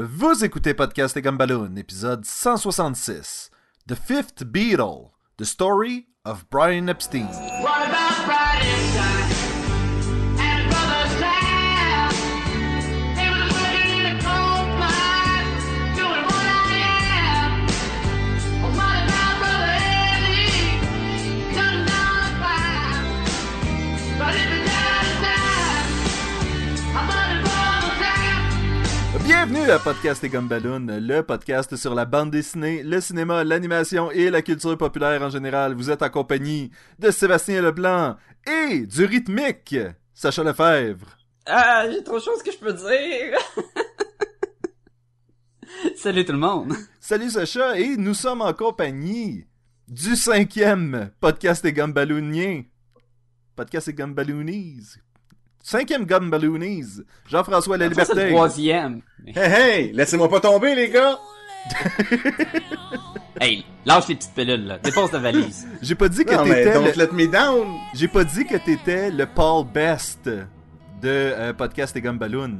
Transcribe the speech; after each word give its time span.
Vous 0.00 0.44
écoutez 0.44 0.74
Podcast 0.74 1.16
et 1.16 1.22
Gumballoon, 1.22 1.76
épisode 1.76 2.24
166. 2.24 3.50
The 3.88 3.96
Fifth 3.96 4.44
Beatle, 4.44 5.10
The 5.38 5.44
Story 5.44 6.06
of 6.24 6.48
Brian 6.50 6.86
Epstein. 6.86 7.26
What 7.26 7.88
about 7.88 8.24
Brian 8.24 8.62
Epstein? 8.62 9.17
Bienvenue 29.50 29.70
à 29.70 29.78
Podcast 29.78 30.22
et 30.24 30.28
Gumballoon, 30.28 30.86
le 31.00 31.22
podcast 31.22 31.74
sur 31.74 31.94
la 31.94 32.04
bande 32.04 32.30
dessinée, 32.30 32.82
le 32.82 33.00
cinéma, 33.00 33.44
l'animation 33.44 34.10
et 34.10 34.28
la 34.28 34.42
culture 34.42 34.76
populaire 34.76 35.22
en 35.22 35.30
général. 35.30 35.72
Vous 35.72 35.90
êtes 35.90 36.02
en 36.02 36.10
compagnie 36.10 36.70
de 36.98 37.10
Sébastien 37.10 37.62
Leblanc 37.62 38.16
et 38.46 38.80
du 38.80 39.06
rythmique, 39.06 39.74
Sacha 40.12 40.44
Lefebvre. 40.44 41.16
Ah, 41.46 41.86
j'ai 41.90 42.04
trop 42.04 42.18
de 42.18 42.24
choses 42.24 42.42
que 42.42 42.52
je 42.52 42.58
peux 42.58 42.74
dire. 42.74 43.38
Salut 45.96 46.26
tout 46.26 46.32
le 46.32 46.38
monde. 46.38 46.74
Salut 47.00 47.30
Sacha, 47.30 47.78
et 47.78 47.96
nous 47.96 48.14
sommes 48.14 48.42
en 48.42 48.52
compagnie 48.52 49.46
du 49.86 50.14
cinquième 50.14 51.10
podcast 51.20 51.64
et 51.64 51.72
Gumballoonien. 51.72 52.64
Podcast 53.56 53.88
et 53.88 53.94
Gumballoonies. 53.94 54.98
Cinquième 55.62 56.04
Gumballoonies. 56.06 57.02
Jean-François 57.28 57.76
La 57.76 57.88
Ça, 57.92 58.04
c'est 58.04 58.14
le 58.14 58.20
Liberté. 58.20 58.34
troisième. 58.34 59.00
Hey 59.26 59.34
hey, 59.36 59.92
laissez-moi 59.92 60.28
pas 60.28 60.40
tomber 60.40 60.74
les 60.74 60.88
gars. 60.90 61.18
Hey, 63.40 63.64
lâche 63.86 64.08
les 64.08 64.16
petites 64.16 64.34
pilules, 64.34 64.66
là. 64.66 64.78
Dépose 64.78 65.12
ta 65.12 65.18
valise. 65.18 65.68
J'ai 65.82 65.94
pas 65.94 66.08
dit 66.08 66.24
que 66.24 66.34
Non 66.34 66.44
mais 66.44 66.56
t'étais 66.64 66.72
don't 66.74 66.86
le... 66.86 66.92
let 67.04 67.12
me 67.12 67.28
down. 67.30 67.68
J'ai 67.94 68.08
pas 68.08 68.24
dit 68.24 68.44
que 68.44 68.56
t'étais 68.56 69.12
le 69.12 69.26
Paul 69.26 69.64
Best 69.64 70.24
de 70.26 70.40
euh, 71.04 71.52
podcast 71.52 71.94
et 71.96 72.00
Gumballoon. 72.00 72.58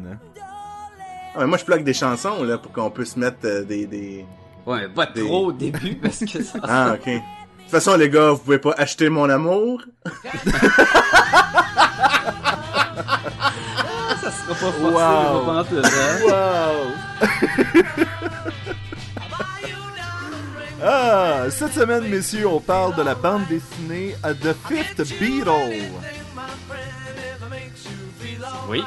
Ah, 1.35 1.39
mais 1.41 1.47
moi 1.49 1.59
je 1.59 1.65
plug 1.65 1.83
des 1.83 1.95
chansons 1.95 2.45
là 2.45 2.59
pour 2.59 2.71
qu'on 2.71 2.91
puisse 2.93 3.17
mettre 3.17 3.39
euh, 3.45 3.65
des 3.65 3.87
des. 3.87 4.25
Ouais, 4.67 4.83
mais 4.83 4.89
pas 4.95 5.07
Des- 5.07 5.25
trop 5.25 5.47
au 5.47 5.53
début 5.53 5.97
parce 5.97 6.21
que 6.25 6.41
ça. 6.45 6.61
Ah 6.62 6.93
ok. 6.95 7.07
De 7.07 7.15
toute 7.17 7.71
façon 7.73 7.97
les 7.97 8.09
gars, 8.09 8.31
vous 8.31 8.39
pouvez 8.39 8.61
pas 8.61 8.75
acheter 8.79 9.09
mon 9.09 9.29
amour. 9.29 9.83
ça 13.09 14.31
sera 14.31 14.48
pas 14.48 14.55
forcé, 14.55 14.81
Wow. 14.81 14.91
mais 14.91 14.97
pas 14.97 15.64
pantoute, 15.64 15.84
hein. 15.84 16.19
Wow! 16.25 18.03
ah, 20.83 21.45
cette 21.50 21.73
semaine, 21.75 22.09
messieurs, 22.09 22.47
on 22.47 22.61
parle 22.61 22.95
de 22.97 23.03
la 23.03 23.15
bande 23.15 23.47
dessinée 23.48 24.15
à 24.23 24.34
The 24.34 24.55
Fifth 24.69 25.19
Beatle. 25.19 25.91
Oui. 28.69 28.83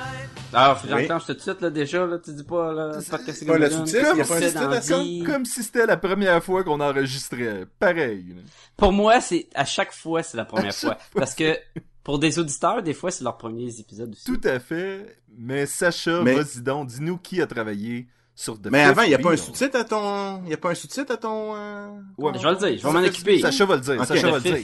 Alors, 0.53 0.81
que 0.81 0.93
Oui. 0.93 1.07
tout 1.07 1.33
de 1.33 1.39
suite, 1.39 1.61
là, 1.61 1.69
déjà, 1.69 2.05
là. 2.05 2.17
Tu 2.23 2.33
dis 2.33 2.43
pas, 2.43 2.73
là, 2.73 2.91
C'est 2.99 3.45
pas 3.45 3.69
sous-titre, 3.69 5.25
Comme 5.25 5.45
si 5.45 5.63
c'était 5.63 5.85
la 5.85 5.95
première 5.97 6.43
fois 6.43 6.63
qu'on 6.63 6.79
enregistrait. 6.81 7.65
Pareil. 7.79 8.35
Pour 8.75 8.91
moi, 8.91 9.21
c'est, 9.21 9.47
à 9.55 9.63
chaque 9.65 9.93
fois, 9.93 10.23
c'est 10.23 10.35
la 10.37 10.45
première 10.45 10.73
fois. 10.75 10.97
Parce 11.15 11.33
que, 11.35 11.57
pour 12.03 12.19
des 12.19 12.39
auditeurs, 12.39 12.81
des 12.83 12.93
fois, 12.93 13.11
c'est 13.11 13.23
leurs 13.23 13.37
premiers 13.37 13.79
épisodes 13.79 14.11
aussi. 14.11 14.25
Tout 14.25 14.41
à 14.43 14.59
fait. 14.59 15.17
Mais 15.37 15.65
Sacha, 15.65 16.21
Mais- 16.23 16.35
vas-y 16.35 16.61
donc, 16.61 16.87
dis-nous 16.87 17.17
qui 17.17 17.41
a 17.41 17.47
travaillé 17.47 18.07
sur 18.35 18.59
The 18.59 18.67
Mais 18.71 18.81
avant, 18.81 19.03
y 19.03 19.13
a 19.13 19.19
pas 19.19 19.33
un 19.33 19.37
sous-titre 19.37 19.77
à 19.77 19.83
ton. 19.83 20.43
Y 20.45 20.53
a 20.53 20.57
pas 20.57 20.71
un 20.71 20.75
sous-titre 20.75 21.11
à 21.13 21.17
ton. 21.17 21.55
euh, 21.55 21.89
Ouais. 22.17 22.31
Je 22.35 22.39
vais 22.43 22.51
le 22.51 22.57
dire, 22.57 22.77
je 22.79 22.87
vais 22.87 22.93
m'en 22.93 23.03
occuper. 23.07 23.39
Sacha 23.39 23.65
va 23.65 23.75
le 23.75 23.81
dire, 23.81 24.05
Sacha 24.05 24.27
The 24.27 24.31
va 24.31 24.37
le 24.37 24.41
dire. 24.41 24.57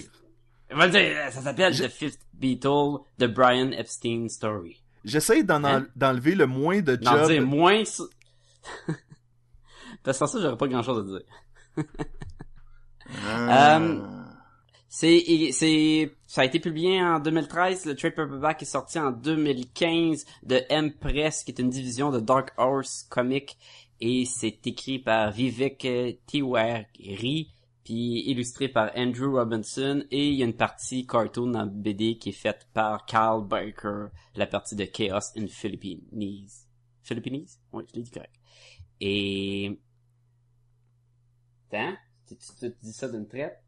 Va 0.71 0.85
le 0.87 0.91
dire, 0.91 1.17
ça 1.31 1.41
s'appelle 1.41 1.73
Je- 1.73 1.83
The 1.85 1.89
Fifth 1.89 2.19
Beatle, 2.33 2.97
The 3.19 3.25
Brian 3.25 3.71
Epstein 3.71 4.27
Story. 4.29 4.81
J'essaye 5.05 5.43
d'en 5.43 5.63
Hein? 5.63 5.83
en- 5.83 5.85
d'enlever 5.95 6.35
le 6.35 6.47
moins 6.47 6.81
de 6.81 6.95
D'en 6.97 7.17
job. 7.19 7.27
dire 7.31 7.41
moins 7.45 7.83
Parce 10.03 10.19
que 10.19 10.25
sans 10.25 10.27
ça, 10.27 10.39
j'aurais 10.41 10.57
pas 10.57 10.67
grand 10.67 10.83
chose 10.83 10.99
à 10.99 11.03
dire. 11.07 11.21
Euh, 13.25 13.99
C'est, 14.89 15.49
c'est, 15.51 16.15
ça 16.27 16.41
a 16.41 16.45
été 16.45 16.59
publié 16.59 17.01
en 17.01 17.19
2013, 17.19 17.85
le 17.85 17.95
trade 17.95 18.13
paperback 18.15 18.61
est 18.61 18.65
sorti 18.65 18.99
en 18.99 19.11
2015 19.11 20.25
de 20.43 20.61
M-Press, 20.69 21.45
qui 21.45 21.51
est 21.51 21.59
une 21.59 21.69
division 21.69 22.11
de 22.11 22.19
Dark 22.19 22.51
Horse 22.57 23.03
Comics, 23.09 23.57
et 24.01 24.25
c'est 24.25 24.67
écrit 24.67 24.99
par 24.99 25.31
Vivek 25.31 25.85
euh, 25.85 26.11
Tiwari, 26.25 27.53
puis 27.85 28.29
illustré 28.29 28.67
par 28.67 28.91
Andrew 28.97 29.37
Robinson, 29.37 30.03
et 30.11 30.27
il 30.27 30.35
y 30.35 30.43
a 30.43 30.45
une 30.45 30.57
partie 30.57 31.07
cartoon 31.07 31.55
en 31.55 31.65
BD 31.65 32.17
qui 32.17 32.29
est 32.29 32.33
faite 32.33 32.67
par 32.73 33.05
Carl 33.05 33.47
Baker, 33.47 34.07
la 34.35 34.47
partie 34.47 34.75
de 34.75 34.83
Chaos 34.83 35.31
in 35.37 35.47
Philippines. 35.47 36.03
Philippines? 37.03 37.47
Oui, 37.71 37.85
je 37.89 37.95
l'ai 37.95 38.03
dit 38.03 38.11
correct. 38.11 38.35
Et... 38.99 39.79
Tu, 41.71 42.35
tu, 42.35 42.37
tu 42.59 42.75
dis 42.83 42.91
ça 42.91 43.07
d'une 43.07 43.27
traite? 43.29 43.63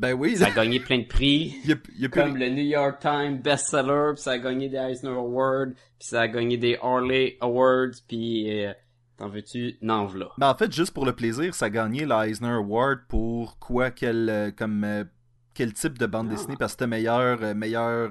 Ben 0.00 0.14
oui, 0.14 0.36
Ça 0.38 0.46
a 0.46 0.50
gagné 0.50 0.80
plein 0.80 1.00
de 1.00 1.06
prix, 1.06 1.54
il 1.64 1.70
y 1.70 1.72
a, 1.74 1.76
il 1.94 2.00
y 2.00 2.06
a 2.06 2.08
plus 2.08 2.20
comme 2.22 2.36
le 2.38 2.48
New 2.48 2.62
York 2.64 3.00
Times 3.00 3.36
bestseller, 3.38 4.12
puis 4.14 4.22
ça 4.22 4.30
a 4.32 4.38
gagné 4.38 4.70
des 4.70 4.78
Eisner 4.78 5.10
Awards, 5.10 5.66
puis 5.98 6.08
ça 6.08 6.22
a 6.22 6.28
gagné 6.28 6.56
des 6.56 6.78
Harley 6.80 7.36
Awards, 7.42 7.90
puis 8.08 8.64
euh, 8.64 8.72
t'en 9.18 9.28
veux-tu? 9.28 9.76
Non, 9.82 10.08
là. 10.14 10.28
Mais 10.38 10.46
en 10.46 10.54
fait, 10.54 10.72
juste 10.72 10.94
pour 10.94 11.04
le 11.04 11.12
plaisir, 11.12 11.54
ça 11.54 11.66
a 11.66 11.70
gagné 11.70 12.06
l'Eisner 12.06 12.48
Award 12.48 13.00
pour 13.08 13.58
quoi, 13.58 13.90
quel, 13.90 14.30
euh, 14.30 14.50
comme, 14.50 14.84
euh, 14.84 15.04
quel 15.52 15.74
type 15.74 15.98
de 15.98 16.06
bande 16.06 16.28
Ah. 16.30 16.34
dessinée, 16.34 16.56
parce 16.58 16.72
que 16.72 16.78
c'était 16.78 16.88
meilleur, 16.88 17.54
meilleur 17.54 18.10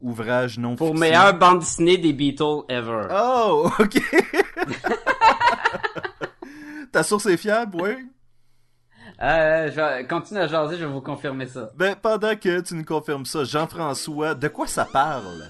ouvrage 0.00 0.58
non 0.58 0.74
Pour 0.74 0.88
fiction. 0.88 1.00
meilleure 1.00 1.38
bande 1.38 1.60
dessinée 1.60 1.98
des 1.98 2.12
Beatles 2.12 2.64
ever. 2.68 3.06
Oh, 3.12 3.70
ok. 3.78 4.00
Ta 6.92 7.04
source 7.04 7.26
est 7.26 7.36
fiable, 7.36 7.76
oui. 7.80 7.92
Euh, 9.22 9.70
je 9.70 9.76
vais- 9.80 10.06
continue 10.06 10.40
à 10.40 10.46
jaser, 10.48 10.76
je 10.76 10.84
vais 10.84 10.92
vous 10.92 11.00
confirmer 11.00 11.46
ça. 11.46 11.70
Ben, 11.76 11.94
pendant 12.00 12.34
que 12.36 12.60
tu 12.60 12.74
nous 12.74 12.84
confirmes 12.84 13.24
ça, 13.26 13.44
Jean-François, 13.44 14.34
de 14.34 14.48
quoi 14.48 14.66
ça 14.66 14.84
parle? 14.84 15.48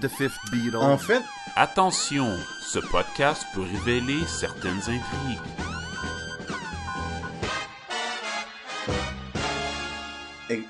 The 0.00 0.08
Fifth 0.08 0.38
Beatle. 0.52 0.76
En 0.76 0.96
fait, 0.96 1.22
Attention, 1.56 2.28
ce 2.62 2.78
podcast 2.78 3.44
peut 3.54 3.62
révéler 3.62 4.24
certaines 4.26 4.78
intrigues. 4.78 5.40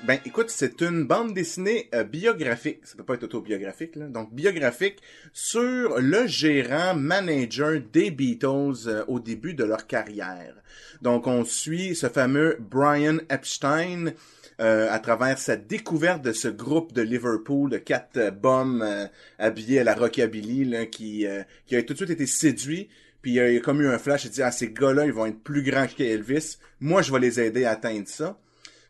Ben 0.03 0.19
écoute, 0.25 0.49
c'est 0.49 0.81
une 0.81 1.05
bande 1.05 1.33
dessinée 1.33 1.89
euh, 1.95 2.03
biographique. 2.03 2.79
Ça 2.83 2.95
peut 2.95 3.03
pas 3.03 3.15
être 3.15 3.23
autobiographique 3.23 3.95
là. 3.95 4.07
Donc 4.07 4.33
biographique 4.33 5.01
sur 5.33 5.99
le 5.99 6.27
gérant 6.27 6.95
manager 6.95 7.79
des 7.91 8.11
Beatles 8.11 8.87
euh, 8.87 9.05
au 9.07 9.19
début 9.19 9.53
de 9.53 9.63
leur 9.63 9.87
carrière. 9.87 10.55
Donc 11.01 11.27
on 11.27 11.43
suit 11.43 11.95
ce 11.95 12.07
fameux 12.07 12.57
Brian 12.59 13.17
Epstein 13.29 14.13
euh, 14.61 14.91
à 14.91 14.99
travers 14.99 15.39
sa 15.39 15.55
découverte 15.55 16.21
de 16.21 16.33
ce 16.33 16.47
groupe 16.47 16.93
de 16.93 17.01
Liverpool 17.01 17.71
de 17.71 17.79
quatre 17.79 18.17
euh, 18.17 18.29
euh, 18.45 19.07
habillés 19.39 19.79
à 19.79 19.83
la 19.83 19.95
rockabilly 19.95 20.65
là, 20.65 20.85
qui 20.85 21.25
qui 21.65 21.75
a 21.75 21.81
tout 21.81 21.93
de 21.93 21.97
suite 21.97 22.11
été 22.11 22.27
séduit. 22.27 22.87
Puis 23.23 23.31
il 23.33 23.39
a 23.39 23.59
comme 23.59 23.81
eu 23.81 23.87
un 23.87 23.97
flash, 23.97 24.25
il 24.25 24.29
dit 24.29 24.43
ah 24.43 24.51
ces 24.51 24.71
gars-là 24.71 25.05
ils 25.05 25.13
vont 25.13 25.25
être 25.25 25.39
plus 25.39 25.63
grands 25.63 25.87
qu'Elvis. 25.87 26.59
Moi 26.79 27.01
je 27.01 27.11
vais 27.11 27.19
les 27.19 27.39
aider 27.39 27.65
à 27.65 27.71
atteindre 27.71 28.07
ça. 28.07 28.37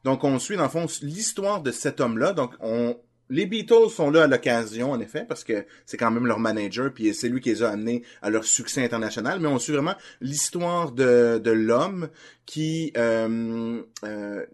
Donc 0.03 0.23
on 0.23 0.39
suit 0.39 0.57
dans 0.57 0.63
le 0.63 0.69
fond 0.69 0.85
l'histoire 1.01 1.61
de 1.61 1.71
cet 1.71 2.01
homme-là. 2.01 2.33
Donc 2.33 2.53
on 2.59 2.97
les 3.31 3.45
Beatles 3.45 3.89
sont 3.89 4.11
là 4.11 4.23
à 4.23 4.27
l'occasion, 4.27 4.91
en 4.91 4.99
effet, 4.99 5.25
parce 5.27 5.45
que 5.45 5.65
c'est 5.85 5.95
quand 5.95 6.11
même 6.11 6.27
leur 6.27 6.37
manager, 6.37 6.91
puis 6.93 7.13
c'est 7.13 7.29
lui 7.29 7.39
qui 7.39 7.49
les 7.49 7.63
a 7.63 7.69
amenés 7.69 8.03
à 8.21 8.29
leur 8.29 8.43
succès 8.43 8.83
international. 8.83 9.39
Mais 9.39 9.47
on 9.47 9.57
suit 9.57 9.71
vraiment 9.71 9.95
l'histoire 10.19 10.91
de, 10.91 11.39
de 11.41 11.51
l'homme 11.51 12.09
qui... 12.45 12.91
Euh, 12.97 13.81
euh, 14.03 14.45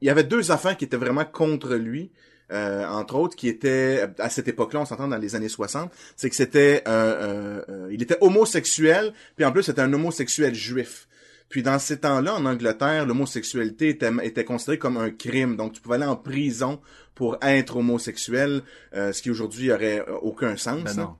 il 0.00 0.06
y 0.06 0.10
avait 0.10 0.22
deux 0.22 0.52
affaires 0.52 0.76
qui 0.76 0.84
étaient 0.84 0.96
vraiment 0.96 1.24
contre 1.24 1.74
lui. 1.74 2.12
Euh, 2.52 2.86
entre 2.86 3.16
autres, 3.16 3.36
qui 3.36 3.48
étaient 3.48 4.08
à 4.18 4.30
cette 4.30 4.46
époque-là, 4.46 4.80
on 4.80 4.84
s'entend 4.84 5.08
dans 5.08 5.18
les 5.18 5.34
années 5.34 5.48
60, 5.48 5.90
c'est 6.16 6.30
que 6.30 6.36
c'était, 6.36 6.82
euh, 6.88 7.88
il 7.90 8.00
était 8.00 8.16
homosexuel, 8.22 9.12
puis 9.36 9.44
en 9.44 9.52
plus 9.52 9.64
c'était 9.64 9.82
un 9.82 9.92
homosexuel 9.92 10.54
juif. 10.54 11.08
Puis 11.48 11.62
dans 11.62 11.78
ces 11.78 12.00
temps-là, 12.00 12.34
en 12.34 12.44
Angleterre, 12.44 13.06
l'homosexualité 13.06 13.88
était, 13.88 14.12
était 14.22 14.44
considérée 14.44 14.78
comme 14.78 14.96
un 14.96 15.10
crime. 15.10 15.56
Donc 15.56 15.72
tu 15.72 15.80
pouvais 15.80 15.96
aller 15.96 16.04
en 16.04 16.16
prison 16.16 16.80
pour 17.14 17.38
être 17.42 17.76
homosexuel, 17.76 18.62
euh, 18.94 19.12
ce 19.12 19.22
qui 19.22 19.30
aujourd'hui 19.30 19.72
aurait 19.72 20.04
aucun 20.22 20.56
sens. 20.56 20.84
Ben 20.84 20.94
non. 20.94 21.16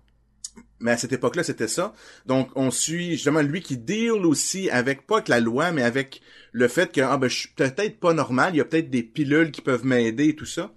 Mais 0.80 0.92
à 0.92 0.96
cette 0.96 1.12
époque-là, 1.12 1.42
c'était 1.42 1.68
ça. 1.68 1.92
Donc, 2.26 2.50
on 2.54 2.70
suit 2.70 3.12
justement 3.12 3.42
lui 3.42 3.62
qui 3.62 3.76
deal 3.76 4.24
aussi 4.24 4.70
avec, 4.70 5.06
pas 5.06 5.16
avec 5.16 5.28
la 5.28 5.40
loi, 5.40 5.72
mais 5.72 5.82
avec 5.82 6.20
le 6.52 6.68
fait 6.68 6.92
que, 6.92 7.00
ah 7.00 7.16
ben, 7.16 7.28
je 7.28 7.36
suis 7.36 7.48
peut-être 7.48 7.98
pas 7.98 8.12
normal, 8.12 8.54
il 8.54 8.58
y 8.58 8.60
a 8.60 8.64
peut-être 8.64 8.90
des 8.90 9.02
pilules 9.02 9.50
qui 9.50 9.60
peuvent 9.60 9.84
m'aider 9.84 10.28
et 10.28 10.36
tout 10.36 10.46
ça. 10.46 10.72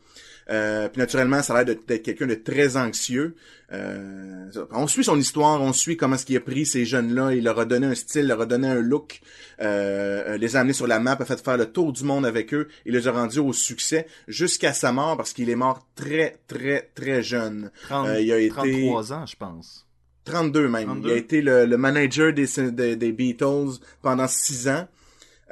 Euh, 0.51 0.89
puis 0.89 0.99
naturellement, 0.99 1.41
ça 1.41 1.53
a 1.55 1.63
l'air 1.63 1.75
d'être 1.87 2.03
quelqu'un 2.03 2.27
de 2.27 2.35
très 2.35 2.75
anxieux. 2.77 3.35
Euh, 3.71 4.51
on 4.71 4.85
suit 4.87 5.03
son 5.05 5.17
histoire, 5.17 5.61
on 5.61 5.71
suit 5.71 5.95
comment 5.95 6.15
est-ce 6.15 6.25
qu'il 6.25 6.35
a 6.35 6.41
pris 6.41 6.65
ces 6.65 6.83
jeunes-là, 6.83 7.33
il 7.33 7.43
leur 7.45 7.57
a 7.59 7.63
donné 7.65 7.87
un 7.87 7.95
style, 7.95 8.27
leur 8.27 8.41
a 8.41 8.45
donné 8.45 8.67
un 8.67 8.81
look, 8.81 9.21
euh, 9.61 10.37
les 10.37 10.55
a 10.55 10.59
amenés 10.59 10.73
sur 10.73 10.87
la 10.87 10.99
map, 10.99 11.15
a 11.19 11.25
fait 11.25 11.41
faire 11.41 11.55
le 11.57 11.67
tour 11.71 11.93
du 11.93 12.03
monde 12.03 12.25
avec 12.25 12.53
eux, 12.53 12.67
il 12.85 12.93
les 12.93 13.07
a 13.07 13.11
rendus 13.13 13.39
au 13.39 13.53
succès 13.53 14.07
jusqu'à 14.27 14.73
sa 14.73 14.91
mort 14.91 15.15
parce 15.15 15.31
qu'il 15.31 15.49
est 15.49 15.55
mort 15.55 15.87
très 15.95 16.35
très 16.47 16.89
très 16.95 17.23
jeune. 17.23 17.71
30 17.87 18.07
il 18.19 18.31
a 18.33 18.39
été- 18.39 18.49
33 18.49 19.13
ans, 19.13 19.25
je 19.25 19.35
pense. 19.37 19.87
32 20.25 20.67
même. 20.67 20.85
32. 20.87 21.09
Il 21.09 21.11
a 21.13 21.15
été 21.15 21.41
le, 21.41 21.65
le 21.65 21.77
manager 21.77 22.33
des, 22.33 22.45
des, 22.71 22.95
des 22.95 23.11
Beatles 23.11 23.79
pendant 24.01 24.27
6 24.27 24.67
ans. 24.67 24.87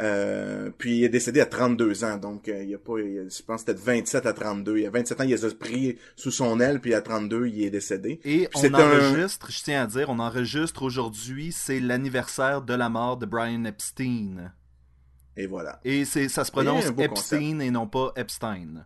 Euh, 0.01 0.69
puis 0.77 0.99
il 0.99 1.03
est 1.03 1.09
décédé 1.09 1.41
à 1.41 1.45
32 1.45 2.03
ans, 2.05 2.17
donc 2.17 2.47
euh, 2.47 2.63
il 2.63 2.69
y 2.69 2.75
a 2.75 2.77
pas, 2.77 2.99
il 2.99 3.13
y 3.13 3.19
a- 3.19 3.23
je 3.27 3.43
pense 3.43 3.63
que 3.63 3.71
c'était 3.71 3.73
de 3.73 3.85
27 3.85 4.25
à 4.25 4.31
32. 4.33 4.77
Il 4.77 4.83
y 4.83 4.85
a 4.85 4.89
27 4.89 5.19
ans, 5.19 5.23
il 5.25 5.29
les 5.31 5.43
a 5.43 5.49
pris 5.51 5.97
sous 6.15 6.31
son 6.31 6.59
aile, 6.61 6.79
puis 6.79 6.93
à 6.93 7.01
32, 7.01 7.47
il 7.47 7.63
est 7.63 7.69
décédé. 7.69 8.19
Et 8.23 8.47
Puis 8.47 8.47
on 8.55 8.73
un- 8.75 8.95
enregistre, 9.09 9.51
je 9.51 9.61
tiens 9.61 9.83
à 9.83 9.87
dire, 9.87 10.09
on 10.09 10.19
enregistre 10.19 10.83
aujourd'hui, 10.83 11.51
c'est 11.51 11.79
l'anniversaire 11.81 12.61
de 12.61 12.73
la 12.73 12.87
mort 12.87 13.17
de 13.17 13.25
Brian 13.25 13.65
Epstein. 13.65 14.53
Et 15.35 15.47
voilà. 15.47 15.79
Et 15.83 16.05
c'est, 16.05 16.29
ça 16.29 16.43
se 16.45 16.51
prononce 16.51 16.85
Epstein 17.03 17.59
et 17.59 17.71
non 17.71 17.87
pas 17.87 18.11
Epstein. 18.15 18.85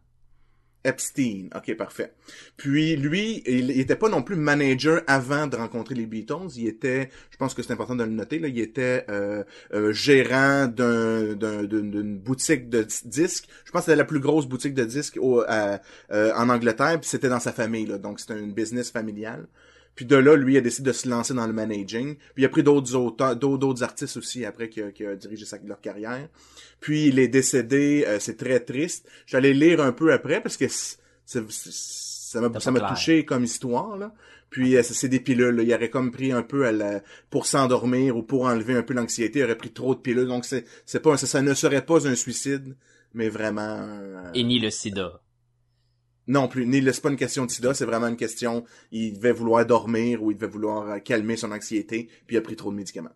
Epstein, 0.85 1.47
ok, 1.55 1.75
parfait. 1.77 2.13
Puis 2.57 2.95
lui, 2.95 3.41
il 3.45 3.71
il 3.71 3.79
était 3.79 3.95
pas 3.95 4.09
non 4.09 4.21
plus 4.21 4.35
manager 4.35 5.01
avant 5.07 5.47
de 5.47 5.55
rencontrer 5.55 5.95
les 5.95 6.05
Beatles. 6.05 6.49
Il 6.57 6.67
était, 6.67 7.09
je 7.31 7.37
pense 7.37 7.53
que 7.53 7.61
c'est 7.63 7.71
important 7.73 7.95
de 7.95 8.03
le 8.03 8.09
noter, 8.11 8.39
là, 8.39 8.47
il 8.49 8.59
était 8.59 9.05
euh, 9.09 9.43
euh, 9.73 9.93
gérant 9.93 10.67
d'un, 10.67 11.33
d'un- 11.35 11.63
d'une, 11.63 12.17
boutique 12.17 12.69
de 12.69 12.85
disques. 13.05 13.47
Je 13.65 13.71
pense 13.71 13.81
que 13.81 13.85
c'était 13.85 13.95
la 13.97 14.05
plus 14.05 14.19
grosse 14.19 14.45
boutique 14.47 14.73
de 14.73 14.83
disques 14.83 15.17
au, 15.21 15.41
euh, 15.43 15.77
en 16.11 16.49
Angleterre. 16.49 16.99
Puis 16.99 17.09
c'était 17.09 17.29
dans 17.29 17.39
sa 17.39 17.51
famille, 17.53 17.85
là, 17.85 17.97
donc 17.97 18.19
c'était 18.19 18.39
une 18.39 18.53
business 18.53 18.91
familiale. 18.91 19.47
Puis 19.95 20.05
de 20.05 20.15
là, 20.15 20.35
lui 20.35 20.57
a 20.57 20.61
décidé 20.61 20.89
de 20.89 20.93
se 20.93 21.07
lancer 21.07 21.33
dans 21.33 21.45
le 21.45 21.53
managing. 21.53 22.15
Puis 22.15 22.43
il 22.43 22.45
a 22.45 22.49
pris 22.49 22.63
d'autres 22.63 22.95
auteurs, 22.95 23.35
d'autres, 23.35 23.83
artistes 23.83 24.17
aussi 24.17 24.43
après 24.45 24.69
qui 24.69 24.81
a, 24.81 24.91
qui 24.91 25.05
a 25.05 25.15
dirigé 25.15 25.45
sa, 25.45 25.57
leur 25.65 25.81
carrière. 25.81 26.27
Puis 26.79 27.07
il 27.07 27.19
est 27.19 27.27
décédé, 27.27 28.03
euh, 28.07 28.17
c'est 28.19 28.37
très 28.37 28.59
triste. 28.59 29.07
J'allais 29.25 29.53
lire 29.53 29.81
un 29.81 29.91
peu 29.91 30.11
après 30.11 30.41
parce 30.41 30.57
que 30.57 30.67
c'est- 30.67 30.97
c'est- 31.25 31.49
c'est- 31.51 31.71
ça 31.71 32.41
m'a 32.41 32.47
ça 32.59 32.71
touché 32.95 33.25
comme 33.25 33.43
histoire 33.43 33.97
là. 33.97 34.11
Puis 34.49 34.75
euh, 34.75 34.81
c'est 34.83 35.07
des 35.07 35.19
pilules. 35.19 35.55
là. 35.55 35.63
Il 35.63 35.73
aurait 35.73 35.89
comme 35.89 36.11
pris 36.11 36.31
un 36.31 36.41
peu 36.43 36.65
à 36.65 36.71
la, 36.71 37.01
pour 37.29 37.45
s'endormir 37.45 38.17
ou 38.17 38.23
pour 38.23 38.45
enlever 38.45 38.75
un 38.75 38.83
peu 38.83 38.93
l'anxiété. 38.95 39.39
Il 39.39 39.43
aurait 39.45 39.57
pris 39.57 39.71
trop 39.71 39.93
de 39.95 39.99
pilules. 39.99 40.27
Donc 40.27 40.45
c'est 40.45 40.65
c'est 40.85 40.99
pas 41.01 41.17
ça, 41.17 41.27
ça 41.27 41.41
ne 41.43 41.53
serait 41.53 41.85
pas 41.85 42.07
un 42.07 42.15
suicide, 42.15 42.75
mais 43.13 43.29
vraiment 43.29 43.79
euh, 43.79 44.31
Et 44.33 44.43
ni 44.43 44.59
le 44.59 44.69
sida. 44.71 45.21
Non 46.27 46.47
plus. 46.47 46.65
Ni 46.65 46.81
c'est 46.83 47.01
pas 47.01 47.09
une 47.09 47.17
question 47.17 47.45
de 47.45 47.51
sida, 47.51 47.73
c'est 47.73 47.85
vraiment 47.85 48.07
une 48.07 48.17
question. 48.17 48.65
Il 48.91 49.13
devait 49.13 49.31
vouloir 49.31 49.65
dormir 49.65 50.23
ou 50.23 50.31
il 50.31 50.35
devait 50.35 50.51
vouloir 50.51 50.89
euh, 50.89 50.99
calmer 50.99 51.37
son 51.37 51.51
anxiété. 51.51 52.09
Puis 52.27 52.35
il 52.35 52.39
a 52.39 52.41
pris 52.41 52.55
trop 52.55 52.71
de 52.71 52.77
médicaments. 52.77 53.15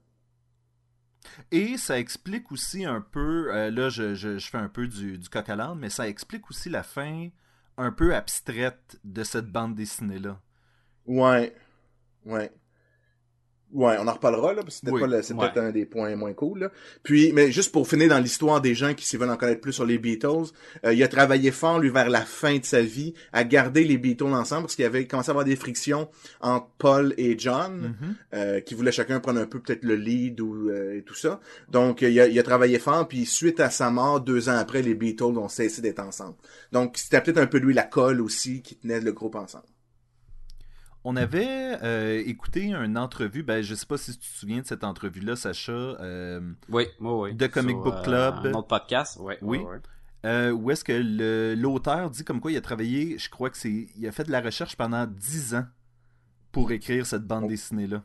Et 1.51 1.77
ça 1.77 1.99
explique 1.99 2.51
aussi 2.51 2.85
un 2.85 3.01
peu, 3.01 3.53
euh, 3.53 3.69
là 3.69 3.89
je, 3.89 4.15
je, 4.15 4.37
je 4.37 4.49
fais 4.49 4.57
un 4.57 4.69
peu 4.69 4.87
du, 4.87 5.17
du 5.17 5.29
coq 5.29 5.47
à 5.49 5.55
l'âne, 5.55 5.77
mais 5.79 5.89
ça 5.89 6.07
explique 6.07 6.49
aussi 6.49 6.69
la 6.69 6.83
fin 6.83 7.29
un 7.77 7.91
peu 7.91 8.15
abstraite 8.15 8.99
de 9.03 9.23
cette 9.23 9.47
bande 9.47 9.75
dessinée-là. 9.75 10.41
Ouais. 11.05 11.55
Ouais. 12.25 12.51
Ouais, 13.73 13.97
on 13.99 14.07
en 14.07 14.13
reparlera, 14.13 14.53
là, 14.53 14.63
parce 14.63 14.79
que 14.79 14.89
Oui, 14.89 15.01
c'est 15.21 15.33
ouais. 15.33 15.39
peut-être 15.41 15.57
un 15.57 15.71
des 15.71 15.85
points 15.85 16.15
moins 16.15 16.33
cool, 16.33 16.59
là. 16.59 16.71
Puis, 17.03 17.33
mais 17.33 17.51
juste 17.51 17.73
pour 17.73 17.85
finir 17.85 18.07
dans 18.07 18.19
l'histoire 18.19 18.61
des 18.61 18.73
gens 18.73 18.93
qui 18.93 19.05
s'y 19.05 19.17
veulent 19.17 19.29
en 19.29 19.35
connaître 19.35 19.59
plus 19.59 19.73
sur 19.73 19.85
les 19.85 19.97
Beatles, 19.97 20.51
euh, 20.85 20.93
il 20.93 21.03
a 21.03 21.07
travaillé 21.09 21.51
fort, 21.51 21.77
lui, 21.77 21.89
vers 21.89 22.09
la 22.09 22.21
fin 22.21 22.57
de 22.59 22.63
sa 22.63 22.81
vie, 22.81 23.13
à 23.33 23.43
garder 23.43 23.83
les 23.83 23.97
Beatles 23.97 24.23
ensemble, 24.23 24.63
parce 24.63 24.75
qu'il 24.77 24.85
avait 24.85 25.05
commencé 25.05 25.29
à 25.29 25.31
avoir 25.31 25.43
des 25.43 25.57
frictions 25.57 26.07
entre 26.39 26.67
Paul 26.77 27.13
et 27.17 27.37
John, 27.37 27.95
Mhm. 27.99 28.15
euh, 28.35 28.59
qui 28.61 28.73
voulaient 28.73 28.93
chacun 28.93 29.19
prendre 29.19 29.41
un 29.41 29.47
peu 29.47 29.59
peut-être 29.59 29.83
le 29.83 29.95
lead 29.95 30.39
ou 30.39 30.69
euh, 30.69 30.97
et 30.97 31.01
tout 31.03 31.15
ça. 31.15 31.41
Donc, 31.69 32.01
il 32.03 32.17
a, 32.21 32.27
il 32.27 32.39
a 32.39 32.43
travaillé 32.43 32.79
fort, 32.79 33.05
puis 33.07 33.25
suite 33.25 33.59
à 33.59 33.69
sa 33.69 33.89
mort, 33.89 34.21
deux 34.21 34.47
ans 34.47 34.55
après, 34.57 34.81
les 34.81 34.95
Beatles 34.95 35.23
ont 35.37 35.49
cessé 35.49 35.81
d'être 35.81 35.99
ensemble. 35.99 36.35
Donc, 36.71 36.97
c'était 36.97 37.19
peut-être 37.19 37.37
un 37.39 37.47
peu 37.47 37.57
lui 37.57 37.73
la 37.73 37.83
colle 37.83 38.21
aussi 38.21 38.61
qui 38.61 38.77
tenait 38.77 39.01
le 39.01 39.11
groupe 39.11 39.35
ensemble. 39.35 39.65
On 41.09 41.15
avait 41.15 41.77
euh, 41.83 42.21
écouté 42.25 42.63
une 42.65 42.97
entrevue, 42.97 43.41
ben 43.41 43.61
je 43.61 43.75
sais 43.75 43.85
pas 43.85 43.97
si 43.97 44.11
tu 44.11 44.19
te 44.19 44.25
souviens 44.37 44.59
de 44.59 44.65
cette 44.65 44.83
entrevue-là, 44.83 45.37
Sacha, 45.37 45.71
euh, 45.71 46.41
Oui, 46.67 46.83
oui, 46.99 47.09
oui. 47.11 47.33
De 47.33 47.47
Comic 47.47 47.75
Sur, 47.77 47.83
Book 47.83 47.93
euh, 47.99 48.03
Club. 48.03 48.35
Un 48.47 48.51
autre 48.53 48.67
podcast, 48.67 49.17
ouais, 49.21 49.37
Oui. 49.41 49.59
ouais, 49.59 49.63
ouais. 49.65 49.77
euh, 50.25 50.51
où 50.51 50.69
est-ce 50.69 50.83
que 50.83 50.91
le- 50.91 51.55
l'auteur 51.55 52.09
dit 52.09 52.25
comme 52.25 52.41
quoi 52.41 52.51
il 52.51 52.57
a 52.57 52.61
travaillé, 52.61 53.17
je 53.17 53.29
crois 53.29 53.49
que 53.49 53.55
c'est, 53.57 53.87
il 53.97 54.05
a 54.05 54.11
fait 54.11 54.25
de 54.25 54.31
la 54.31 54.41
recherche 54.41 54.75
pendant 54.75 55.07
10 55.07 55.55
ans 55.55 55.65
pour 56.51 56.71
écrire 56.73 57.05
cette 57.05 57.23
bande 57.23 57.43
Oh. 57.45 57.47
dessinée-là. 57.47 58.03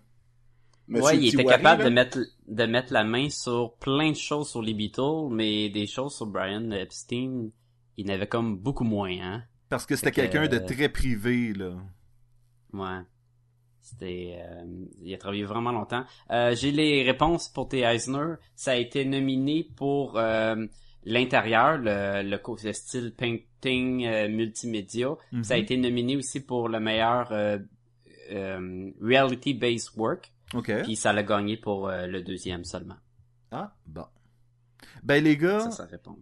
Monsieur 0.86 1.04
ouais, 1.06 1.18
il 1.18 1.34
était 1.34 1.44
capable 1.44 1.82
là, 1.82 1.88
de 1.88 1.94
mettre 1.94 2.18
de 2.46 2.64
mettre 2.66 2.92
la 2.92 3.02
main 3.02 3.30
sur 3.30 3.74
plein 3.80 4.10
de 4.10 4.16
choses 4.16 4.48
sur 4.48 4.62
les 4.62 4.74
Beatles, 4.74 5.28
mais 5.30 5.70
des 5.70 5.86
choses 5.88 6.14
sur 6.14 6.26
Brian 6.26 6.70
Epstein, 6.70 7.48
il 7.96 8.06
n'avait 8.06 8.28
comme 8.28 8.56
beaucoup 8.58 8.84
moins, 8.84 9.10
hein. 9.20 9.42
Parce 9.70 9.86
que 9.86 9.96
c'était 9.96 10.10
que, 10.12 10.16
quelqu'un 10.20 10.46
de 10.46 10.56
euh, 10.62 10.66
très 10.66 10.88
privé, 10.88 11.52
là. 11.52 11.72
Ouais. 12.72 13.00
C'était, 13.82 14.38
euh, 14.38 14.64
il 15.02 15.12
a 15.12 15.18
travaillé 15.18 15.44
vraiment 15.44 15.72
longtemps. 15.72 16.04
Euh, 16.30 16.54
j'ai 16.54 16.70
les 16.70 17.02
réponses 17.02 17.48
pour 17.48 17.68
tes 17.68 17.80
Eisner. 17.80 18.34
Ça 18.54 18.72
a 18.72 18.76
été 18.76 19.04
nominé 19.04 19.68
pour 19.76 20.16
euh, 20.16 20.54
l'intérieur, 21.04 21.78
le, 21.78 22.22
le, 22.22 22.72
style 22.72 23.12
painting 23.12 24.28
multimédia. 24.28 25.16
Mhm. 25.32 25.42
Ça 25.42 25.54
a 25.54 25.56
été 25.56 25.76
nominé 25.76 26.16
aussi 26.16 26.40
pour 26.40 26.68
le 26.68 26.78
meilleur 26.78 27.32
reality 29.00 29.52
based 29.52 29.96
work. 29.96 30.32
Ok. 30.54 30.82
Puis 30.84 30.94
ça 30.94 31.12
l'a 31.12 31.24
gagné 31.24 31.56
pour 31.56 31.88
le 31.88 32.22
deuxième 32.22 32.64
seulement. 32.64 32.96
Ah, 33.50 33.74
bon. 33.86 34.06
Ben 35.02 35.22
les 35.22 35.36
gars, 35.36 35.60
Ça, 35.60 35.70
ça 35.72 35.84
répond. 35.86 36.16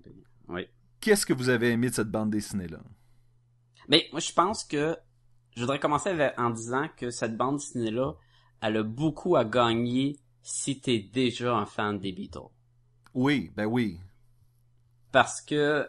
Oui. 0.48 0.66
qu'est-ce 1.00 1.26
que 1.26 1.32
vous 1.32 1.50
avez 1.50 1.70
aimé 1.70 1.90
de 1.90 1.94
cette 1.94 2.10
bande 2.10 2.30
dessinée-là? 2.30 2.80
Mais 3.88 4.08
moi, 4.12 4.20
je 4.20 4.32
pense 4.32 4.64
que 4.64 4.96
je 5.60 5.64
voudrais 5.66 5.78
commencer 5.78 6.08
avec- 6.08 6.38
en 6.38 6.48
disant 6.48 6.88
que 6.96 7.10
cette 7.10 7.36
bande 7.36 7.56
dessinée-là, 7.58 8.14
elle 8.62 8.78
a 8.78 8.82
beaucoup 8.82 9.36
à 9.36 9.44
gagner 9.44 10.18
si 10.42 10.80
t'es 10.80 10.98
déjà 10.98 11.54
un 11.54 11.66
fan 11.66 11.98
des 11.98 12.12
Beatles. 12.12 12.48
Oui, 13.12 13.50
ben 13.54 13.66
oui. 13.66 13.98
Parce 15.12 15.42
que 15.42 15.86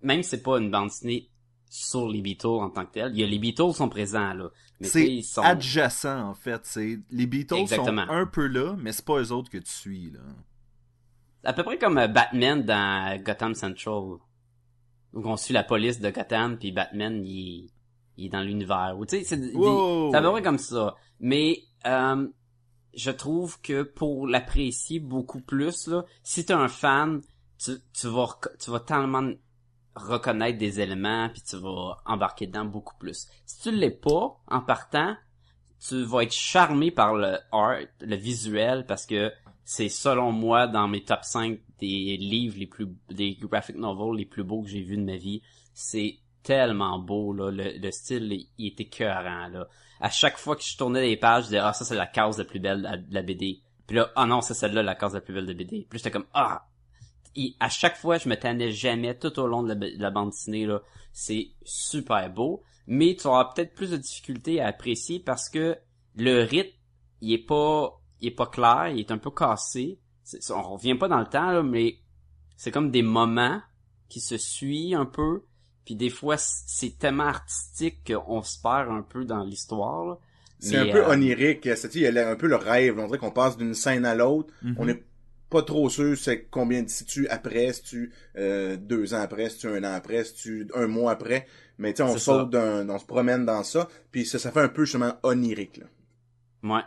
même 0.00 0.22
si 0.22 0.30
c'est 0.30 0.42
pas 0.42 0.58
une 0.58 0.70
bande 0.70 0.88
dessinée 0.88 1.28
sur 1.68 2.08
les 2.08 2.22
Beatles 2.22 2.46
en 2.46 2.70
tant 2.70 2.86
que 2.86 2.92
tel, 2.92 3.12
il 3.12 3.20
y 3.20 3.24
a 3.24 3.26
les 3.26 3.38
Beatles 3.38 3.74
sont 3.74 3.90
présents 3.90 4.32
là. 4.32 4.48
C'est 4.80 5.06
ils 5.06 5.22
sont 5.22 5.42
adjacent, 5.42 6.04
en 6.06 6.32
fait. 6.34 6.60
C'est 6.64 6.98
Les 7.10 7.26
Beatles 7.26 7.56
Exactement. 7.56 8.06
sont 8.06 8.10
un 8.12 8.26
peu 8.26 8.46
là, 8.46 8.74
mais 8.78 8.92
c'est 8.92 9.04
pas 9.04 9.20
eux 9.20 9.32
autres 9.32 9.50
que 9.50 9.58
tu 9.58 9.70
suis, 9.70 10.10
là. 10.12 10.20
à 11.44 11.52
peu 11.52 11.62
près 11.62 11.76
comme 11.76 11.98
euh, 11.98 12.08
Batman 12.08 12.62
dans 12.62 13.22
Gotham 13.22 13.54
Central. 13.54 14.16
Où 15.12 15.22
on 15.28 15.36
suit 15.36 15.52
la 15.54 15.62
police 15.62 16.00
de 16.00 16.10
Gotham 16.10 16.58
puis 16.58 16.72
Batman 16.72 17.22
il, 17.24 17.70
il 18.16 18.26
est 18.26 18.28
dans 18.28 18.42
l'univers. 18.42 18.94
Ou 18.98 19.06
tu 19.06 19.18
sais, 19.18 19.24
c'est 19.24 19.36
à 19.36 20.22
peu 20.22 20.30
près 20.30 20.42
comme 20.42 20.58
ça. 20.58 20.94
Mais 21.20 21.62
euh, 21.86 22.26
je 22.94 23.10
trouve 23.10 23.60
que 23.60 23.82
pour 23.82 24.26
l'apprécier 24.26 25.00
beaucoup 25.00 25.40
plus, 25.40 25.86
là, 25.88 26.04
si 26.22 26.44
t'es 26.44 26.52
un 26.52 26.68
fan, 26.68 27.20
tu, 27.58 27.72
tu 27.92 28.08
vas 28.08 28.38
tu 28.58 28.70
vas 28.70 28.80
tellement 28.80 29.30
reconnaître 29.96 30.58
des 30.58 30.80
éléments 30.80 31.28
puis 31.28 31.42
tu 31.42 31.56
vas 31.56 31.98
embarquer 32.04 32.46
dedans 32.46 32.64
beaucoup 32.64 32.96
plus. 32.98 33.28
Si 33.46 33.60
tu 33.60 33.70
l'es 33.70 33.90
pas 33.90 34.40
en 34.48 34.60
partant, 34.60 35.16
tu 35.86 36.02
vas 36.04 36.22
être 36.22 36.32
charmé 36.32 36.90
par 36.90 37.14
le 37.14 37.38
art, 37.52 37.78
le 38.00 38.16
visuel 38.16 38.86
parce 38.86 39.06
que 39.06 39.32
c'est 39.64 39.88
selon 39.88 40.32
moi 40.32 40.66
dans 40.66 40.88
mes 40.88 41.04
top 41.04 41.20
5 41.22 41.58
des 41.80 42.16
livres 42.16 42.58
les 42.58 42.66
plus 42.66 42.88
des 43.10 43.34
graphic 43.34 43.76
novels 43.76 44.16
les 44.16 44.26
plus 44.26 44.44
beaux 44.44 44.62
que 44.62 44.68
j'ai 44.68 44.82
vus 44.82 44.96
de 44.96 45.04
ma 45.04 45.16
vie. 45.16 45.42
C'est 45.72 46.18
tellement 46.44 46.98
beau 46.98 47.32
là, 47.32 47.50
le, 47.50 47.78
le 47.78 47.90
style 47.90 48.46
il, 48.58 48.66
était 48.68 48.84
écœurant 48.84 49.48
là. 49.48 49.66
À 50.00 50.10
chaque 50.10 50.38
fois 50.38 50.54
que 50.54 50.62
je 50.62 50.76
tournais 50.76 51.02
les 51.02 51.16
pages, 51.16 51.44
je 51.44 51.48
disais 51.48 51.58
ah 51.58 51.72
ça 51.72 51.84
c'est 51.84 51.96
la 51.96 52.06
case 52.06 52.38
la 52.38 52.44
plus 52.44 52.60
belle 52.60 52.82
de 53.08 53.14
la, 53.14 53.22
BD. 53.22 53.60
Puis 53.86 53.96
là 53.96 54.10
ah 54.14 54.26
non, 54.26 54.40
c'est 54.40 54.54
celle-là 54.54 54.82
la 54.82 54.94
case 54.94 55.14
la 55.14 55.20
plus 55.20 55.34
belle 55.34 55.46
de 55.46 55.54
BD. 55.54 55.86
Puis 55.88 55.98
j'étais 55.98 56.12
comme 56.12 56.26
ah 56.34 56.66
il- 57.34 57.56
à 57.60 57.68
chaque 57.68 57.96
fois, 57.96 58.18
je 58.18 58.28
me 58.28 58.36
tannais 58.36 58.70
jamais 58.70 59.18
tout 59.18 59.38
au 59.40 59.46
long 59.46 59.62
de 59.62 59.68
la, 59.68 59.74
de 59.74 60.00
la 60.00 60.10
bande 60.10 60.30
dessinée. 60.30 60.66
là. 60.66 60.82
C'est 61.12 61.48
super 61.64 62.30
beau, 62.32 62.62
mais 62.86 63.16
tu 63.16 63.26
auras 63.26 63.52
peut-être 63.52 63.74
plus 63.74 63.90
de 63.90 63.96
difficultés 63.96 64.60
à 64.60 64.68
apprécier 64.68 65.20
parce 65.20 65.48
que 65.48 65.76
le 66.16 66.42
rythme, 66.42 66.76
il 67.20 67.32
est 67.32 67.44
pas, 67.44 68.00
il 68.20 68.28
est 68.28 68.34
pas 68.34 68.46
clair, 68.46 68.88
il 68.88 69.00
est 69.00 69.10
un 69.10 69.18
peu 69.18 69.30
cassé. 69.30 69.98
On 70.50 70.74
revient 70.74 70.94
pas 70.94 71.08
dans 71.08 71.18
le 71.18 71.26
temps, 71.26 71.50
là, 71.50 71.62
mais 71.62 71.98
c'est 72.56 72.70
comme 72.70 72.90
des 72.90 73.02
moments 73.02 73.60
qui 74.08 74.20
se 74.20 74.36
suivent 74.36 74.96
un 74.96 75.06
peu. 75.06 75.44
Puis 75.84 75.96
des 75.96 76.10
fois, 76.10 76.36
c'est 76.38 76.98
tellement 76.98 77.26
artistique 77.26 77.98
qu'on 78.06 78.42
se 78.42 78.60
perd 78.60 78.90
un 78.90 79.02
peu 79.02 79.24
dans 79.24 79.44
l'histoire. 79.44 80.06
là. 80.06 80.18
C'est 80.58 80.76
un 80.78 80.90
peu 80.90 81.04
euh, 81.04 81.10
onirique. 81.10 81.68
C'est 81.76 81.94
il 81.94 82.02
y 82.02 82.18
a 82.18 82.28
un 82.30 82.36
peu 82.36 82.46
le 82.46 82.56
rêve. 82.56 82.98
On 82.98 83.06
dirait 83.06 83.18
qu'on 83.18 83.30
passe 83.30 83.56
d'une 83.56 83.74
scène 83.74 84.06
à 84.06 84.14
l'autre. 84.14 84.52
Mhm. 84.62 84.76
On 84.78 84.86
n'est 84.86 85.02
pas 85.50 85.62
trop 85.62 85.88
sûr 85.88 86.16
c'est 86.16 86.44
combien 86.50 86.84
si 86.88 87.04
tu 87.04 87.28
après, 87.28 87.72
si 87.72 87.82
tu 87.82 88.12
euh, 88.36 88.76
deux 88.76 89.14
ans 89.14 89.20
après, 89.20 89.50
si 89.50 89.58
tu 89.58 89.68
un 89.68 89.84
an 89.84 89.92
après, 89.92 90.24
si 90.24 90.34
tu 90.34 90.68
un 90.74 90.86
mois 90.86 91.12
après. 91.12 91.46
Mais 91.78 91.92
tu 91.92 91.98
sais, 91.98 92.02
on 92.02 92.16
saute 92.16 92.50
d'un, 92.50 92.88
on 92.88 92.98
se 92.98 93.04
promène 93.04 93.44
dans 93.44 93.62
ça, 93.62 93.88
puis 94.10 94.24
ça, 94.24 94.38
ça 94.38 94.52
fait 94.52 94.60
un 94.60 94.68
peu 94.68 94.84
justement 94.84 95.14
onirique. 95.22 95.78
Là. 95.78 95.86
Ouais. 96.62 96.82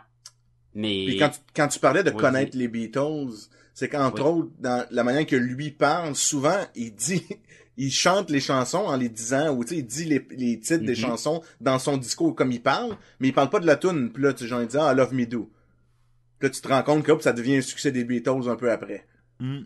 Mais... 0.74 1.04
Puis 1.06 1.18
quand 1.18 1.30
tu, 1.30 1.40
quand 1.54 1.68
tu 1.68 1.78
parlais 1.78 2.02
de 2.02 2.10
connaître 2.10 2.56
les 2.56 2.68
Beatles, 2.68 3.48
c'est 3.74 3.88
qu'entre 3.88 4.22
Oui. 4.22 4.28
autres, 4.28 4.50
dans 4.58 4.86
la 4.90 5.04
manière 5.04 5.26
que 5.26 5.36
lui 5.36 5.70
parle, 5.70 6.14
souvent, 6.14 6.58
il 6.74 6.94
dit, 6.94 7.24
il 7.78 7.90
chante 7.90 8.28
les 8.30 8.40
chansons 8.40 8.78
en 8.86 8.96
les 8.96 9.08
disant, 9.08 9.54
ou 9.54 9.64
tu 9.64 9.70
sais, 9.70 9.76
il 9.78 9.86
dit 9.86 10.04
les, 10.04 10.26
les 10.32 10.58
titres 10.60 10.84
des 10.84 10.88
Mhm. 10.92 10.94
chansons 10.96 11.42
dans 11.60 11.78
son 11.78 11.96
discours 11.96 12.34
comme 12.34 12.52
il 12.52 12.60
parle, 12.62 12.96
mais 13.20 13.28
il 13.28 13.32
parle 13.32 13.48
pas 13.50 13.60
de 13.60 13.66
la 13.66 13.76
tune. 13.76 14.12
Puis 14.12 14.22
là, 14.22 14.32
tu 14.34 14.40
sais, 14.40 14.48
genre, 14.48 14.60
il 14.60 14.68
dit, 14.68 14.76
ah, 14.78 14.92
Love 14.92 15.14
Me 15.14 15.24
Do. 15.26 15.50
Puis 16.38 16.48
là, 16.48 16.50
tu 16.54 16.60
te 16.60 16.68
rends 16.68 16.82
compte 16.82 17.04
que 17.04 17.12
hop, 17.12 17.22
ça 17.22 17.32
devient 17.32 17.56
un 17.56 17.62
succès 17.62 17.90
des 17.92 18.04
Beatles 18.04 18.48
un 18.48 18.56
peu 18.56 18.70
après. 18.70 19.06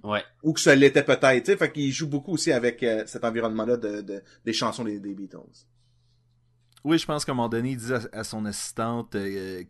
Ouais. 0.05 0.23
Ou 0.43 0.53
que 0.53 0.61
ça 0.61 0.75
l'était 0.75 1.03
peut-être, 1.03 1.45
tu 1.45 1.51
sais, 1.53 1.57
fait 1.57 1.73
qu'il 1.73 1.91
joue 1.91 2.07
beaucoup 2.07 2.33
aussi 2.35 2.53
avec 2.53 2.83
euh, 2.83 3.05
cet 3.07 3.25
environnement-là 3.25 3.79
de, 3.79 4.03
de- 4.03 4.23
des 4.45 4.53
chansons 4.53 4.85
des, 4.85 5.01
des 5.01 5.15
Beatles. 5.15 5.39
Oui, 6.85 6.99
je 6.99 7.07
pense 7.07 7.25
qu'à 7.25 7.33
un 7.33 7.35
moment 7.35 7.49
donné, 7.49 7.71
il 7.71 7.77
dit 7.79 7.93
à, 7.95 8.01
à 8.13 8.25
son 8.25 8.45
assistante 8.45 9.15
euh, 9.15 9.63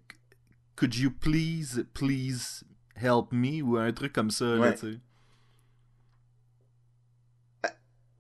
Could 0.75 0.94
you 0.96 1.11
please, 1.12 1.84
please 1.94 2.64
help 2.96 3.26
me 3.32 3.62
ou 3.62 3.76
un 3.76 3.92
truc 3.92 4.12
comme 4.12 4.30
ça, 4.32 4.44
là, 4.56 4.72
tu 4.72 4.92
sais. 4.94 4.99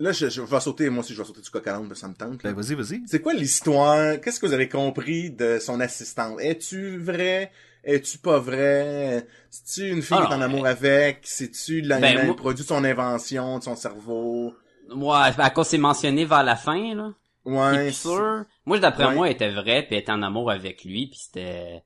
Là, 0.02 0.10
je, 0.10 0.28
je 0.28 0.42
vais 0.42 0.60
sauter, 0.60 0.90
moi 0.90 1.04
aussi, 1.04 1.14
je 1.14 1.18
vais 1.22 1.26
sauter 1.26 1.40
du 1.42 1.48
coq 1.50 1.64
à 1.66 1.72
l'âne, 1.72 1.94
ça 1.94 2.08
me 2.08 2.14
tente. 2.14 2.42
là. 2.42 2.52
Ben, 2.52 2.60
vas-y, 2.60 2.74
vas-y. 2.74 3.02
C'est 3.06 3.20
quoi 3.22 3.34
l'histoire? 3.34 4.20
Qu'est-ce 4.20 4.40
que 4.40 4.46
vous 4.46 4.52
avez 4.52 4.68
compris 4.68 5.30
de 5.30 5.58
son 5.60 5.78
assistante? 5.78 6.40
Es-tu 6.40 6.98
vrai? 6.98 7.52
Es-tu 7.84 8.18
pas 8.18 8.40
vrai? 8.40 9.26
C'est-tu 9.48 9.88
une 9.90 10.02
fille 10.02 10.16
Ah 10.20 10.26
qui 10.26 10.32
est 10.32 10.36
en 10.36 10.40
amour 10.40 10.62
mais- 10.64 10.70
avec? 10.70 11.20
C'est-tu 11.22 11.82
la- 11.82 12.00
Ben, 12.00 12.26
moi- 12.26 12.34
produit 12.34 12.62
de 12.64 12.68
son 12.68 12.82
invention, 12.82 13.58
de 13.60 13.62
son 13.64 13.76
cerveau? 13.76 14.54
Ouais, 14.92 15.30
à 15.38 15.50
cause 15.50 15.68
c'est 15.68 15.78
mentionné 15.78 16.24
vers 16.24 16.42
la 16.42 16.56
fin, 16.56 16.94
là? 16.96 17.12
Ouais. 17.44 17.92
sûr? 17.92 18.44
Moi, 18.66 18.78
d'après 18.80 19.06
Ouais. 19.06 19.14
moi, 19.14 19.26
elle 19.28 19.34
était 19.34 19.52
vraie, 19.52 19.82
puis 19.86 19.94
elle 19.96 20.02
était 20.02 20.12
en 20.12 20.22
amour 20.22 20.50
avec 20.50 20.84
lui, 20.84 21.06
puis 21.08 21.18
c'était... 21.20 21.82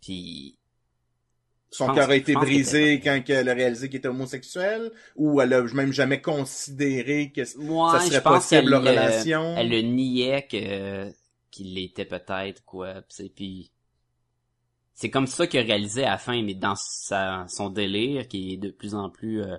Puis... 0.00 0.58
Son 1.70 1.86
pense- 1.88 1.96
cœur 1.96 2.10
a 2.10 2.16
été 2.16 2.32
brisé 2.34 3.00
quand 3.00 3.20
elle 3.28 3.48
a 3.48 3.54
réalisé 3.54 3.88
qu'il 3.88 3.98
était 3.98 4.08
homosexuel? 4.08 4.92
Ou 5.16 5.40
elle 5.40 5.52
a 5.52 5.62
même 5.62 5.92
jamais 5.92 6.20
considéré 6.22 7.32
que 7.32 7.40
Ouais, 7.58 7.98
ça 7.98 8.00
serait 8.06 8.22
possible 8.22 8.70
leur 8.70 8.84
euh, 8.86 8.90
relation? 8.90 9.54
Elle 9.58 9.70
le 9.70 9.80
niait 9.82 10.46
que 10.50 11.12
qu'il 11.50 11.74
l'était 11.74 12.04
peut-être 12.04 12.64
quoi, 12.64 12.94
c'est 13.08 13.28
puis 13.34 13.70
c'est 14.94 15.10
comme 15.10 15.26
ça 15.26 15.46
qu'il 15.46 15.60
a 15.60 15.62
réalisé 15.62 16.04
à 16.04 16.10
la 16.12 16.18
fin, 16.18 16.42
mais 16.42 16.54
dans 16.54 16.74
sa, 16.76 17.46
son 17.48 17.68
délire 17.70 18.28
qui 18.28 18.54
est 18.54 18.56
de 18.56 18.70
plus 18.70 18.94
en 18.94 19.10
plus 19.10 19.42
euh, 19.42 19.56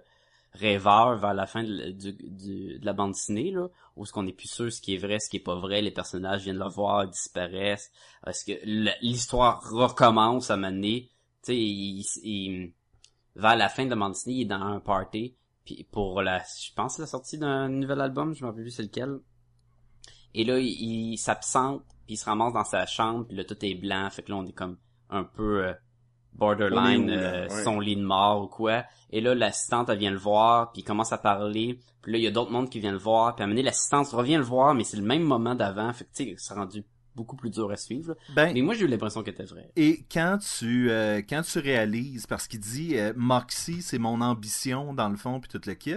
rêveur 0.53 1.17
vers 1.17 1.33
la 1.35 1.45
fin 1.45 1.63
de, 1.63 1.71
la- 1.73 1.91
du, 1.91 2.13
du- 2.13 2.79
de 2.79 2.85
la 2.85 2.93
bande 2.93 3.11
dessinée 3.11 3.51
là, 3.51 3.67
où 3.95 4.05
ce 4.05 4.11
qu'on 4.11 4.25
est 4.27 4.33
plus 4.33 4.47
sûr 4.49 4.71
ce 4.71 4.81
qui 4.81 4.95
est 4.95 4.97
vrai, 4.97 5.19
ce 5.19 5.29
qui 5.29 5.37
est 5.37 5.41
pas 5.41 5.55
vrai, 5.55 5.81
les 5.81 5.91
personnages 5.91 6.43
viennent 6.43 6.57
le 6.57 6.67
voir, 6.69 7.07
disparaissent, 7.07 7.91
est-ce 8.25 8.45
que 8.45 8.53
l'histoire 9.01 9.61
recommence 9.69 10.49
à 10.49 10.57
mener, 10.57 11.09
tu 11.48 11.54
sais, 11.54 11.58
il, 11.58 12.06
il- 12.24 12.74
vers 13.36 13.56
la 13.56 13.70
fin 13.70 13.86
de 13.86 13.94
dessinée, 14.10 14.36
il 14.38 14.42
est 14.42 14.46
dans 14.46 14.62
un 14.62 14.80
party, 14.80 15.36
puis 15.63 15.88
pour 15.92 16.22
la, 16.22 16.39
je 16.39 16.74
pense 16.75 16.98
la 16.98 17.06
sortie 17.08 17.38
d'un 17.38 17.70
nouvel 17.70 18.01
album, 18.01 18.34
je 18.34 18.42
m'en 18.44 18.50
rappelle 18.50 18.63
plus 18.63 18.72
c'est 18.72 18.84
lequel. 18.84 19.20
Et 20.34 20.44
là, 20.44 20.60
il, 20.60 21.13
il 21.13 21.18
s'absente, 21.18 21.84
puis 22.06 22.16
il 22.16 22.18
se 22.18 22.25
ramasse 22.25 22.54
dans 22.54 22.63
sa 22.63 22.86
chambre, 22.86 23.25
puis 23.27 23.38
là 23.38 23.44
tout 23.44 23.58
est 23.63 23.75
blanc, 23.75 24.10
fait 24.10 24.24
que 24.24 24.32
là 24.32 24.38
on 24.38 24.46
est 24.46 24.54
comme 24.54 24.77
un 25.10 25.24
peu 25.24 25.66
euh, 25.68 25.74
borderline, 26.34 27.10
euh, 27.10 27.48
Ouais. 27.48 27.63
son 27.63 27.80
lit 27.80 27.96
de 27.96 28.04
mort 28.04 28.44
ou 28.44 28.48
quoi. 28.48 28.84
Et 29.10 29.22
là, 29.22 29.34
l'assistante, 29.36 29.89
elle 29.89 30.00
vient 30.00 30.12
le 30.12 30.18
voir, 30.18 30.72
puis 30.72 30.82
il 30.82 30.86
commence 30.86 31.13
à 31.13 31.18
parler. 31.18 31.80
Puis 32.01 32.12
là, 32.12 32.18
il 32.18 32.24
y 32.24 32.27
a 32.27 32.32
d'autres 32.32 32.51
mondes 32.51 32.70
qui 32.70 32.80
viennent 32.80 32.94
le 32.94 33.00
voir. 33.00 33.36
Puis 33.36 33.44
à 33.44 33.48
donné, 33.48 33.63
l'assistante 33.63 34.08
revient 34.10 34.36
le 34.36 34.44
voir, 34.44 34.74
mais 34.75 34.84
c'est 34.84 34.98
le 34.98 35.04
même 35.04 35.24
moment 35.24 35.56
d'avant. 35.56 35.92
Fait 35.94 36.06
que, 36.06 36.10
tu 36.13 36.24
sais, 36.25 36.36
c'est 36.38 36.54
rendu 36.54 36.84
beaucoup 37.17 37.36
plus 37.36 37.50
dur 37.50 37.69
à 37.71 37.75
suivre. 37.75 38.15
Ben, 38.33 38.53
Mais 38.53 38.62
moi, 38.62 38.74
j'ai 38.75 38.86
eu 38.86 38.88
l'impression 38.88 39.21
qu'elle 39.24 39.33
était 39.33 39.43
vraie. 39.43 39.69
Et 39.75 40.05
quand 40.09 40.38
tu 40.38 40.89
euh, 40.89 41.21
quand 41.27 41.41
tu 41.41 41.59
réalises, 41.59 42.25
parce 42.27 42.47
qu'il 42.47 42.62
dit 42.62 42.97
euh, 42.97 43.12
Moxie, 43.17 43.81
c'est 43.81 44.00
mon 44.00 44.21
ambition 44.21 44.93
dans 44.93 45.09
le 45.09 45.17
fond, 45.17 45.41
puis 45.41 45.50
tout 45.50 45.62
le 45.67 45.74
kit, 45.74 45.95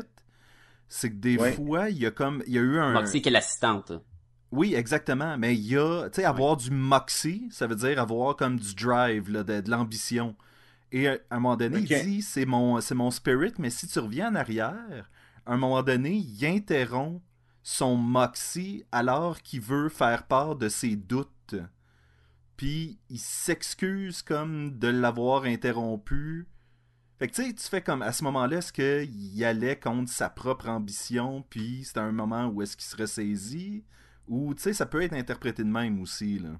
c'est 0.88 1.10
que 1.10 1.16
des 1.16 1.36
Ouais. 1.38 1.52
fois, 1.52 1.90
il 1.90 1.98
y 1.98 2.06
a 2.06 2.10
comme 2.10 2.42
il 2.48 2.54
y 2.54 2.58
a 2.58 2.62
eu 2.62 2.78
un. 2.78 2.92
Moxie 2.92 3.22
qui 3.22 3.28
est 3.28 3.32
l'assistante. 3.32 3.92
Oui, 4.50 4.74
exactement. 4.74 5.38
Mais 5.38 5.54
il 5.54 5.64
y 5.64 5.76
a, 5.76 6.08
tu 6.10 6.16
sais, 6.16 6.24
avoir 6.24 6.56
du 6.56 6.72
moxie, 6.72 7.46
ça 7.52 7.68
veut 7.68 7.76
dire 7.76 8.00
avoir 8.00 8.34
comme 8.34 8.58
du 8.58 8.74
drive, 8.74 9.30
là, 9.30 9.44
de, 9.44 9.60
de 9.60 9.70
l'ambition. 9.70 10.34
Et 10.90 11.08
euh, 11.08 11.16
à 11.30 11.36
un 11.36 11.38
moment 11.38 11.56
donné, 11.56 11.78
il 11.78 12.02
dit 12.04 12.20
c'est 12.22 12.46
mon 12.46 12.80
c'est 12.80 12.96
mon 12.96 13.12
spirit, 13.12 13.52
mais 13.58 13.70
si 13.70 13.86
tu 13.86 13.98
reviens 14.00 14.32
en 14.32 14.34
arrière, 14.34 15.08
à 15.46 15.52
un 15.52 15.56
moment 15.56 15.82
donné, 15.84 16.14
il 16.14 16.44
interrompt 16.46 17.22
son 17.70 17.94
moxie 17.94 18.84
alors 18.90 19.42
qu'il 19.42 19.60
veut 19.60 19.88
faire 19.88 20.26
part 20.26 20.56
de 20.56 20.68
ses 20.68 20.96
doutes. 20.96 21.54
Puis 22.56 22.98
il 23.08 23.18
s'excuse 23.18 24.22
comme 24.22 24.76
de 24.76 24.88
l'avoir 24.88 25.44
interrompu. 25.44 26.48
Fait 27.18 27.28
que 27.28 27.34
tu 27.34 27.44
sais, 27.44 27.54
tu 27.54 27.62
fais 27.62 27.80
comme 27.80 28.02
à 28.02 28.12
ce 28.12 28.24
moment-là, 28.24 28.58
est-ce 28.58 28.72
qu'il 28.72 29.44
allait 29.44 29.78
contre 29.78 30.10
sa 30.10 30.28
propre 30.28 30.68
ambition, 30.68 31.44
puis 31.48 31.84
c'était 31.84 32.00
un 32.00 32.12
moment 32.12 32.48
où 32.48 32.60
est-ce 32.60 32.76
qu'il 32.76 32.86
se 32.86 32.96
ressaisit, 32.96 33.84
ou 34.26 34.52
tu 34.54 34.62
sais, 34.62 34.72
ça 34.72 34.86
peut 34.86 35.02
être 35.02 35.12
interprété 35.12 35.62
de 35.62 35.68
même 35.68 36.00
aussi, 36.00 36.40
là. 36.40 36.58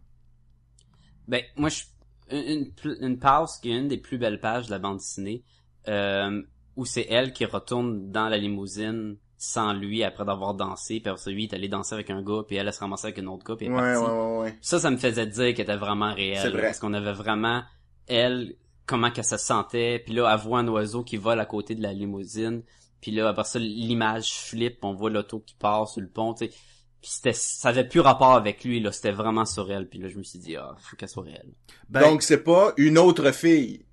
Ben, 1.27 1.43
moi, 1.57 1.71
je, 1.71 1.85
une, 2.31 2.73
une, 2.85 2.97
une 3.01 3.19
pause 3.19 3.57
qui 3.61 3.71
est 3.73 3.79
une 3.79 3.89
des 3.89 3.99
plus 3.99 4.19
belles 4.19 4.41
pages 4.41 4.67
de 4.67 4.71
la 4.71 4.79
bande 4.79 4.99
dessinée, 4.99 5.43
euh, 5.89 6.43
où 6.77 6.85
c'est 6.85 7.07
elle 7.11 7.33
qui 7.33 7.45
retourne 7.47 8.13
dans 8.13 8.29
la 8.29 8.39
limousine 8.39 9.17
sans 9.43 9.73
lui 9.73 10.05
après 10.05 10.27
d'avoir 10.27 10.53
dansé, 10.53 11.01
puis 11.01 11.09
après 11.09 11.23
ça, 11.23 11.31
lui, 11.31 11.45
il 11.45 11.51
est 11.51 11.55
allé 11.55 11.67
danser 11.67 11.95
avec 11.95 12.11
un 12.11 12.21
gars, 12.23 12.43
puis 12.47 12.57
elle, 12.57 12.67
elle 12.67 12.75
se 12.75 12.81
ramassait 12.81 13.07
avec 13.07 13.21
un 13.21 13.27
autre 13.29 13.43
gars, 13.47 13.57
puis 13.57 13.67
elle 13.67 13.73
est 13.73 13.75
Ouais, 13.75 13.95
partie. 13.95 14.05
ouais, 14.13 14.19
ouais, 14.21 14.39
ouais. 14.41 14.59
Ça, 14.61 14.79
ça 14.79 14.91
me 14.91 14.99
faisait 14.99 15.27
dire 15.27 15.55
qu'elle 15.55 15.61
était 15.65 15.77
vraiment 15.77 16.11
C'est 16.11 16.17
réelle. 16.23 16.53
vrai. 16.53 16.63
Parce 16.65 16.79
qu'on 16.79 16.93
avait 16.93 17.15
vraiment, 17.15 17.63
elle, 18.07 18.55
comment 18.85 19.11
qu'elle 19.11 19.25
se 19.25 19.39
sentait, 19.39 19.99
puis 20.05 20.13
là, 20.15 20.31
elle 20.31 20.39
voit 20.47 20.59
un 20.59 20.69
oiseau 20.69 21.03
qui 21.05 21.17
vole 21.17 21.41
à 21.41 21.47
côté 21.47 21.75
de 21.75 21.83
la 21.83 21.95
limousine, 21.95 22.63
puis 23.01 23.13
là, 23.13 23.31
après 23.31 23.45
ça, 23.45 23.59
l'image 23.59 24.31
flippe, 24.35 24.85
on 24.85 24.93
voit 24.93 25.09
l'auto 25.09 25.41
qui 25.41 25.55
part 25.55 25.89
sur 25.89 26.03
le 26.03 26.09
pont, 26.09 26.35
tu 26.35 26.45
sais. 26.47 26.53
Puis 27.01 27.11
c'était, 27.13 27.33
ça 27.33 27.71
avait 27.71 27.89
plus 27.89 28.01
rapport 28.01 28.35
avec 28.35 28.63
lui, 28.63 28.79
là, 28.79 28.93
c'était 28.93 29.11
vraiment 29.13 29.47
sur 29.47 29.73
elle. 29.73 29.89
Puis 29.89 29.99
là, 29.99 30.09
je 30.09 30.19
me 30.19 30.23
suis 30.23 30.39
dit, 30.39 30.55
ah, 30.57 30.75
faut 30.79 30.97
qu'elle 30.97 31.09
soit 31.09 31.23
réelle. 31.23 31.49
Ben, 31.89 32.03
Donc, 32.03 32.23
c'est 32.23 32.45
pas 32.45 32.75
une 32.77 32.99
autre 32.99 33.31
fille. 33.33 33.87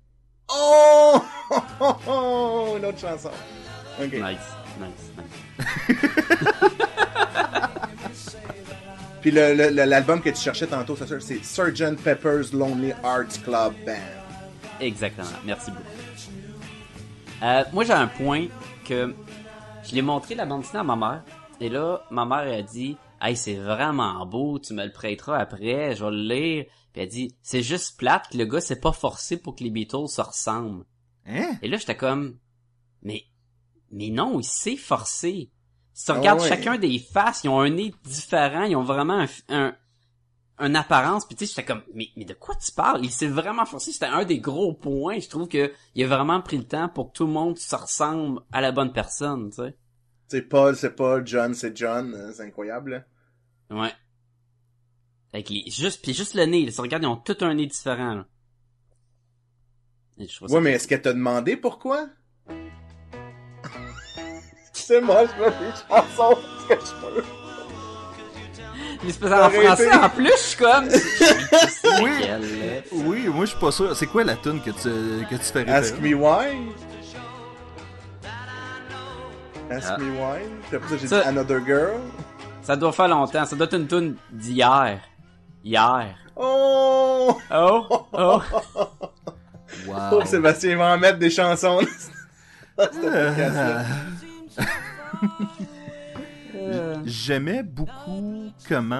Oh! 0.50 1.18
une 2.76 2.84
autre 2.84 2.98
chanson. 2.98 3.30
Ok. 3.98 4.12
Nice, 4.12 4.38
nice, 4.78 5.10
nice. 5.16 5.98
Puis 9.20 9.30
l'album 9.32 10.20
que 10.22 10.30
tu 10.30 10.36
cherchais 10.36 10.66
tantôt, 10.66 10.96
c'est 10.96 11.20
Sgt. 11.42 11.96
Pepper's 12.02 12.52
Lonely 12.52 12.90
Hearts 13.04 13.42
Club 13.44 13.74
Band. 13.84 13.96
Exactement. 14.80 15.28
Merci 15.44 15.70
beaucoup. 15.70 15.82
Euh, 17.42 17.64
moi, 17.72 17.84
j'ai 17.84 17.92
un 17.92 18.06
point 18.06 18.46
que 18.84 19.14
je 19.84 19.94
l'ai 19.94 20.02
montré 20.02 20.34
la 20.34 20.46
bande 20.46 20.62
dessinée 20.62 20.80
à 20.80 20.84
ma 20.84 20.96
mère. 20.96 21.22
Et 21.60 21.68
là, 21.68 22.04
ma 22.10 22.24
mère 22.24 22.58
a 22.58 22.62
dit, 22.62 22.96
hey, 23.20 23.36
c'est 23.36 23.56
vraiment 23.56 24.24
beau, 24.26 24.58
tu 24.60 24.74
me 24.74 24.84
le 24.84 24.92
prêteras 24.92 25.38
après, 25.38 25.96
je 25.96 26.04
vais 26.04 26.10
le 26.10 26.22
lire. 26.22 26.64
Puis 26.92 27.02
elle 27.02 27.08
dit, 27.08 27.34
c'est 27.42 27.62
juste 27.62 27.98
plate 27.98 28.28
que 28.30 28.38
le 28.38 28.44
gars 28.44 28.60
s'est 28.60 28.80
pas 28.80 28.92
forcé 28.92 29.36
pour 29.36 29.56
que 29.56 29.64
les 29.64 29.70
Beatles 29.70 30.08
se 30.08 30.20
ressemblent. 30.20 30.84
hein? 31.26 31.56
Et 31.62 31.68
là, 31.68 31.76
j'étais 31.76 31.96
comme, 31.96 32.38
mais, 33.02 33.24
mais 33.90 34.10
non, 34.10 34.38
il 34.40 34.44
s'est 34.44 34.76
forcé. 34.76 35.50
Si 35.94 36.04
tu 36.06 36.12
Ah 36.12 36.14
regardes 36.18 36.40
ouais. 36.40 36.48
chacun 36.48 36.78
des 36.78 36.98
faces, 36.98 37.42
ils 37.44 37.48
ont 37.48 37.60
un 37.60 37.70
nez 37.70 37.92
différent, 38.04 38.62
ils 38.64 38.76
ont 38.76 38.84
vraiment 38.84 39.20
un, 39.20 39.26
un, 39.48 39.76
une 40.60 40.76
apparence. 40.76 41.26
Puis 41.26 41.34
tu 41.36 41.46
sais, 41.46 41.50
j'étais 41.54 41.64
comme, 41.64 41.82
mais, 41.94 42.08
mais 42.16 42.24
de 42.24 42.34
quoi 42.34 42.54
tu 42.54 42.70
parles? 42.72 43.00
Il 43.04 43.10
s'est 43.10 43.26
vraiment 43.26 43.66
forcé. 43.66 43.92
C'était 43.92 44.06
un 44.06 44.24
des 44.24 44.38
gros 44.38 44.74
points. 44.74 45.18
Je 45.18 45.28
trouve 45.28 45.48
que 45.48 45.72
il 45.94 46.04
a 46.04 46.06
vraiment 46.08 46.40
pris 46.40 46.56
le 46.58 46.64
temps 46.64 46.88
pour 46.88 47.08
que 47.08 47.16
tout 47.16 47.26
le 47.26 47.32
monde 47.32 47.58
se 47.58 47.74
ressemble 47.74 48.40
à 48.52 48.60
la 48.60 48.70
bonne 48.72 48.92
personne, 48.92 49.50
tu 49.50 49.56
sais. 49.56 49.76
C'est 50.28 50.42
Paul, 50.42 50.76
c'est 50.76 50.94
Paul, 50.94 51.26
John, 51.26 51.54
c'est 51.54 51.76
John. 51.76 52.14
Euh, 52.14 52.32
C'est 52.32 52.42
incroyable. 52.42 53.04
là. 53.70 53.76
Ouais. 53.82 53.92
Avec 55.32 55.48
les, 55.50 55.64
juste, 55.70 56.02
puis 56.02 56.14
juste 56.14 56.34
le 56.34 56.44
nez. 56.44 56.64
là, 56.64 56.70
Si 56.70 56.76
tu 56.76 56.80
regardes, 56.82 57.02
ils 57.02 57.06
ont 57.06 57.16
tout 57.16 57.36
un 57.40 57.54
nez 57.54 57.66
différent, 57.66 58.14
là. 58.14 58.26
Et 60.18 60.26
je 60.28 60.36
trouve 60.36 60.48
ça 60.48 60.54
Ouais, 60.54 60.60
mais 60.60 60.72
est-ce 60.72 60.86
qu'elle 60.88 61.02
t'a 61.02 61.12
demandé 61.12 61.56
pourquoi? 61.56 62.08
C'est 64.88 65.00
moi, 65.02 65.20
je 65.26 65.42
veux 65.42 65.50
des 65.50 65.72
chansons 65.88 66.38
parce 66.68 66.80
que 66.80 66.86
je 66.86 67.06
peux. 67.06 67.24
Mais 69.04 69.12
c'est 69.12 69.32
en 69.32 69.50
français, 69.50 69.94
en 69.94 70.08
plus, 70.08 70.30
je 70.32 70.36
suis 70.36 70.56
comme... 70.58 70.88
Oui. 72.02 72.10
oui. 72.92 73.28
Moi 73.28 73.44
je 73.44 73.50
suis 73.50 73.58
pas 73.58 73.70
sûr. 73.70 73.94
C'est 73.96 74.06
quoi 74.06 74.24
la 74.24 74.36
tune 74.36 74.60
que 74.60 74.70
tu, 74.70 74.88
que 75.28 75.34
tu 75.36 75.42
fais 75.44 75.60
référence? 75.60 75.84
Ask 75.92 76.00
me 76.00 76.14
why? 76.14 76.72
Ask 79.70 79.88
Ah. 79.94 79.98
me 79.98 80.10
why? 80.12 80.40
Puis 80.68 80.76
après 80.76 80.88
ça, 80.88 80.96
j'ai 80.96 81.02
dit 81.02 81.08
Ça- 81.08 81.28
Another 81.28 81.60
Girl. 81.64 82.00
Ça 82.62 82.76
doit 82.76 82.92
faire 82.92 83.08
longtemps. 83.08 83.44
Ça 83.44 83.56
doit 83.56 83.66
être 83.66 83.74
une 83.76 83.86
tune 83.86 84.16
d'hier. 84.32 85.00
Hier. 85.64 86.14
Oh! 86.36 87.38
Oh! 87.52 88.06
Oh! 88.12 88.40
Wow. 89.86 89.96
Oh, 90.12 90.24
Sébastien 90.24 90.76
va 90.78 90.94
en 90.94 90.98
mettre 90.98 91.18
des 91.18 91.28
chansons. 91.30 91.80
Euh, 96.54 96.96
J'aimais 97.04 97.62
beaucoup 97.62 98.50
comment 98.68 98.96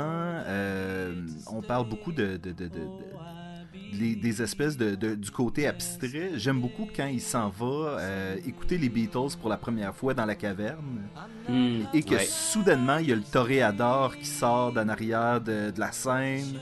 euh, 0.47 1.15
on 1.51 1.63
parle 1.63 1.89
beaucoup 1.89 2.13
de, 2.13 2.37
de- 2.37 2.53
de- 2.53 2.69
de- 2.69 2.69
de- 2.69 3.99
les- 3.99 4.17
des 4.17 4.43
espèces 4.43 4.77
de, 4.77 4.95
de- 4.95 5.15
du 5.15 5.31
côté 5.31 5.67
abstrait. 5.67 6.33
J'aime 6.37 6.61
beaucoup 6.61 6.87
quand 6.95 7.07
il 7.07 7.21
s'en 7.23 7.49
va 7.49 7.99
euh, 7.99 8.37
écouter 8.47 8.77
les 8.79 8.89
Beatles 8.91 9.37
pour 9.41 9.49
la 9.49 9.57
première 9.57 9.95
fois 9.95 10.13
dans 10.15 10.27
la 10.27 10.35
caverne 10.35 11.01
Hmm, 11.49 11.85
et 11.95 12.03
que 12.03 12.17
ouais. 12.17 12.25
soudainement 12.27 12.99
il 12.99 13.09
y 13.09 13.13
a 13.13 13.17
le 13.17 13.23
toréador 13.23 14.15
qui 14.19 14.27
sort 14.27 14.73
d'en 14.73 14.87
arrière 14.89 15.41
de, 15.41 15.71
de 15.71 15.81
la 15.81 15.91
scène. 15.93 16.61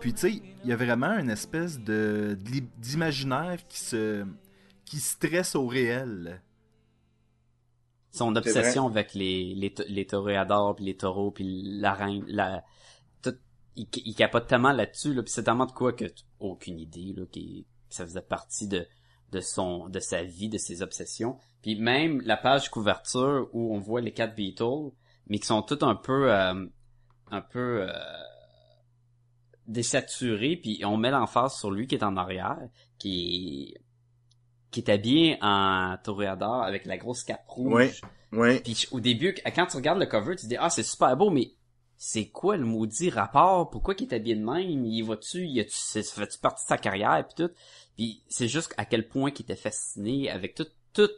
Puis 0.00 0.12
tu 0.14 0.20
sais, 0.20 0.42
il 0.62 0.70
y 0.70 0.72
a 0.72 0.76
vraiment 0.76 1.18
une 1.18 1.30
espèce 1.30 1.80
de- 1.80 2.38
d'imaginaire 2.78 3.58
qui 3.68 3.80
se 3.80 4.24
qui 4.84 5.00
stresse 5.00 5.56
au 5.56 5.66
réel. 5.66 6.40
Son 8.10 8.34
obsession 8.36 8.86
avec 8.86 9.14
les 9.14 9.54
les, 9.54 9.74
les 9.88 10.06
toréadors 10.06 10.76
puis 10.76 10.84
les 10.86 10.96
taureaux 10.96 11.30
puis 11.30 11.62
la 11.62 11.94
reine 11.94 12.24
la 12.26 12.64
tout 13.22 13.34
il, 13.76 13.86
il 14.04 14.14
capote 14.14 14.46
tellement 14.46 14.72
là-dessus 14.72 15.14
là 15.14 15.22
puis 15.22 15.32
c'est 15.32 15.44
tellement 15.44 15.66
de 15.66 15.72
quoi 15.72 15.92
que 15.92 16.06
aucune 16.40 16.78
idée 16.78 17.12
là 17.16 17.24
qui 17.30 17.66
ça 17.90 18.04
faisait 18.04 18.22
partie 18.22 18.68
de 18.68 18.86
de 19.32 19.40
son 19.40 19.88
de 19.88 20.00
sa 20.00 20.22
vie 20.22 20.48
de 20.48 20.58
ses 20.58 20.82
obsessions. 20.82 21.38
Puis 21.62 21.76
même 21.76 22.20
la 22.22 22.36
page 22.36 22.70
couverture 22.70 23.48
où 23.52 23.74
on 23.74 23.78
voit 23.78 24.00
les 24.00 24.12
quatre 24.12 24.34
Beatles 24.34 24.92
mais 25.26 25.38
qui 25.38 25.46
sont 25.46 25.62
tous 25.62 25.84
un 25.84 25.94
peu 25.94 26.32
euh, 26.32 26.66
un 27.30 27.40
peu 27.42 27.82
euh, 27.82 27.92
désaturés 29.66 30.56
puis 30.56 30.82
on 30.84 30.96
met 30.96 31.10
l'emphase 31.10 31.56
sur 31.58 31.70
lui 31.70 31.86
qui 31.86 31.94
est 31.94 32.04
en 32.04 32.16
arrière 32.16 32.58
qui 32.98 33.74
qui 34.70 34.80
est 34.80 34.90
habillé 34.90 35.38
en 35.40 35.96
toréador 36.02 36.62
avec 36.62 36.84
la 36.86 36.96
grosse 36.98 37.22
cape 37.24 37.44
rouge 37.48 37.72
Ouais. 37.72 37.92
Ouais. 38.30 38.60
puis 38.60 38.86
au 38.90 39.00
début, 39.00 39.34
quand 39.54 39.66
tu 39.66 39.76
regardes 39.76 39.98
le 39.98 40.06
cover, 40.06 40.36
tu 40.36 40.42
te 40.42 40.48
dis 40.48 40.56
ah 40.58 40.68
c'est 40.70 40.82
super 40.82 41.16
beau, 41.16 41.30
mais 41.30 41.52
c'est 41.96 42.28
quoi 42.28 42.56
le 42.56 42.64
maudit 42.64 43.10
rapport? 43.10 43.70
Pourquoi 43.70 43.94
qu'il 43.94 44.06
est 44.08 44.14
habillé 44.14 44.36
de 44.36 44.44
même? 44.44 44.84
Il 44.84 45.02
va-tu 45.02 45.46
Il 45.46 45.58
a-tu 45.60 45.70
ça 45.72 46.02
fait-tu 46.02 46.38
partie 46.38 46.64
de 46.64 46.68
sa 46.68 46.76
carrière 46.78 47.26
puis 47.26 47.44
tout? 47.46 47.52
Puis 47.96 48.22
c'est 48.28 48.46
juste 48.48 48.72
à 48.76 48.84
quel 48.84 49.08
point 49.08 49.30
qu'il 49.30 49.44
était 49.44 49.56
fasciné 49.56 50.30
avec 50.30 50.54
tout 50.54 50.66
tout 50.92 51.08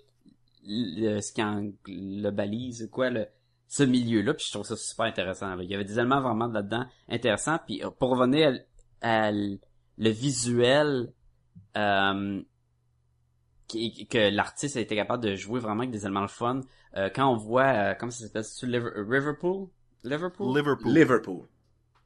le, 0.66 1.20
ce 1.20 1.32
qui 1.32 1.42
en 1.42 1.70
le 1.86 2.30
balise 2.30 2.88
quoi 2.92 3.10
le 3.10 3.26
ce 3.66 3.82
milieu-là. 3.82 4.34
Puis 4.34 4.46
je 4.46 4.52
trouve 4.52 4.66
ça 4.66 4.76
super 4.76 5.06
intéressant. 5.06 5.54
là. 5.54 5.62
Il 5.62 5.70
y 5.70 5.74
avait 5.74 5.84
des 5.84 5.98
éléments 5.98 6.20
vraiment 6.20 6.46
là-dedans 6.46 6.86
intéressants. 7.08 7.58
Puis 7.66 7.84
euh, 7.84 7.90
pour 7.90 8.10
revenir 8.10 8.60
à, 9.02 9.26
à 9.26 9.32
le 9.32 9.58
visuel. 10.10 11.12
Euh, 11.76 12.42
qui- 13.70 14.06
que 14.06 14.30
l'artiste 14.30 14.76
a 14.76 14.80
été 14.80 14.96
capable 14.96 15.22
de 15.24 15.34
jouer 15.36 15.60
vraiment 15.60 15.80
avec 15.80 15.90
des 15.90 16.02
éléments 16.04 16.22
de 16.24 16.30
fun. 16.30 16.60
Euh, 16.96 17.08
quand 17.14 17.26
on 17.32 17.36
voit, 17.36 17.64
euh, 17.66 17.94
comment 17.98 18.10
ça 18.12 18.24
s'appelle, 18.26 18.44
c'est 18.44 18.66
Liverpool? 18.66 19.68
Liverpool? 20.04 20.56
Liverpool. 20.56 20.92
Liverpool. 20.94 21.46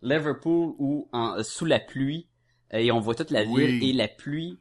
Liverpool 0.02 0.74
ou 0.78 1.08
en, 1.12 1.42
sous 1.42 1.64
la 1.64 1.80
pluie, 1.80 2.28
euh, 2.72 2.78
et 2.78 2.92
on 2.92 3.00
voit 3.00 3.14
toute 3.14 3.30
la 3.30 3.42
Oui. 3.44 3.66
ville 3.66 3.88
et 3.88 3.92
la 3.92 4.08
pluie 4.08 4.58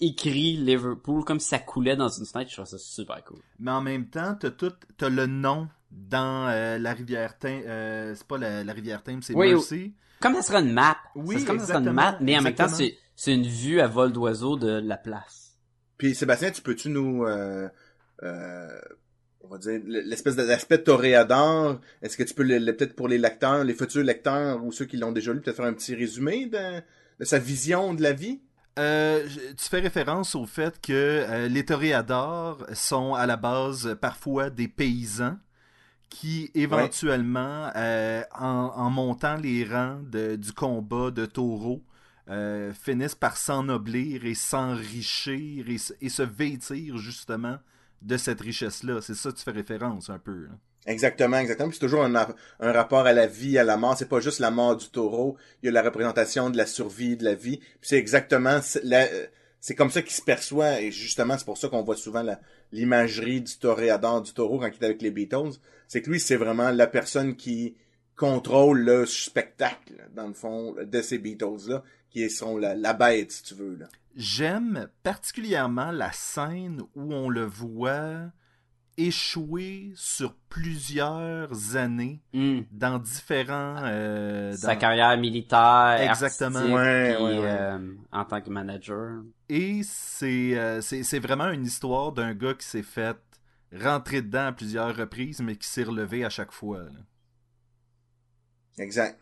écrit 0.00 0.56
Liverpool 0.56 1.24
comme 1.24 1.40
si 1.40 1.48
ça 1.48 1.58
coulait 1.58 1.96
dans 1.96 2.08
une 2.08 2.26
fenêtre. 2.26 2.50
Je 2.50 2.56
trouve 2.56 2.66
ça 2.66 2.78
super 2.78 3.22
cool. 3.24 3.40
Mais 3.58 3.70
en 3.70 3.80
même 3.82 4.08
temps, 4.08 4.34
t'as 4.38 4.50
tout, 4.50 4.72
t'as 4.96 5.08
le 5.08 5.26
nom 5.26 5.68
dans 5.90 6.48
euh, 6.48 6.78
la 6.78 6.92
rivière 6.94 7.38
Thames. 7.38 7.62
euh, 7.66 8.14
c'est 8.14 8.26
pas 8.26 8.38
la, 8.38 8.64
la 8.64 8.72
rivière 8.72 9.02
Thames, 9.02 9.22
c'est 9.22 9.34
Oui, 9.34 9.50
Mercy. 9.52 9.94
Comme 10.20 10.34
ça 10.34 10.42
serait 10.42 10.62
une 10.62 10.72
map. 10.72 10.96
Oui, 11.14 11.38
c'est 11.40 11.44
comme 11.46 11.58
ça 11.58 11.66
serait 11.66 11.78
une 11.78 11.92
map, 11.92 12.16
mais 12.20 12.38
en 12.38 12.42
même 12.42 12.54
temps, 12.54 12.68
c'est 12.68 13.34
une 13.34 13.46
vue 13.46 13.80
à 13.80 13.86
vol 13.86 14.12
d'oiseau 14.12 14.56
de 14.56 14.68
la 14.68 14.96
place. 14.96 15.45
Puis 15.98 16.14
Sébastien, 16.14 16.50
tu 16.50 16.62
peux-tu 16.62 16.88
nous, 16.90 17.24
euh, 17.24 17.68
euh, 18.22 18.80
on 19.42 19.48
va 19.48 19.58
dire, 19.58 19.80
l'espèce 19.86 20.36
de 20.36 20.42
l'aspect 20.42 20.78
toréador, 20.82 21.80
est-ce 22.02 22.16
que 22.16 22.22
tu 22.22 22.34
peux 22.34 22.46
peut-être 22.46 22.94
pour 22.94 23.08
les 23.08 23.18
lecteurs, 23.18 23.64
les 23.64 23.74
futurs 23.74 24.02
lecteurs 24.04 24.64
ou 24.64 24.72
ceux 24.72 24.84
qui 24.84 24.96
l'ont 24.96 25.12
déjà 25.12 25.32
lu, 25.32 25.40
peut-être 25.40 25.56
faire 25.56 25.66
un 25.66 25.72
petit 25.72 25.94
résumé 25.94 26.46
de, 26.46 26.82
de 27.20 27.24
sa 27.24 27.38
vision 27.38 27.94
de 27.94 28.02
la 28.02 28.12
vie? 28.12 28.40
Euh, 28.78 29.26
tu 29.56 29.68
fais 29.70 29.80
référence 29.80 30.34
au 30.34 30.44
fait 30.44 30.78
que 30.82 31.46
les 31.48 31.64
toréadors 31.64 32.66
sont 32.74 33.14
à 33.14 33.24
la 33.26 33.36
base 33.36 33.96
parfois 34.00 34.50
des 34.50 34.68
paysans 34.68 35.38
qui 36.10 36.50
éventuellement, 36.54 37.70
en, 38.38 38.72
en 38.76 38.90
montant 38.90 39.36
les 39.36 39.64
rangs 39.64 40.00
de- 40.02 40.36
du 40.36 40.52
combat 40.52 41.10
de 41.10 41.24
taureaux, 41.26 41.82
euh, 42.28 42.72
finissent 42.72 43.14
par 43.14 43.36
s'ennoblir 43.36 44.24
et 44.24 44.34
s'enrichir 44.34 45.66
et, 45.68 46.08
se- 46.08 46.22
vêtir 46.22 46.96
justement 46.96 47.58
de 48.02 48.16
cette 48.16 48.40
richesse-là. 48.40 49.00
C'est 49.00 49.14
ça 49.14 49.30
que 49.30 49.36
tu 49.36 49.44
fais 49.44 49.52
référence 49.52 50.10
un 50.10 50.18
peu. 50.18 50.48
Exactement, 50.86 51.38
exactement. 51.38 51.68
Puis 51.68 51.78
c'est 51.80 51.86
toujours 51.86 52.04
un, 52.04 52.72
rapport 52.72 53.06
à 53.06 53.12
la 53.12 53.26
vie, 53.26 53.58
à 53.58 53.64
la 53.64 53.76
mort. 53.76 53.96
C'est 53.96 54.08
pas 54.08 54.20
juste 54.20 54.40
la 54.40 54.50
mort 54.50 54.76
du 54.76 54.88
taureau. 54.88 55.36
Il 55.62 55.66
y 55.66 55.68
a 55.68 55.72
la 55.72 55.82
représentation 55.82 56.50
de 56.50 56.56
la 56.56 56.66
survie, 56.66 57.16
de 57.16 57.24
la 57.24 57.34
vie. 57.34 57.58
Puis 57.58 57.78
c'est 57.82 57.98
exactement, 57.98 58.60
c'est 58.60 59.74
comme 59.76 59.90
ça 59.90 60.02
qu'il 60.02 60.14
se 60.14 60.22
perçoit. 60.22 60.80
Et 60.80 60.90
justement, 60.90 61.38
c'est 61.38 61.44
pour 61.44 61.58
ça 61.58 61.68
qu'on 61.68 61.82
voit 61.82 61.96
souvent 61.96 62.24
l'imagerie 62.72 63.40
du 63.40 63.56
toréador, 63.56 64.22
du 64.22 64.32
taureau 64.32 64.58
quand 64.58 64.66
il 64.68 64.82
est 64.82 64.84
avec 64.84 65.02
les 65.02 65.10
Beatles. 65.10 65.58
C'est 65.86 66.02
que 66.02 66.10
lui, 66.10 66.18
c'est 66.18 66.36
vraiment 66.36 66.70
la 66.70 66.88
personne 66.88 67.36
qui 67.36 67.76
contrôle 68.16 68.80
le 68.80 69.06
spectacle, 69.06 70.08
dans 70.14 70.26
le 70.26 70.34
fond, 70.34 70.74
de 70.82 71.02
ces 71.02 71.18
Beatles-là, 71.18 71.84
qui 72.16 72.30
sont 72.30 72.56
la, 72.56 72.74
la 72.74 72.94
bête, 72.94 73.30
si 73.30 73.42
tu 73.42 73.54
veux. 73.54 73.76
Là. 73.76 73.86
J'aime 74.16 74.88
particulièrement 75.02 75.90
la 75.90 76.10
scène 76.12 76.80
où 76.94 77.12
on 77.12 77.28
le 77.28 77.44
voit 77.44 78.30
échouer 78.96 79.92
sur 79.94 80.34
plusieurs 80.48 81.76
années 81.76 82.22
Hmm. 82.32 82.60
dans 82.72 82.98
différents... 82.98 83.76
euh, 83.84 84.52
Sa 84.52 84.72
dans- 84.72 84.80
carrière 84.80 85.18
militaire, 85.18 85.98
Exactement. 86.00 86.60
Ouais, 86.74 87.14
puis, 87.14 87.24
ouais, 87.24 87.38
ouais. 87.38 87.44
euh, 87.46 87.94
en 88.12 88.24
tant 88.24 88.40
que 88.40 88.48
manager. 88.48 89.22
Et 89.50 89.82
c'est 89.84 90.56
euh, 90.58 90.80
c'est 90.80 91.02
c'est 91.02 91.18
vraiment 91.18 91.50
une 91.50 91.66
histoire 91.66 92.12
d'un 92.12 92.32
gars 92.32 92.54
qui 92.54 92.64
s'est 92.66 92.82
fait 92.82 93.16
rentrer 93.78 94.22
dedans 94.22 94.46
à 94.46 94.52
plusieurs 94.52 94.96
reprises, 94.96 95.42
mais 95.42 95.56
qui 95.56 95.68
s'est 95.68 95.84
relevé 95.84 96.24
à 96.24 96.30
chaque 96.30 96.52
fois. 96.52 96.84
là. 96.84 97.00
Exact. 98.78 99.20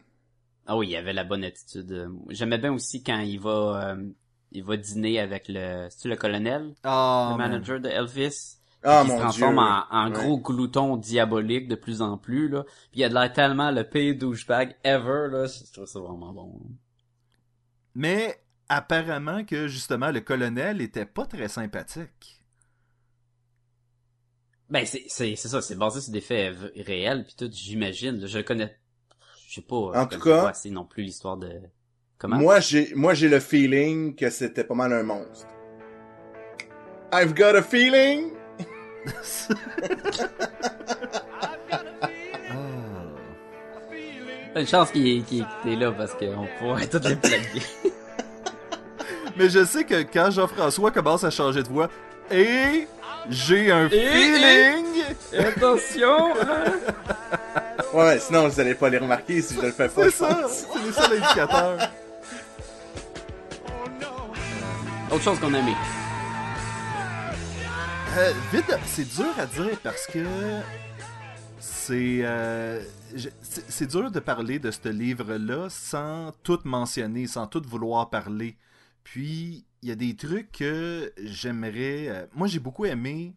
Ah 0.66 0.76
oui, 0.76 0.88
il 0.90 0.96
avait 0.96 1.12
la 1.12 1.24
bonne 1.24 1.44
attitude. 1.44 2.08
J'aimais 2.30 2.58
bien 2.58 2.72
aussi 2.72 3.02
quand 3.02 3.20
il 3.20 3.38
va 3.38 3.90
euh, 3.96 4.10
il 4.52 4.64
va 4.64 4.76
dîner 4.76 5.18
avec 5.20 5.44
le 5.48 5.88
c'est 5.90 6.08
le 6.08 6.16
colonel, 6.16 6.74
Ah, 6.84 7.30
le 7.32 7.36
man. 7.38 7.50
manager 7.50 7.80
de 7.80 7.88
Elvis. 7.88 8.58
Ah, 8.86 9.02
qui 9.04 9.12
se 9.12 9.16
transforme 9.16 9.54
Dieu. 9.54 9.62
en, 9.62 9.86
en 9.90 10.06
Ouais. 10.06 10.12
gros 10.12 10.38
glouton 10.38 10.96
diabolique 10.98 11.68
de 11.68 11.74
plus 11.74 12.02
en 12.02 12.18
plus 12.18 12.48
là. 12.48 12.64
Puis 12.92 13.00
il 13.00 13.04
a 13.04 13.08
de 13.08 13.14
l'air 13.14 13.32
tellement 13.32 13.70
le 13.70 13.82
pire 13.84 14.14
douchebag 14.16 14.76
ever 14.84 15.28
là, 15.30 15.46
je 15.46 15.72
trouve 15.72 15.86
ça 15.86 16.00
vraiment 16.00 16.32
bon. 16.32 16.60
Mais 17.94 18.38
apparemment 18.68 19.44
que 19.44 19.68
justement 19.68 20.10
le 20.10 20.20
colonel 20.20 20.80
était 20.82 21.06
pas 21.06 21.24
très 21.26 21.48
sympathique. 21.48 22.42
Ben 24.70 24.86
c'est 24.86 25.04
c'est 25.08 25.36
c'est 25.36 25.48
ça, 25.48 25.60
c'est 25.62 25.76
basé 25.76 26.00
sur 26.00 26.12
des 26.12 26.20
faits 26.22 26.56
réels 26.76 27.24
puis 27.24 27.34
tout, 27.36 27.50
j'imagine. 27.52 28.26
Je 28.26 28.38
le 28.38 28.44
connais 28.44 28.76
je 29.46 29.54
sais 29.54 29.60
pas, 29.62 29.76
En 29.76 30.04
je 30.10 30.16
tout 30.16 30.20
cas- 30.22 30.42
pas 30.42 30.48
assez 30.50 30.70
non 30.70 30.84
plus 30.84 31.02
l'histoire 31.02 31.36
de 31.36 31.50
comment 32.18 32.36
Moi, 32.36 32.60
j'ai, 32.60 32.92
moi, 32.94 33.14
j'ai 33.14 33.28
le 33.28 33.40
feeling 33.40 34.14
que 34.14 34.30
c'était 34.30 34.64
pas 34.64 34.74
mal 34.74 34.92
un 34.92 35.02
monstre. 35.02 35.46
I've 37.12 37.34
got 37.34 37.54
a 37.56 37.62
feeling. 37.62 38.30
Ah. 42.50 42.56
Une 44.60 44.66
chance 44.66 44.90
qu'il 44.92 45.18
était 45.20 45.76
là 45.76 45.92
parce 45.92 46.14
qu'on 46.14 46.46
pourrait 46.58 46.86
tout 46.86 47.00
les 47.04 47.16
plugger. 47.16 47.62
Mais 49.36 49.48
je 49.48 49.64
sais 49.64 49.84
que 49.84 50.02
quand 50.02 50.30
Jean-François 50.30 50.90
commence 50.92 51.24
à 51.24 51.30
changer 51.30 51.62
de 51.62 51.68
voix, 51.68 51.88
et 52.30 52.86
j'ai 53.28 53.70
un 53.72 53.86
Et- 53.86 53.90
feeling... 53.90 54.84
Attention! 55.38 56.34
hein. 56.40 56.64
Ouais, 57.94 58.02
ouais, 58.02 58.18
sinon, 58.18 58.48
vous 58.48 58.58
allez 58.58 58.74
pas 58.74 58.88
les 58.88 58.98
remarquer 58.98 59.40
si 59.40 59.54
je 59.54 59.60
le 59.60 59.70
fais 59.70 59.88
pas. 59.88 60.02
C'est 60.02 60.10
ça, 60.10 60.48
c'est 60.48 60.92
ça 60.92 61.08
l'indicateur. 61.08 61.78
Autre 65.12 65.22
chose 65.22 65.38
qu'on 65.38 65.54
a 65.54 65.58
aimé. 65.60 65.74
Euh, 68.16 68.32
vite, 68.52 68.76
c'est 68.84 69.08
dur 69.14 69.32
à 69.38 69.46
dire 69.46 69.78
parce 69.84 70.08
que 70.08 70.24
c'est 71.60 72.22
euh, 72.24 72.82
c'est 73.42 73.64
c'est 73.70 73.86
dur 73.86 74.10
de 74.10 74.18
parler 74.18 74.58
de 74.58 74.72
ce 74.72 74.88
livre-là 74.88 75.68
sans 75.70 76.32
tout 76.42 76.58
mentionner, 76.64 77.28
sans 77.28 77.46
tout 77.46 77.62
vouloir 77.64 78.10
parler. 78.10 78.56
Puis 79.04 79.64
il 79.82 79.88
y 79.88 79.92
a 79.92 79.94
des 79.94 80.16
trucs 80.16 80.50
que 80.50 81.12
j'aimerais. 81.22 82.08
euh, 82.08 82.26
moi, 82.34 82.48
j'ai 82.48 82.58
beaucoup 82.58 82.86
aimé 82.86 83.34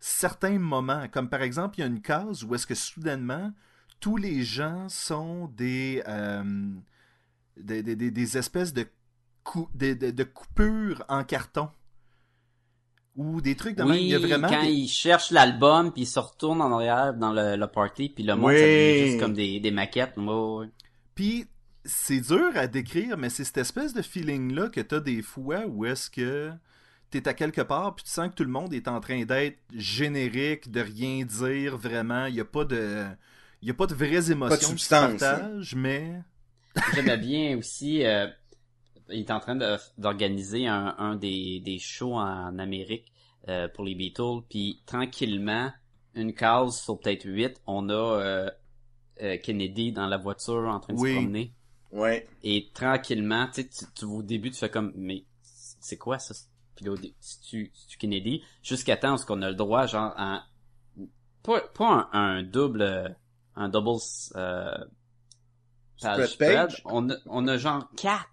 certains 0.00 0.58
moments, 0.58 1.08
comme 1.12 1.28
par 1.28 1.42
exemple, 1.42 1.74
il 1.76 1.80
y 1.82 1.84
a 1.84 1.88
une 1.88 2.00
case 2.00 2.42
où 2.42 2.54
est-ce 2.54 2.66
que 2.66 2.74
soudainement 2.74 3.52
tous 4.00 4.16
les 4.16 4.42
gens 4.42 4.88
sont 4.88 5.46
des 5.56 6.02
euh, 6.08 6.42
des, 7.56 7.82
des- 7.82 7.96
des- 7.96 8.10
des 8.10 8.38
espèces 8.38 8.72
de, 8.72 8.86
cou- 9.44 9.68
de, 9.74 9.94
de- 9.94 10.10
de 10.10 10.24
coupures 10.24 11.04
en 11.08 11.24
carton 11.24 11.68
Ou 13.16 13.40
des 13.40 13.56
trucs 13.56 13.76
de 13.76 13.82
même. 13.82 13.92
Oui, 13.92 14.02
Il 14.02 14.08
y 14.08 14.14
a 14.14 14.18
vraiment 14.20 14.48
quand 14.48 14.62
des- 14.62 14.70
il 14.70 14.88
cherche 14.88 15.32
l'album, 15.32 15.92
puis 15.92 16.02
il 16.02 16.06
se 16.06 16.20
retourne 16.20 16.60
en 16.62 16.72
arrière 16.72 17.14
dans 17.14 17.32
le, 17.32 17.56
le 17.56 17.66
party, 17.66 18.10
puis 18.10 18.22
le 18.22 18.36
monde, 18.36 18.50
Oui. 18.50 18.56
ça 18.58 18.62
devient 18.64 19.06
juste 19.06 19.20
comme 19.20 19.32
des, 19.34 19.58
des 19.58 19.70
maquettes. 19.72 20.16
Ouais. 20.16 20.68
Puis 21.16 21.46
c'est 21.84 22.20
dur 22.20 22.50
à 22.54 22.68
décrire, 22.68 23.16
mais 23.16 23.28
c'est 23.30 23.42
cette 23.44 23.58
espèce 23.58 23.92
de 23.92 24.02
feeling-là 24.02 24.68
que 24.68 24.80
t'as 24.80 25.00
des 25.00 25.22
fois 25.22 25.66
où 25.66 25.84
est-ce 25.84 26.08
que 26.10 26.52
t'es 27.10 27.26
à 27.26 27.34
quelque 27.34 27.62
part, 27.62 27.96
puis 27.96 28.04
tu 28.04 28.10
sens 28.10 28.28
que 28.28 28.34
tout 28.34 28.44
le 28.44 28.50
monde 28.50 28.72
est 28.74 28.86
en 28.86 29.00
train 29.00 29.24
d'être 29.24 29.58
générique, 29.74 30.70
de 30.70 30.80
rien 30.82 31.24
dire 31.24 31.76
vraiment. 31.76 32.26
Il 32.26 32.34
y 32.36 32.40
a 32.40 32.44
pas 32.44 32.64
de... 32.64 33.06
Il 33.62 33.68
y 33.68 33.70
a 33.70 33.74
pas 33.74 33.86
de 33.86 33.94
vraies 33.94 34.30
émotions 34.30 34.56
qui 34.56 34.62
se 34.64 34.70
substance, 34.70 35.22
hein. 35.22 35.38
partagent, 35.38 35.74
mais... 35.74 36.20
J'aimais 36.94 37.16
bien 37.18 37.58
aussi, 37.58 38.04
euh, 38.04 38.28
il 39.08 39.20
est 39.20 39.30
en 39.30 39.40
train 39.40 39.56
de- 39.56 39.76
d'organiser 39.96 40.66
un, 40.68 40.94
un 40.98 41.16
des, 41.16 41.60
des 41.60 41.78
shows 41.78 42.14
en 42.14 42.58
Amérique 42.58 43.12
euh, 43.48 43.66
pour 43.68 43.84
les 43.84 43.94
Beatles, 43.94 44.42
puis 44.48 44.80
tranquillement, 44.86 45.72
une 46.14 46.34
case 46.34 46.80
sur 46.80 47.00
peut-être 47.00 47.24
huit, 47.24 47.60
on 47.66 47.88
a 47.88 47.92
euh, 47.94 48.50
euh, 49.22 49.36
Kennedy 49.42 49.92
dans 49.92 50.06
la 50.06 50.18
voiture 50.18 50.68
en 50.68 50.78
train 50.78 50.92
de 50.94 50.98
Oui. 50.98 51.10
se 51.10 51.14
promener. 51.16 51.52
Ouais. 51.90 52.28
Et 52.44 52.70
tranquillement, 52.74 53.46
tu 53.46 53.62
sais, 53.62 53.68
tu, 53.68 53.84
tu- 53.94 54.04
au 54.04 54.22
début, 54.22 54.50
tu 54.50 54.58
fais 54.58 54.68
comme, 54.70 54.92
mais 54.94 55.24
c'est 55.42 55.96
quoi 55.96 56.18
ça? 56.18 56.34
Puis 56.76 56.84
là, 56.84 56.92
au 56.92 56.96
dé- 56.96 57.14
si 57.18 57.40
tu, 57.40 57.72
si 57.74 57.86
tu 57.88 57.98
Kennedy, 57.98 58.42
jusqu'à 58.62 58.96
temps 58.96 59.16
où 59.16 59.24
qu'on 59.24 59.42
a 59.42 59.48
le 59.48 59.56
droit, 59.56 59.86
genre, 59.86 60.12
en, 60.16 60.40
pas, 61.42 61.60
pas 61.74 62.08
un, 62.12 62.38
un 62.38 62.42
double, 62.44 62.82
euh, 62.82 63.08
un 63.58 63.68
double, 63.68 64.00
euh, 64.36 64.76
page 66.00 66.28
Spread 66.28 66.38
page? 66.38 66.76
spread. 66.76 66.82
On 66.86 67.10
a, 67.10 67.14
on 67.26 67.46
a 67.48 67.56
genre 67.56 67.88
quatre 67.96 68.28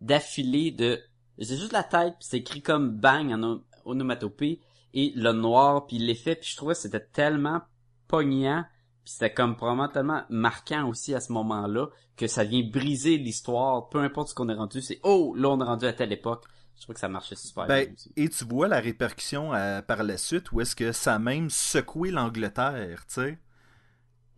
d'affilée 0.00 0.70
de, 0.70 1.00
c'est 1.40 1.56
juste 1.56 1.72
la 1.72 1.82
tête, 1.82 2.14
puis 2.18 2.26
c'est 2.28 2.38
écrit 2.38 2.62
comme 2.62 2.90
bang 2.90 3.32
en 3.32 3.62
onomatopée, 3.84 4.60
et 4.94 5.12
le 5.16 5.32
noir, 5.32 5.86
puis 5.86 5.98
l'effet, 5.98 6.36
puis 6.36 6.50
je 6.50 6.56
trouvais 6.56 6.74
que 6.74 6.80
c'était 6.80 7.04
tellement 7.04 7.62
pognant, 8.08 8.64
puis 9.04 9.12
c'était 9.12 9.32
comme 9.32 9.56
probablement 9.56 9.88
tellement 9.88 10.22
marquant 10.28 10.88
aussi 10.88 11.14
à 11.14 11.20
ce 11.20 11.32
moment-là, 11.32 11.88
que 12.16 12.26
ça 12.26 12.44
vient 12.44 12.62
briser 12.62 13.16
l'histoire, 13.18 13.88
peu 13.88 14.00
importe 14.00 14.28
ce 14.28 14.34
qu'on 14.34 14.48
est 14.48 14.54
rendu, 14.54 14.80
c'est 14.82 15.00
oh, 15.02 15.34
là 15.36 15.48
on 15.50 15.60
est 15.60 15.64
rendu 15.64 15.86
à 15.86 15.92
telle 15.92 16.12
époque. 16.12 16.44
Je 16.76 16.82
trouve 16.82 16.94
que 16.94 17.00
ça 17.00 17.08
marchait 17.08 17.34
super 17.34 17.66
Ben, 17.66 17.84
bien 17.86 17.92
aussi. 17.92 18.12
et 18.16 18.28
tu 18.28 18.44
vois 18.44 18.68
la 18.68 18.78
répercussion 18.80 19.52
euh, 19.52 19.82
par 19.82 20.04
la 20.04 20.16
suite 20.16 20.52
où 20.52 20.60
est-ce 20.60 20.76
que 20.76 20.92
ça 20.92 21.14
a 21.16 21.18
même 21.18 21.50
secoué 21.50 22.10
l'Angleterre, 22.12 23.04
tu 23.08 23.14
sais? 23.14 23.38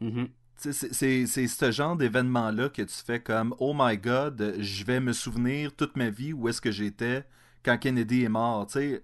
Mhm. 0.00 0.28
Sais, 0.56 0.72
C'est 0.72 0.92
c'est- 0.92 1.26
c'est 1.26 1.46
ce 1.48 1.70
genre 1.70 1.96
d'événement-là 1.96 2.68
que 2.68 2.82
tu 2.82 2.94
fais 2.94 3.20
comme 3.20 3.54
Oh 3.58 3.72
my 3.74 3.96
god, 3.96 4.56
je 4.58 4.84
vais 4.84 5.00
me 5.00 5.12
souvenir 5.14 5.74
toute 5.74 5.96
ma 5.96 6.10
vie 6.10 6.32
où 6.34 6.48
est-ce 6.48 6.60
que 6.60 6.70
j'étais 6.70 7.24
quand 7.64 7.78
Kennedy 7.78 8.24
est 8.24 8.28
mort, 8.28 8.66
tu 8.66 8.72
sais. 8.74 9.02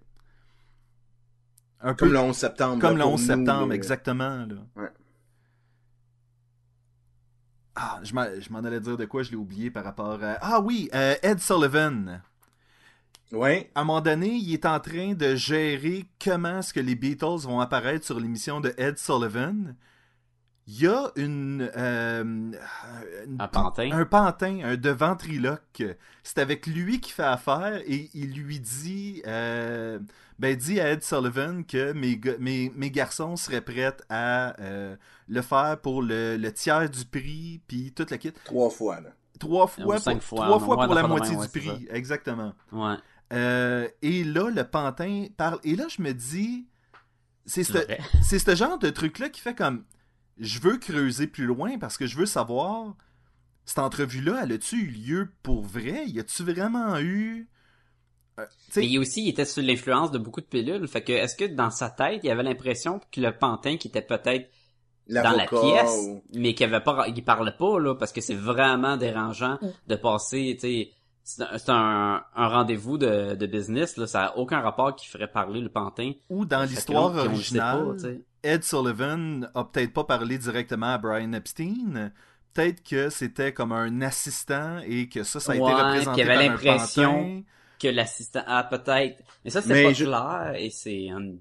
Un 1.81 1.95
Comme 1.95 2.09
peu 2.09 2.13
le 2.15 2.19
11 2.21 2.37
septembre. 2.37 2.81
comme 2.81 2.97
là, 2.97 3.05
le 3.05 3.11
pour 3.11 3.13
11 3.15 3.21
nous, 3.21 3.27
septembre, 3.27 3.73
exactement. 3.73 4.47
Là. 4.47 4.55
Ouais. 4.77 4.89
Ah, 7.75 8.01
je 8.03 8.15
m'en 8.15 8.25
je 8.41 8.51
m'en 8.51 8.59
allais 8.61 8.81
dire 8.81 8.97
de 8.97 9.05
quoi, 9.05 9.23
je 9.23 9.31
l'ai 9.31 9.37
oublié 9.37 9.71
par 9.71 9.85
rapport 9.85 10.23
à... 10.23 10.39
Ah 10.41 10.61
oui, 10.61 10.89
euh, 10.95 11.15
Ed 11.23 11.41
Sullivan. 11.41 12.23
Ouais. 13.33 13.71
À 13.75 13.81
un 13.83 13.85
moment 13.85 14.01
donné, 14.01 14.29
il 14.35 14.53
est 14.55 14.65
en 14.65 14.81
train 14.81 15.13
de 15.13 15.35
gérer 15.35 16.07
comment 16.23 16.61
est-ce 16.61 16.73
que 16.73 16.81
les 16.81 16.95
Beatles 16.95 17.43
vont 17.43 17.61
apparaître 17.61 18.07
sur 18.07 18.19
l'émission 18.19 18.61
de 18.61 18.73
Ed 18.79 18.99
Sullivan. 18.99 19.75
Il 20.69 20.81
y 20.81 20.87
a 20.89 21.11
une... 21.17 21.71
euh, 21.77 22.23
une- 22.25 22.57
Un 23.39 23.49
pantin. 23.49 23.91
Un 23.93 24.05
pantin, 24.05 24.61
un 24.65 24.77
de 24.77 24.91
ventriloque. 24.91 25.83
C'est 26.25 26.39
avec 26.39 26.67
lui 26.67 27.01
qu'il 27.01 27.13
fait 27.13 27.23
affaire 27.23 27.81
et 27.87 28.11
il 28.15 28.35
lui 28.35 28.59
dit... 28.59 29.23
euh, 29.27 29.99
ben, 30.39 30.55
dit 30.57 30.81
à 30.81 30.91
Ed 30.91 31.03
Sullivan 31.03 31.65
que 31.65 31.93
mes, 31.93 32.21
mes, 32.41 32.71
mes 32.77 32.91
garçons 32.91 33.37
seraient 33.37 33.63
prêts 33.63 33.97
à 34.11 34.61
euh, 34.61 34.95
le 35.29 35.41
faire 35.43 35.79
pour 35.81 36.03
le, 36.03 36.37
le 36.37 36.53
tiers 36.53 36.91
du 36.91 37.05
prix, 37.07 37.61
puis 37.67 37.93
toute 37.93 38.11
la 38.11 38.19
kit. 38.19 38.33
Trois 38.45 38.69
fois, 38.69 39.01
là. 39.01 39.11
Trois 39.39 39.67
fois, 39.67 39.99
cinq 39.99 40.15
pour, 40.19 40.25
fois, 40.25 40.47
trois 40.47 40.59
non, 40.59 40.65
fois 40.65 40.85
pour 40.85 40.95
la 40.95 41.07
moitié 41.07 41.37
du 41.37 41.41
ouais, 41.41 41.49
prix. 41.49 41.87
Exactement. 41.91 42.53
Ouais. 42.73 42.97
Euh, 43.33 43.89
et 44.03 44.25
là, 44.25 44.51
le 44.51 44.65
pantin 44.65 45.27
parle. 45.37 45.59
Et 45.65 45.75
là, 45.77 45.85
je 45.89 46.03
me 46.03 46.13
dis, 46.13 46.67
c'est 47.47 47.65
C'est 47.65 47.73
ce, 47.73 47.79
vrai. 47.85 47.99
c'est 48.23 48.39
ce 48.39 48.55
genre 48.55 48.79
de 48.79 48.91
truc-là 48.91 49.29
qui 49.31 49.41
fait 49.41 49.55
comme, 49.55 49.85
je 50.39 50.61
veux 50.61 50.77
creuser 50.79 51.27
plus 51.27 51.47
loin 51.47 51.79
parce 51.79 51.97
que 51.97 52.07
je 52.07 52.17
veux 52.17 52.27
savoir, 52.27 52.95
cette 53.65 53.79
entrevue-là, 53.79 54.41
elle 54.43 54.53
a-tu 54.53 54.77
eu 54.77 54.87
lieu 54.89 55.33
pour 55.43 55.63
vrai? 55.63 56.05
Y 56.07 56.21
a-tu 56.21 56.43
vraiment 56.45 56.99
eu... 56.99 57.49
euh, 58.39 58.45
Mais 58.77 58.87
il 58.87 58.99
aussi, 58.99 59.25
il 59.25 59.29
était 59.31 59.45
sous 59.45 59.61
l'influence 59.61 60.11
de 60.11 60.19
beaucoup 60.19 60.41
de 60.41 60.47
pilules. 60.47 60.87
Fait 60.89 61.03
que, 61.03 61.13
est-ce 61.13 61.37
que 61.37 61.45
dans 61.47 61.71
sa 61.71 61.91
tête, 61.91 62.21
il 62.23 62.31
avait 62.31 62.43
l'impression 62.43 63.01
que 63.11 63.21
le 63.21 63.33
pantin 63.37 63.77
qui 63.77 63.89
était 63.89 64.03
peut-être 64.03 64.51
dans 65.23 65.31
la 65.37 65.47
pièce, 65.61 65.97
ou- 66.07 66.23
mais 66.35 66.55
qu'il 66.55 66.67
avait 66.67 66.83
pas, 66.85 67.07
il 67.09 67.25
parlait 67.25 67.53
pas, 67.57 67.79
là, 67.79 67.95
parce 67.95 68.13
que 68.13 68.21
c'est 68.21 68.35
vraiment 68.35 68.97
dérangeant 68.97 69.59
de 69.87 69.97
passer, 69.97 70.57
tu 70.61 70.87
c'est 71.29 71.43
un, 71.43 71.59
c'est 71.59 71.71
un, 71.71 72.23
un 72.37 72.49
rendez-vous 72.49 72.99
de, 72.99 73.35
de 73.35 73.47
business, 73.47 73.97
là, 73.97 74.07
ça 74.07 74.27
a 74.27 74.37
aucun 74.37 74.61
rapport 74.61 74.95
qui 74.95 75.09
ferait 75.09 75.27
parler 75.31 75.61
le 75.61 75.69
pantin. 75.69 76.13
ou 76.29 76.45
dans 76.45 76.63
l'histoire 76.63 77.13
pas, 77.13 77.25
originale. 77.25 77.87
Ed 78.47 78.65
Sullivan 78.65 79.51
a 79.55 79.65
peut-être 79.65 79.93
pas 79.93 80.05
parlé 80.05 80.39
directement 80.39 80.95
à 80.95 80.99
Brian 80.99 81.33
Epstein. 81.33 82.13
Peut-être 82.55 82.83
que 82.83 83.11
c'était 83.11 83.53
comme 83.53 83.73
un 83.73 84.01
assistant 84.03 84.79
et 84.87 85.09
que 85.09 85.23
ça, 85.25 85.41
ça 85.41 85.53
a 85.53 85.55
été 85.57 85.65
représenté 85.65 86.23
avait 86.23 86.49
l'impression. 86.49 87.45
Que 87.79 87.89
l'assistant, 87.89 88.43
ah, 88.47 88.65
peut-être. 88.65 89.23
Mais 89.45 89.51
ça, 89.51 89.61
Mais 89.67 89.83
pas 89.85 89.93
je- 89.93 90.05
clair, 90.05 90.55
et 90.57 90.71
c'est 90.71 91.11
un... 91.11 91.35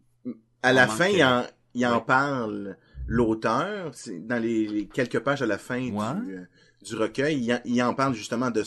À 0.63 0.73
la 0.73 0.87
fin, 0.87 1.07
que- 1.07 1.13
il 1.15 1.23
en, 1.23 1.43
il 1.73 1.85
en 1.85 1.95
Ouais. 1.99 2.03
parle, 2.05 2.77
l'auteur, 3.07 3.91
c'est 3.93 4.25
dans 4.27 4.41
les, 4.41 4.67
les 4.67 4.87
quelques 4.87 5.19
pages 5.19 5.41
à 5.41 5.45
la 5.45 5.57
fin 5.57 5.89
Ouais. 5.91 6.15
du, 6.19 6.39
du 6.85 6.95
recueil, 6.95 7.37
il 7.41 7.53
en, 7.53 7.59
il 7.63 7.81
en 7.83 7.93
parle 7.93 8.13
justement 8.15 8.51
de 8.51 8.63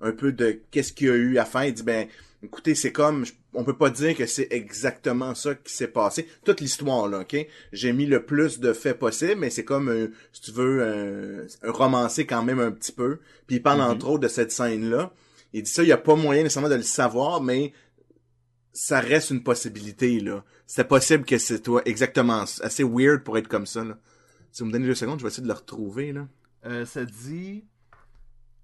un 0.00 0.12
peu 0.12 0.32
de 0.32 0.60
qu'est-ce 0.70 0.92
qu'il 0.92 1.06
y 1.08 1.10
a 1.10 1.14
eu 1.14 1.38
à 1.38 1.44
faire. 1.44 1.64
Il 1.66 1.74
dit, 1.74 1.82
ben, 1.82 2.08
écoutez, 2.42 2.74
c'est 2.74 2.92
comme, 2.92 3.24
on 3.54 3.64
peut 3.64 3.76
pas 3.76 3.90
dire 3.90 4.16
que 4.16 4.26
c'est 4.26 4.48
exactement 4.50 5.34
ça 5.34 5.54
qui 5.54 5.72
s'est 5.72 5.88
passé. 5.88 6.28
Toute 6.44 6.60
l'histoire, 6.60 7.08
là, 7.08 7.20
ok? 7.20 7.36
J'ai 7.72 7.92
mis 7.92 8.06
le 8.06 8.24
plus 8.24 8.60
de 8.60 8.72
faits 8.72 8.98
possible, 8.98 9.36
mais 9.36 9.50
c'est 9.50 9.64
comme, 9.64 9.88
un- 9.88 10.08
si 10.32 10.42
tu 10.42 10.52
veux, 10.52 10.82
un, 11.62 11.68
un 11.68 11.72
romancé 11.72 12.26
quand 12.26 12.42
même 12.42 12.60
un 12.60 12.70
petit 12.72 12.92
peu. 12.92 13.18
Puis 13.46 13.56
il 13.56 13.62
parle 13.62 13.80
entre 13.82 14.08
autres 14.08 14.20
de 14.20 14.28
cette 14.28 14.52
scène-là. 14.52 15.12
Il 15.52 15.62
dit 15.62 15.70
ça, 15.70 15.82
il 15.82 15.88
y 15.88 15.92
a 15.92 15.96
pas 15.98 16.14
moyen 16.14 16.42
nécessairement 16.42 16.68
de 16.68 16.74
le 16.74 16.82
savoir, 16.82 17.42
mais 17.42 17.72
ça 18.72 19.00
reste 19.00 19.30
une 19.30 19.42
possibilité, 19.42 20.20
là. 20.20 20.44
C'est 20.66 20.86
possible 20.86 21.24
que 21.24 21.38
c'est 21.38 21.60
toi, 21.60 21.82
exactement, 21.86 22.44
assez 22.62 22.84
weird 22.84 23.24
pour 23.24 23.38
être 23.38 23.48
comme 23.48 23.66
ça, 23.66 23.82
là. 23.82 23.98
Si 24.52 24.62
vous 24.62 24.68
me 24.68 24.72
donnez 24.72 24.86
deux 24.86 24.94
secondes, 24.94 25.18
je 25.18 25.24
vais 25.24 25.28
essayer 25.28 25.42
de 25.42 25.48
le 25.48 25.54
retrouver, 25.54 26.12
là. 26.12 26.28
Euh, 26.66 26.84
ça 26.84 27.04
dit. 27.04 27.64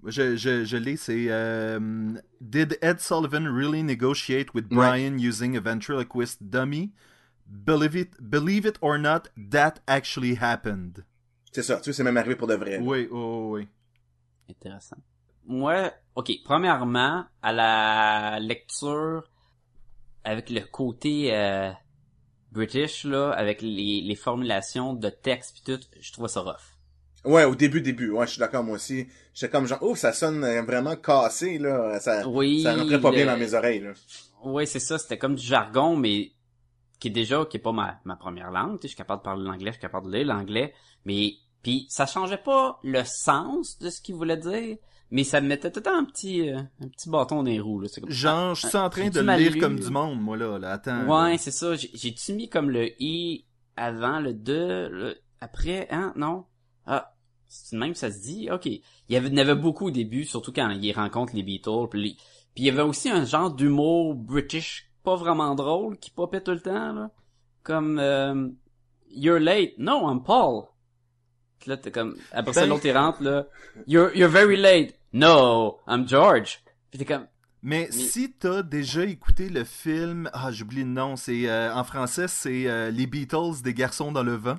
Je, 0.07 0.37
je, 0.37 0.64
je 0.64 0.77
l'ai, 0.77 0.97
c'est. 0.97 1.27
euh, 1.31 2.12
Did 2.40 2.79
Ed 2.83 3.01
Sullivan 3.01 3.47
really 3.47 3.83
negotiate 3.83 4.53
with 4.55 4.64
Ouais. 4.71 4.77
Brian 4.77 5.19
using 5.19 5.57
a 5.57 5.61
ventriloquist 5.61 6.38
dummy? 6.51 6.93
Believe 7.47 7.95
it, 7.97 8.11
believe 8.21 8.67
it 8.67 8.79
or 8.81 8.99
not, 8.99 9.29
that 9.37 9.75
actually 9.87 10.35
happened. 10.40 11.05
C'est 11.53 11.62
ça, 11.62 11.77
tu 11.77 11.85
sais, 11.85 11.93
c'est 11.93 12.03
même 12.05 12.17
arrivé 12.17 12.37
pour 12.37 12.49
de 12.49 12.55
vrai. 12.55 12.79
là. 12.79 12.83
Oui, 12.83 13.07
oui, 13.11 13.19
oui. 13.61 13.69
Intéressant. 14.51 14.97
Moi, 15.47 15.93
ok, 16.17 16.33
premièrement, 16.45 17.27
à 17.43 17.53
la 17.53 18.38
lecture, 18.40 19.31
avec 20.25 20.51
le 20.51 20.61
côté 20.62 21.35
euh, 21.35 21.71
British, 22.51 23.05
là, 23.05 23.31
avec 23.33 23.61
les, 23.62 24.01
les 24.03 24.14
formulations 24.17 24.95
de 24.95 25.09
texte 25.11 25.55
pis 25.57 25.62
tout, 25.64 25.81
je 26.01 26.12
trouve 26.12 26.29
ça 26.29 26.40
rough. 26.40 26.74
Ouais, 27.25 27.45
au 27.45 27.55
début, 27.55 27.81
début, 27.81 28.11
ouais, 28.11 28.27
je 28.27 28.33
suis 28.33 28.39
d'accord, 28.41 28.63
moi 28.65 28.75
aussi. 28.77 29.07
J'étais 29.33 29.51
comme 29.51 29.67
genre, 29.67 29.79
oh, 29.81 29.95
ça 29.95 30.13
sonne 30.13 30.45
euh, 30.45 30.63
vraiment 30.63 30.95
cassé, 30.97 31.59
là. 31.59 31.99
Ça, 32.01 32.27
Oui, 32.29 32.63
ça 32.63 32.75
rentrait 32.77 33.01
pas 33.01 33.11
bien 33.11 33.27
dans 33.27 33.37
mes 33.39 33.55
oreilles, 33.55 33.81
là. 33.81 33.93
Oui, 34.45 34.67
c'est 34.67 34.79
ça, 34.81 34.99
c'était 34.99 35.17
comme 35.19 35.35
du 35.37 35.45
jargon, 35.47 35.97
mais 35.97 36.33
qui 37.01 37.09
est 37.09 37.11
déjà, 37.11 37.45
qui 37.47 37.57
est 37.57 37.61
pas 37.61 37.73
ma, 37.73 37.99
ma 38.05 38.17
première 38.17 38.51
langue, 38.51 38.75
tu 38.79 38.83
sais, 38.83 38.89
je 38.89 38.89
suis 38.89 38.97
capable 38.97 39.21
de 39.21 39.25
parler 39.25 39.45
l'anglais, 39.45 39.67
je 39.71 39.73
suis 39.73 39.81
capable 39.81 40.11
de 40.11 40.17
lire 40.19 40.27
l'anglais, 40.27 40.75
mais 41.07 41.35
puis 41.63 41.87
ça 41.89 42.05
changeait 42.07 42.37
pas 42.39 42.79
le 42.85 43.03
sens 43.05 43.79
de 43.79 43.89
ce 43.89 44.01
qu'il 44.03 44.15
voulait 44.17 44.37
dire, 44.37 44.77
mais 45.11 45.25
ça 45.25 45.41
me 45.41 45.49
mettait 45.49 45.71
tout 45.71 45.81
le 45.81 45.85
temps 45.85 45.99
un 45.99 46.05
petit, 46.05 46.51
euh, 46.51 46.59
un 46.83 46.89
petit 46.89 47.09
bâton 47.09 47.37
dans 47.37 47.43
les 47.51 47.59
roues, 47.61 47.81
là. 47.81 47.89
C'est 47.91 48.03
comme, 48.03 48.11
Genre, 48.11 48.55
je 48.55 48.67
suis 48.69 48.77
en 48.77 48.91
train 48.91 49.09
de 49.09 49.21
lire 49.21 49.53
lu, 49.53 49.59
comme 49.59 49.77
là? 49.79 49.85
du 49.85 49.91
monde, 49.91 50.21
moi, 50.21 50.37
là. 50.37 50.59
là. 50.59 50.73
Attends. 50.73 51.07
Ouais, 51.31 51.39
c'est 51.39 51.51
ça. 51.51 51.75
J'ai- 51.75 51.91
J'ai-tu 51.95 52.35
mis 52.35 52.49
comme 52.51 52.69
le 52.71 52.91
i 53.03 53.47
avant, 53.77 54.21
le 54.21 54.35
de, 54.35 54.89
le 54.93 55.17
après, 55.41 55.89
hein? 55.91 56.13
Non? 56.17 56.45
Ah, 56.87 57.13
même 57.73 57.95
ça 57.95 58.11
se 58.11 58.21
dit? 58.23 58.49
Ok. 58.51 58.67
Il 58.67 58.81
y 59.09 59.17
avait, 59.17 59.29
il 59.29 59.35
y 59.35 59.37
en 59.37 59.43
avait 59.43 59.55
beaucoup 59.55 59.87
au 59.87 59.90
début, 59.90 60.25
surtout 60.25 60.53
quand 60.53 60.71
il 60.71 60.93
rencontre 60.93 61.35
les 61.35 61.43
Beatles. 61.43 61.88
Puis, 61.90 62.17
il 62.57 62.64
y 62.64 62.71
avait 62.71 62.83
aussi 62.83 63.11
un 63.11 63.25
genre 63.25 63.51
d'humour 63.53 64.14
british, 64.14 64.90
pas 65.03 65.17
vraiment 65.17 65.55
drôle, 65.55 65.99
qui 65.99 66.11
popait 66.11 66.40
tout 66.40 66.53
le 66.53 66.61
temps, 66.61 66.93
là. 66.93 67.11
Comme, 67.62 67.99
euh, 67.99 68.49
You're 69.11 69.38
late. 69.38 69.75
No, 69.79 70.11
I'm 70.11 70.23
Paul. 70.23 70.64
Puis 71.61 71.71
là, 71.71 71.77
t'es 71.77 71.90
comme, 71.90 72.17
après 72.33 72.53
ça, 72.53 72.62
Ben- 72.62 72.69
l'autre, 72.71 72.85
il 72.87 72.97
rentre, 72.97 73.23
là. 73.23 73.47
You're, 73.87 74.11
you're 74.14 74.31
very 74.31 74.57
late. 74.57 74.95
No, 75.12 75.79
I'm 75.87 76.07
George. 76.09 76.61
Puis 76.90 76.99
t'es 76.99 77.05
comme, 77.05 77.27
Mais, 77.62 77.90
si 77.90 78.33
t'as 78.33 78.62
déjà 78.62 79.05
écouté 79.05 79.49
le 79.49 79.64
film, 79.64 80.29
ah 80.33 80.51
j'oublie 80.51 80.83
le 80.83 80.90
nom, 80.90 81.17
c'est 81.17 81.49
euh, 81.49 81.73
en 81.75 81.85
français 81.85 82.29
c'est 82.29 82.69
euh, 82.69 82.90
les 82.90 83.07
Beatles 83.07 83.62
des 83.62 83.73
garçons 83.73 84.12
dans 84.12 84.23
le 84.23 84.35
vent. 84.35 84.59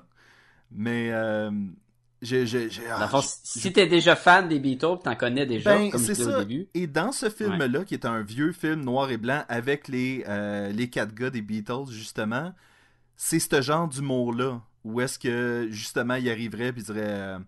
Mais 0.71 1.11
euh, 1.11 1.51
j'ai 2.21 2.45
j'ai 2.47 2.69
j'ai- 2.69 2.87
ah, 2.89 3.07
fond, 3.07 3.21
si 3.21 3.71
t'es 3.73 3.87
déjà 3.87 4.15
fan 4.15 4.47
des 4.47 4.59
Beatles, 4.59 4.99
t'en 5.03 5.15
connais 5.15 5.45
déjà, 5.45 5.77
Ben, 5.77 5.89
comme 5.91 6.01
je 6.01 6.13
disais 6.13 6.23
au 6.25 6.31
ça. 6.31 6.39
début. 6.43 6.67
Et 6.73 6.87
dans 6.87 7.11
ce 7.11 7.29
film-là, 7.29 7.83
qui 7.83 7.93
est 7.93 8.05
un 8.05 8.21
vieux 8.21 8.51
film 8.51 8.81
noir 8.83 9.11
et 9.11 9.17
blanc 9.17 9.43
avec 9.49 9.87
les, 9.87 10.23
euh, 10.27 10.71
les 10.71 10.89
quatre 10.89 11.13
gars 11.13 11.29
des 11.29 11.41
Beatles, 11.41 11.91
justement, 11.91 12.53
c'est 13.15 13.39
ce 13.39 13.61
genre 13.61 13.87
d'humour-là. 13.87 14.61
Où 14.83 15.01
est-ce 15.01 15.17
que, 15.19 15.67
justement, 15.71 16.15
il 16.15 16.29
arriverait 16.29 16.67
et 16.69 16.73
il 16.77 16.83
dirait 16.83 17.01
euh, 17.03 17.39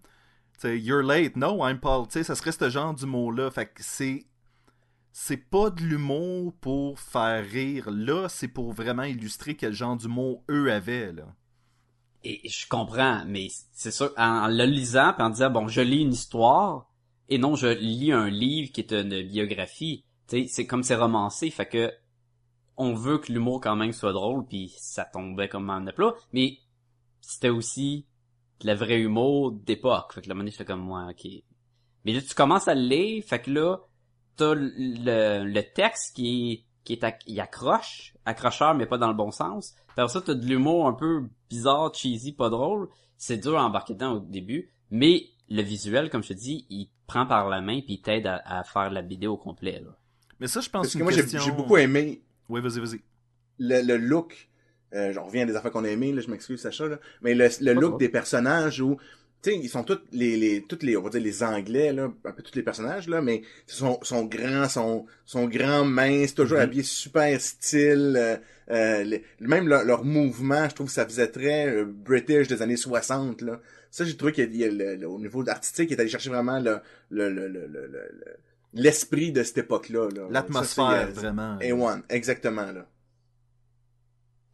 tu 0.60 0.62
sais, 0.62 0.80
You're 0.80 1.03
late, 1.03 1.36
no, 1.36 1.65
I'm 1.67 1.80
Paul. 1.80 2.08
Tu 2.08 2.13
sais, 2.13 2.23
ça 2.23 2.36
serait 2.36 2.51
ce 2.51 2.69
genre 2.69 2.93
d'humour-là. 2.93 3.49
Fait 3.51 3.65
que 3.67 3.82
c'est. 3.84 4.25
C'est 5.19 5.38
pas 5.38 5.71
de 5.71 5.82
l'humour 5.82 6.53
pour 6.62 6.99
faire 6.99 7.43
rire. 7.43 7.89
Là, 7.89 8.27
c'est 8.30 8.47
pour 8.47 8.71
vraiment 8.73 9.01
illustrer 9.03 9.56
quel 9.56 9.73
genre 9.73 9.97
d'humour 9.97 10.43
eux 10.51 10.71
avaient, 10.71 11.12
là. 11.12 11.23
Et 12.23 12.49
je 12.49 12.67
comprends, 12.67 13.23
mais 13.25 13.47
c'est 13.71 13.91
sûr, 13.91 14.12
en, 14.17 14.47
le 14.47 14.65
lisant, 14.65 15.13
puis 15.13 15.23
en 15.23 15.30
disant, 15.30 15.49
bon, 15.49 15.67
je 15.67 15.82
lis 15.82 16.01
une 16.01 16.13
histoire, 16.13 16.88
et 17.30 17.38
non, 17.38 17.56
je 17.56 17.67
lis 17.67 18.12
un 18.12 18.30
livre 18.30 18.71
qui 18.71 18.82
est 18.82 18.91
une 18.91 19.21
biographie. 19.23 20.03
C'est 20.27 20.65
comme 20.65 20.84
c'est 20.84 20.95
romancé, 20.95 21.49
fait 21.49 21.67
que 21.67 21.93
on 22.75 22.93
veut 22.93 23.17
que 23.17 23.32
l'humour 23.32 23.62
quand 23.62 23.75
même 23.75 23.93
soit 23.93 24.13
drôle, 24.13 24.45
puis 24.45 24.73
ça 24.77 25.06
tombait 25.06 25.49
comme 25.49 25.69
en 25.69 25.84
plat, 25.86 26.13
mais 26.34 26.60
c'était 27.21 27.49
aussi 27.49 28.06
de 28.60 28.67
la 28.67 28.75
vraie 28.75 28.99
humour 28.99 29.51
d'époque. 29.51 30.13
Fait 30.13 30.21
que 30.21 30.30
la 30.30 30.36
monnaie, 30.36 30.51
je 30.51 30.58
fais 30.58 30.65
comme 30.65 30.82
moi, 30.82 31.08
ok. 31.10 31.32
Mais 32.06 32.13
là, 32.13 32.21
tu 32.21 32.36
commences 32.36 32.67
à 32.67 32.75
le 32.75 32.82
lire, 32.82 33.23
fait 33.23 33.41
que 33.41 33.51
là, 33.51 33.77
t'as 34.36 34.53
le, 34.53 35.43
le 35.45 35.62
texte 35.73 36.15
qui 36.15 36.67
qui 36.88 36.93
est, 36.93 37.39
accroche, 37.39 38.13
accrocheur, 38.27 38.75
mais 38.75 38.85
pas 38.85 38.97
dans 38.99 39.07
le 39.07 39.13
bon 39.15 39.31
sens. 39.31 39.73
Après 39.89 40.07
ça, 40.09 40.21
t'as 40.21 40.33
de 40.35 40.45
l'humour 40.45 40.87
un 40.87 40.93
peu 40.93 41.23
bizarre, 41.49 41.93
cheesy, 41.95 42.33
pas 42.33 42.49
drôle. 42.49 42.87
C'est 43.17 43.37
dur 43.37 43.57
à 43.57 43.65
embarquer 43.65 43.93
dedans 43.93 44.13
au 44.17 44.19
début, 44.19 44.69
mais 44.91 45.23
le 45.49 45.61
visuel, 45.63 46.09
comme 46.09 46.21
je 46.23 46.29
te 46.29 46.33
dis, 46.33 46.65
il 46.69 46.87
te 46.87 46.91
prend 47.07 47.25
par 47.25 47.49
la 47.49 47.61
main 47.61 47.79
puis 47.81 47.93
il 47.95 48.01
t'aide 48.01 48.27
à, 48.27 48.41
à 48.45 48.63
faire 48.63 48.91
la 48.91 49.01
vidéo 49.01 49.33
au 49.33 49.37
complet, 49.37 49.81
là. 49.83 49.91
Mais 50.39 50.45
ça, 50.47 50.61
je 50.61 50.69
pense 50.69 50.83
Parce 50.83 50.93
que 50.93 50.99
une 50.99 51.03
moi, 51.05 51.11
j'ai 51.13 51.21
question... 51.21 51.39
j'ai 51.39 51.51
beaucoup 51.51 51.77
aimé 51.77 52.21
Oui, 52.49 52.61
vas-y, 52.61 52.79
vas-y. 52.79 53.01
le, 53.57 53.81
le 53.81 53.97
look. 53.97 54.49
Euh, 54.93 55.11
j'en 55.11 55.25
reviens 55.25 55.43
à 55.43 55.45
des 55.45 55.55
affaires 55.55 55.71
qu'on 55.71 55.83
a 55.83 55.89
aimées, 55.89 56.13
là, 56.13 56.21
je 56.21 56.29
m'excuse, 56.29 56.61
Sacha, 56.61 56.87
là. 56.87 56.99
Mais 57.21 57.33
le, 57.33 57.49
le 57.61 57.73
look 57.73 57.99
des 57.99 58.07
personnages 58.09 58.81
où, 58.81 58.97
tu 59.41 59.52
sais, 59.52 59.58
ils 59.58 59.69
sont 59.69 59.84
tous 59.84 60.00
les, 60.12 60.36
les, 60.38 60.63
toutes 60.63 60.84
les, 60.84 60.97
on 60.97 61.02
va 61.04 61.10
dire 61.10 61.21
les 61.21 61.43
Anglais, 61.43 61.93
là, 61.93 62.12
un 62.26 62.32
peu 62.32 62.41
tous 62.41 62.56
les 62.56 62.63
personnages, 62.63 63.08
là, 63.08 63.21
mais 63.21 63.43
ils 63.67 63.73
sont, 63.73 64.00
sont 64.02 64.26
grands, 64.26 64.67
sont, 64.67 65.06
sont 65.26 65.47
grands, 65.47 65.86
minces, 65.86 66.34
toujours 66.34 66.58
Mhm. 66.58 66.63
habillés 66.63 66.84
super 66.84 67.39
style, 67.39 68.15
euh, 68.17 68.38
euh, 68.71 69.04
les- 69.04 69.23
même 69.39 69.67
leur, 69.67 69.84
leur 69.86 70.04
mouvement, 70.04 70.67
je 70.67 70.76
trouve 70.76 70.88
que 70.88 70.93
ça 70.93 71.06
faisait 71.06 71.28
très 71.30 71.67
euh, 71.67 71.86
British 71.86 72.47
des 72.47 72.62
années 72.62 72.78
60, 72.78 73.41
là. 73.41 73.62
Ça, 73.91 74.04
j'ai 74.06 74.17
trouvé 74.17 74.34
qu'il 74.34 74.43
y 74.56 74.63
a, 74.63 74.67
il 74.67 74.76
y 74.78 74.82
a 74.82 74.86
le- 74.86 74.95
le- 74.95 75.08
au 75.08 75.19
niveau 75.19 75.47
artistique, 75.47 75.89
il 75.91 75.93
est 75.93 76.00
allé 76.02 76.10
chercher 76.10 76.30
vraiment 76.30 76.60
le, 76.60 76.80
le, 77.10 77.30
le, 77.30 77.47
le, 77.47 77.67
le- 77.67 77.88
le- 77.88 78.38
l'esprit 78.73 79.32
de 79.32 79.43
cette 79.43 79.60
époque-là, 79.60 80.10
là. 80.10 80.28
L'atmosphère, 80.30 81.08
euh, 81.08 81.12
vraiment. 81.12 81.58
A1, 81.60 82.02
exactement, 82.10 82.71
là. 82.71 82.86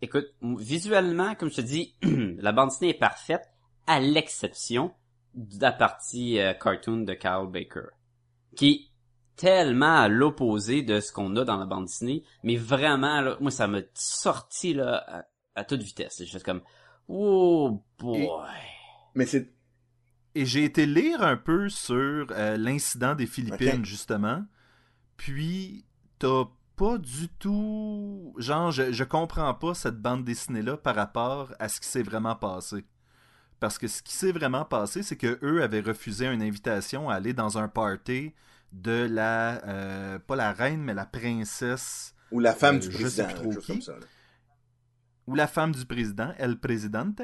Écoute, 0.02 0.28
visuellement, 0.42 1.34
comme 1.36 1.50
je 1.50 1.56
te 1.56 1.62
dis, 1.62 1.96
la 2.40 2.52
bande 2.52 2.70
dessinée 2.70 2.92
est 2.92 3.00
parfaite, 3.00 3.44
à 3.88 4.00
l'exception 4.00 4.94
de 5.34 5.62
la 5.62 5.72
partie 5.72 6.40
euh, 6.40 6.54
cartoon 6.54 6.98
de 7.00 7.14
Carl 7.14 7.52
Baker, 7.52 7.88
qui 8.56 8.70
est 8.70 8.80
tellement 9.36 9.98
à 9.98 10.08
l'opposé 10.08 10.84
de 10.84 11.00
ce 11.00 11.12
qu'on 11.12 11.36
a 11.38 11.44
dans 11.44 11.58
la 11.58 11.66
bande 11.66 11.86
dessinée, 11.86 12.24
mais 12.44 12.56
vraiment, 12.56 13.22
là, 13.22 13.38
moi, 13.42 13.50
ça 13.52 13.68
m'a 13.68 13.80
sorti 13.96 14.74
là 14.74 15.04
à, 15.08 15.26
à 15.56 15.64
toute 15.64 15.82
vitesse. 15.82 16.24
Je 16.24 16.32
fais 16.32 16.44
comme, 16.44 16.62
oh 17.08 17.84
boy. 17.98 18.30
Mais 19.16 19.26
c'est, 19.26 19.52
Et 20.36 20.46
j'ai 20.46 20.64
été 20.64 20.86
lire 20.86 21.22
un 21.24 21.38
peu 21.38 21.70
sur 21.70 22.28
euh, 22.32 22.58
l'incident 22.58 23.16
des 23.16 23.28
Philippines, 23.28 23.86
justement. 23.86 24.44
Puis, 25.18 25.86
t'as 26.20 26.46
pas 26.76 26.98
du 26.98 27.28
tout... 27.40 28.34
Genre, 28.38 28.72
je, 28.72 28.92
je 28.92 29.04
comprends 29.04 29.54
pas 29.54 29.74
cette 29.74 30.00
bande 30.02 30.24
dessinée-là 30.24 30.78
par 30.78 30.96
rapport 30.96 31.54
à 31.60 31.70
ce 31.70 31.80
qui 31.80 31.88
s'est 31.88 32.04
vraiment 32.04 32.36
passé. 32.36 32.86
Parce 33.64 33.78
que 33.78 33.88
ce 33.88 34.02
qui 34.02 34.14
s'est 34.14 34.34
vraiment 34.34 34.66
passé, 34.66 35.04
c'est 35.04 35.16
que 35.16 35.40
eux 35.42 35.64
avaient 35.64 35.80
refusé 35.80 36.26
une 36.26 36.42
invitation 36.42 37.10
à 37.10 37.14
aller 37.14 37.32
dans 37.32 37.58
un 37.58 37.70
party 37.70 38.34
de 38.74 39.08
la... 39.10 39.64
euh, 39.66 40.20
pas 40.20 40.36
la 40.36 40.52
reine, 40.52 40.82
mais 40.82 40.94
la 40.94 41.06
princesse... 41.06 42.14
ou 42.30 42.42
la 42.42 42.54
femme 42.54 42.76
Euh, 42.76 42.80
du 42.80 42.92
je 42.92 43.08
sais 43.08 43.24
président, 43.24 43.42
plus 43.42 43.52
trop 43.52 43.74
qui. 43.76 43.82
ça, 43.82 43.94
ou 45.28 45.36
la 45.36 45.48
femme 45.48 45.72
du 45.72 45.86
président, 45.86 46.34
El 46.40 46.60
Presidente, 46.60 47.22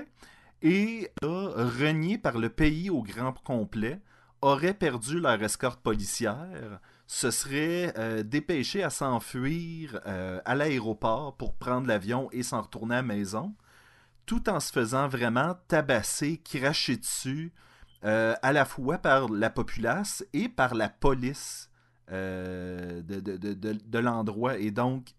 et 0.61 1.11
là, 1.21 1.51
renié 1.57 2.17
par 2.17 2.37
le 2.37 2.47
pays 2.47 2.89
au 2.89 3.03
grand 3.03 3.33
complet, 3.43 3.99
auraient 4.41 4.73
perdu 4.73 5.19
leur 5.19 5.43
escorte 5.43 5.81
policière, 5.81 6.79
se 7.05 7.31
seraient 7.31 7.93
euh, 7.97 8.23
dépêchés 8.23 8.81
à 8.81 8.89
s'enfuir 8.89 9.99
euh, 10.05 10.39
à 10.45 10.55
l'aéroport 10.55 11.35
pour 11.35 11.55
prendre 11.55 11.85
l'avion 11.87 12.29
et 12.31 12.43
s'en 12.43 12.61
retourner 12.61 12.95
à 12.95 12.99
la 12.99 13.07
maison, 13.07 13.53
tout 14.29 14.47
en 14.47 14.59
se 14.59 14.71
faisant 14.71 15.07
vraiment 15.07 15.55
tabasser, 15.67 16.37
cracher 16.37 16.97
dessus, 16.97 17.51
euh, 18.05 18.35
à 18.43 18.53
la 18.53 18.63
fois 18.63 18.99
par 18.99 19.27
la 19.27 19.49
populace 19.49 20.23
et 20.33 20.47
par 20.49 20.75
la 20.75 20.87
police 20.87 21.71
euh, 22.11 23.01
de, 23.01 23.19
de- 23.19 23.37
de- 23.37 23.53
de- 23.55 23.79
de 23.83 23.99
l'endroit. 23.99 24.59
Et 24.59 24.69
donc, 24.69 25.15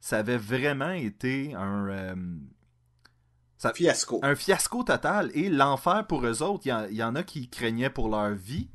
ça 0.00 0.18
avait 0.18 0.36
vraiment 0.36 0.90
été 0.90 1.54
un, 1.54 1.86
euh, 1.90 2.14
ça- 3.56 3.72
Fiasco. 3.72 4.18
un 4.24 4.34
fiasco 4.34 4.82
total. 4.82 5.30
Et 5.34 5.48
l'enfer 5.48 6.08
pour 6.08 6.26
eux 6.26 6.42
autres, 6.42 6.66
il 6.66 6.70
y 6.70 6.72
en- 6.72 6.86
il 6.90 6.96
y, 6.96 7.04
en 7.04 7.14
a 7.14 7.22
qui 7.22 7.48
craignaient 7.50 7.88
pour 7.88 8.08
leur 8.08 8.30
vie. 8.32 8.68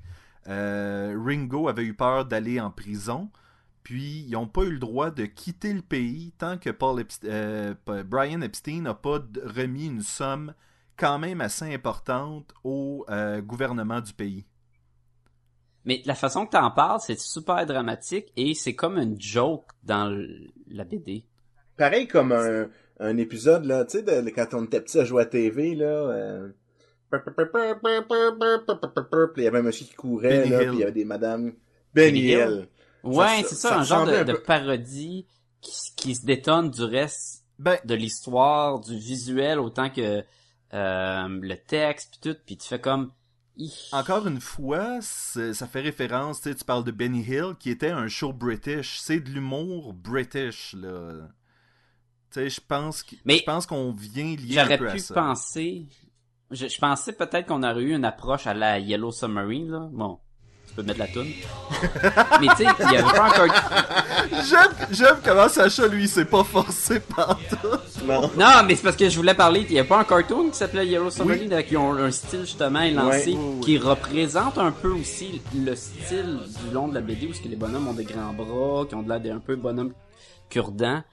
Ringo 0.47 1.67
avait 1.67 1.83
eu 1.83 1.93
peur 1.93 2.23
d'aller 2.25 2.61
en 2.61 2.71
prison. 2.71 3.29
Puis, 3.85 4.25
ils 4.27 4.31
n'ont 4.31 4.47
pas 4.47 4.63
eu 4.63 4.71
le 4.71 4.79
droit 4.79 5.11
de 5.11 5.25
quitter 5.25 5.71
le 5.71 5.83
pays 5.83 6.33
tant 6.39 6.57
que 6.57 6.71
Paul 6.71 6.99
Epst- 6.99 7.19
euh, 7.23 7.75
Brian 8.03 8.41
Epstein 8.41 8.81
n'a 8.81 8.95
pas 8.95 9.19
remis 9.43 9.85
une 9.85 10.01
somme 10.01 10.55
quand 10.97 11.19
même 11.19 11.39
assez 11.39 11.71
importante 11.71 12.51
au 12.63 13.05
euh, 13.09 13.41
gouvernement 13.41 14.01
du 14.01 14.11
pays. 14.11 14.43
Mais 15.85 16.01
la 16.05 16.15
façon 16.15 16.47
que 16.47 16.51
t'en 16.53 16.71
parles, 16.71 16.99
c'est 16.99 17.19
super 17.19 17.63
dramatique 17.67 18.33
et 18.35 18.55
c'est 18.55 18.73
comme 18.73 18.97
une 18.97 19.21
joke 19.21 19.67
dans 19.83 20.09
la 20.67 20.83
BD. 20.83 21.23
Pareil 21.77 22.07
comme 22.07 22.31
un, 22.31 22.67
un 22.99 23.17
épisode, 23.17 23.65
là, 23.65 23.85
tu 23.85 23.99
sais, 23.99 24.31
quand 24.31 24.47
on 24.53 24.63
était 24.65 24.81
petit 24.81 24.97
à 24.97 25.05
jouer 25.05 25.21
à 25.21 25.25
TV, 25.27 25.75
là. 25.75 25.85
euh, 25.85 26.49
Puis 27.11 27.19
il 29.37 29.43
y 29.43 29.47
avait 29.47 29.59
un 29.59 29.61
monsieur 29.61 29.85
qui 29.85 29.93
courait, 29.93 30.39
Benny 30.39 30.49
là, 30.49 30.61
Hill. 30.63 30.69
puis 30.69 30.77
il 30.77 30.79
y 30.79 30.83
avait 30.83 30.91
des 30.91 31.05
madames. 31.05 31.53
Benny 31.93 31.93
Benny 31.93 32.19
Hill. 32.21 32.39
Hill. 32.39 32.67
Ouais, 33.05 33.43
Ça- 33.43 33.49
c'est 33.49 33.55
ça, 33.55 33.69
ça 33.69 33.79
un 33.79 33.83
genre 33.83 34.05
de, 34.05 34.33
parodie 34.33 35.25
qui, 35.61 35.71
qui 35.95 36.15
se 36.15 36.25
détonne 36.25 36.69
du 36.71 36.83
reste 36.83 37.43
Ben, 37.59 37.77
de 37.85 37.95
l'histoire, 37.95 38.79
du 38.79 38.97
visuel, 38.97 39.59
autant 39.59 39.89
que 39.89 40.23
euh, 40.73 41.27
le 41.41 41.55
texte, 41.55 42.17
puis 42.19 42.31
tout, 42.33 42.37
puis 42.45 42.57
tu 42.57 42.67
fais 42.67 42.79
comme... 42.81 43.11
Encore 43.93 44.27
une 44.27 44.41
fois, 44.41 44.99
ça 45.01 45.65
fait 45.67 45.79
référence, 45.79 46.41
tu 46.41 46.53
parles 46.65 46.83
de 46.83 46.91
Benny 46.91 47.21
Hill, 47.21 47.53
qui 47.57 47.69
était 47.69 47.91
un 47.91 48.09
show 48.09 48.33
british. 48.33 48.99
C'est 48.99 49.21
de 49.21 49.29
l'humour 49.29 49.93
british, 49.93 50.73
là. 50.73 51.29
Tu 52.31 52.49
sais, 52.49 52.49
je 52.49 52.59
pense 53.45 53.65
qu'on 53.65 53.91
vient 53.93 54.35
lier 54.35 54.59
un 54.59 54.63
J'aurais 54.63 54.77
peu 54.77 54.89
à 54.89 54.91
pu 54.91 54.99
ça. 54.99 55.13
penser... 55.13 55.87
Je, 56.51 56.67
je 56.67 56.77
pensais 56.79 57.13
peut-être 57.13 57.47
qu'on 57.47 57.63
aurait 57.63 57.81
eu 57.81 57.95
une 57.95 58.03
approche 58.05 58.45
à 58.45 58.53
la 58.53 58.77
Yellow 58.77 59.11
Submarine, 59.11 59.69
là. 59.71 59.89
Bon, 59.91 60.19
peux 60.75 60.83
mettre 60.83 60.99
la 60.99 61.07
toune. 61.07 61.27
Mais 62.41 62.47
tu 62.47 62.63
sais, 62.63 62.69
il 62.79 62.93
y 62.93 62.97
avait 62.97 63.01
pas 63.03 63.29
encore... 63.29 63.47
J'aime, 64.49 64.87
j'aime 64.91 65.17
comment 65.23 65.47
Sacha, 65.47 65.87
lui, 65.87 66.07
s'est 66.07 66.25
pas 66.25 66.43
forcé 66.43 66.99
par 66.99 67.37
tout. 67.49 68.05
Non. 68.05 68.29
Non, 68.37 68.63
mais 68.67 68.75
c'est 68.75 68.83
parce 68.83 68.95
que 68.95 69.07
je 69.09 69.15
voulais 69.15 69.33
parler. 69.33 69.65
Il 69.69 69.75
y 69.75 69.79
a 69.79 69.83
pas 69.83 69.99
un 69.99 70.03
cartoon 70.03 70.49
qui 70.49 70.57
s'appelait 70.57 70.85
Yellow 70.87 71.09
Submarine 71.11 71.53
avec 71.53 71.67
qui 71.67 71.77
ont 71.77 71.93
un 71.93 72.11
style 72.11 72.41
justement 72.41 72.81
élancé 72.81 73.31
Ouais. 73.33 73.37
Oui, 73.37 73.53
oui. 73.55 73.59
qui 73.61 73.77
représente 73.77 74.57
un 74.57 74.71
peu 74.71 74.89
aussi 74.89 75.41
le 75.55 75.75
style 75.75 76.39
du 76.65 76.73
long 76.73 76.87
de 76.87 76.95
la 76.95 77.01
BD 77.01 77.27
où 77.27 77.33
ce 77.33 77.41
que 77.41 77.47
les 77.47 77.55
bonhommes 77.55 77.87
ont 77.87 77.93
des 77.93 78.03
grands 78.03 78.33
bras, 78.33 78.85
qui 78.87 78.95
ont 78.95 79.03
de 79.03 79.09
l'air 79.09 79.21
d'un 79.21 79.39
peu 79.39 79.55
bonhomme 79.55 79.93
cure-dent. 80.49 81.03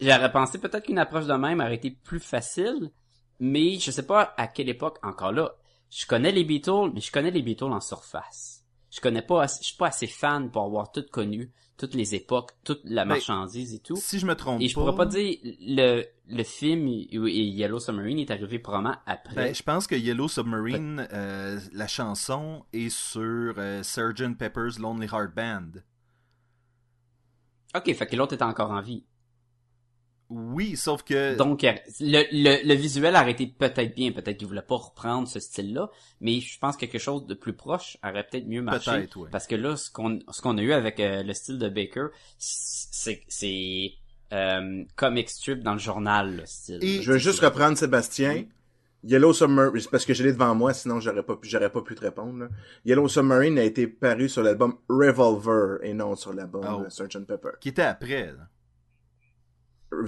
J'aurais 0.00 0.32
pensé 0.32 0.58
peut-être 0.58 0.84
qu'une 0.86 0.98
approche 0.98 1.26
de 1.26 1.34
même 1.34 1.60
aurait 1.60 1.74
été 1.74 1.90
plus 1.90 2.20
facile, 2.20 2.90
mais 3.38 3.78
je 3.78 3.90
sais 3.90 4.06
pas 4.06 4.34
à 4.36 4.46
quelle 4.46 4.68
époque 4.68 4.98
encore 5.02 5.32
là. 5.32 5.52
Je 5.90 6.06
connais 6.06 6.32
les 6.32 6.44
Beatles, 6.44 6.90
mais 6.94 7.00
je 7.00 7.10
connais 7.10 7.30
les 7.30 7.42
Beatles 7.42 7.64
en 7.64 7.80
surface. 7.80 8.59
Je 8.90 9.00
connais 9.00 9.22
pas, 9.22 9.46
je 9.46 9.64
suis 9.64 9.76
pas 9.76 9.88
assez 9.88 10.06
fan 10.06 10.50
pour 10.50 10.64
avoir 10.64 10.90
tout 10.90 11.04
connu, 11.10 11.52
toutes 11.76 11.94
les 11.94 12.14
époques, 12.14 12.50
toute 12.64 12.80
la 12.84 13.04
Ben, 13.04 13.10
marchandise 13.10 13.74
et 13.74 13.78
tout. 13.78 13.96
Si 13.96 14.18
je 14.18 14.26
me 14.26 14.34
trompe 14.34 14.60
Et 14.60 14.68
je 14.68 14.74
pourrais 14.74 14.96
pas 14.96 15.06
dire 15.06 15.38
le 15.42 16.04
le 16.32 16.44
film 16.44 16.86
et 16.86 17.08
Yellow 17.16 17.80
Submarine 17.80 18.18
est 18.20 18.30
arrivé 18.30 18.58
probablement 18.60 18.96
après. 19.06 19.34
ben, 19.34 19.54
je 19.54 19.62
pense 19.62 19.86
que 19.86 19.96
Yellow 19.96 20.28
Submarine, 20.28 21.08
euh, 21.12 21.58
la 21.72 21.88
chanson 21.88 22.64
est 22.72 22.88
sur 22.88 23.54
euh, 23.58 23.82
Sgt. 23.82 24.36
Pepper's 24.38 24.78
Lonely 24.78 25.06
Heart 25.06 25.34
Band. 25.34 25.70
Ok, 27.74 27.92
fait 27.94 28.06
que 28.06 28.16
l'autre 28.16 28.34
était 28.34 28.44
encore 28.44 28.70
en 28.70 28.80
vie. 28.80 29.04
Oui, 30.30 30.76
sauf 30.76 31.02
que... 31.02 31.36
Donc, 31.36 31.64
euh, 31.64 31.72
le, 32.00 32.22
le, 32.30 32.66
le 32.66 32.74
visuel 32.74 33.16
aurait 33.16 33.32
été 33.32 33.46
peut-être 33.48 33.94
bien, 33.96 34.12
peut-être 34.12 34.36
qu'il 34.38 34.46
voulait 34.46 34.62
pas 34.62 34.76
reprendre 34.76 35.26
ce 35.26 35.40
style-là, 35.40 35.90
mais 36.20 36.38
je 36.40 36.56
pense 36.58 36.76
que 36.76 36.86
quelque 36.86 36.98
chose 36.98 37.26
de 37.26 37.34
plus 37.34 37.52
proche 37.52 37.98
aurait 38.04 38.24
peut-être 38.30 38.46
mieux 38.46 38.62
marché. 38.62 38.90
Peut-être, 38.92 39.16
ouais. 39.16 39.28
Parce 39.32 39.46
que 39.48 39.56
là, 39.56 39.76
ce 39.76 39.90
qu'on 39.90 40.20
ce 40.30 40.40
qu'on 40.40 40.56
a 40.58 40.62
eu 40.62 40.72
avec 40.72 41.00
euh, 41.00 41.22
le 41.24 41.34
style 41.34 41.58
de 41.58 41.68
Baker, 41.68 42.06
c'est 42.38 43.20
c'est 43.28 43.92
euh, 44.32 44.84
comic 44.96 45.28
strip 45.28 45.62
dans 45.64 45.72
le 45.72 45.78
journal, 45.80 46.36
le 46.36 46.46
style. 46.46 46.78
Et- 46.82 47.02
Je 47.02 47.12
veux 47.12 47.18
juste 47.18 47.40
reprendre 47.40 47.76
Sébastien. 47.76 48.44
Yellow 49.02 49.32
Submarine, 49.32 49.80
c'est 49.80 49.90
parce 49.90 50.04
que 50.04 50.12
je 50.12 50.22
l'ai 50.22 50.32
devant 50.32 50.54
moi, 50.54 50.74
sinon 50.74 51.00
j'aurais 51.00 51.22
pas 51.22 51.34
pu, 51.34 51.48
j'aurais 51.48 51.70
pas 51.70 51.80
pu 51.80 51.94
te 51.94 52.02
répondre. 52.02 52.38
là. 52.40 52.48
Yellow 52.84 53.08
Submarine 53.08 53.58
a 53.58 53.64
été 53.64 53.86
paru 53.86 54.28
sur 54.28 54.42
l'album 54.42 54.76
Revolver 54.90 55.78
et 55.82 55.94
non 55.94 56.14
sur 56.16 56.34
l'album 56.34 56.62
Oh. 56.68 56.84
Sgt 56.90 57.24
Pepper. 57.26 57.52
Qui 57.60 57.70
était 57.70 57.82
après, 57.82 58.26
là. 58.26 58.46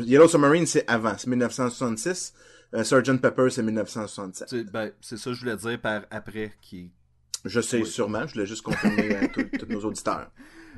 Yellow 0.01 0.29
Submarine 0.29 0.67
c'est 0.67 0.89
avant, 0.89 1.17
c'est 1.19 1.27
1966. 1.29 2.35
Euh, 2.75 2.85
Sgt 2.85 3.19
Pepper 3.21 3.49
c'est 3.51 3.63
1967. 3.63 4.49
Tu 4.49 4.59
sais, 4.59 4.65
Ben, 4.65 4.93
c'est 5.01 5.17
ça 5.17 5.31
que 5.31 5.35
je 5.35 5.41
voulais 5.41 5.57
dire 5.57 5.81
par 5.81 6.03
après, 6.11 6.53
qui... 6.63 6.91
Je 7.45 7.61
sais 7.61 7.81
Oui. 7.81 7.87
sûrement, 7.87 8.27
je 8.27 8.35
voulais 8.35 8.47
juste 8.47 8.63
confirmer 8.63 9.17
à 9.17 9.27
tous 9.29 9.45
nos 9.69 9.81
auditeurs. 9.85 10.31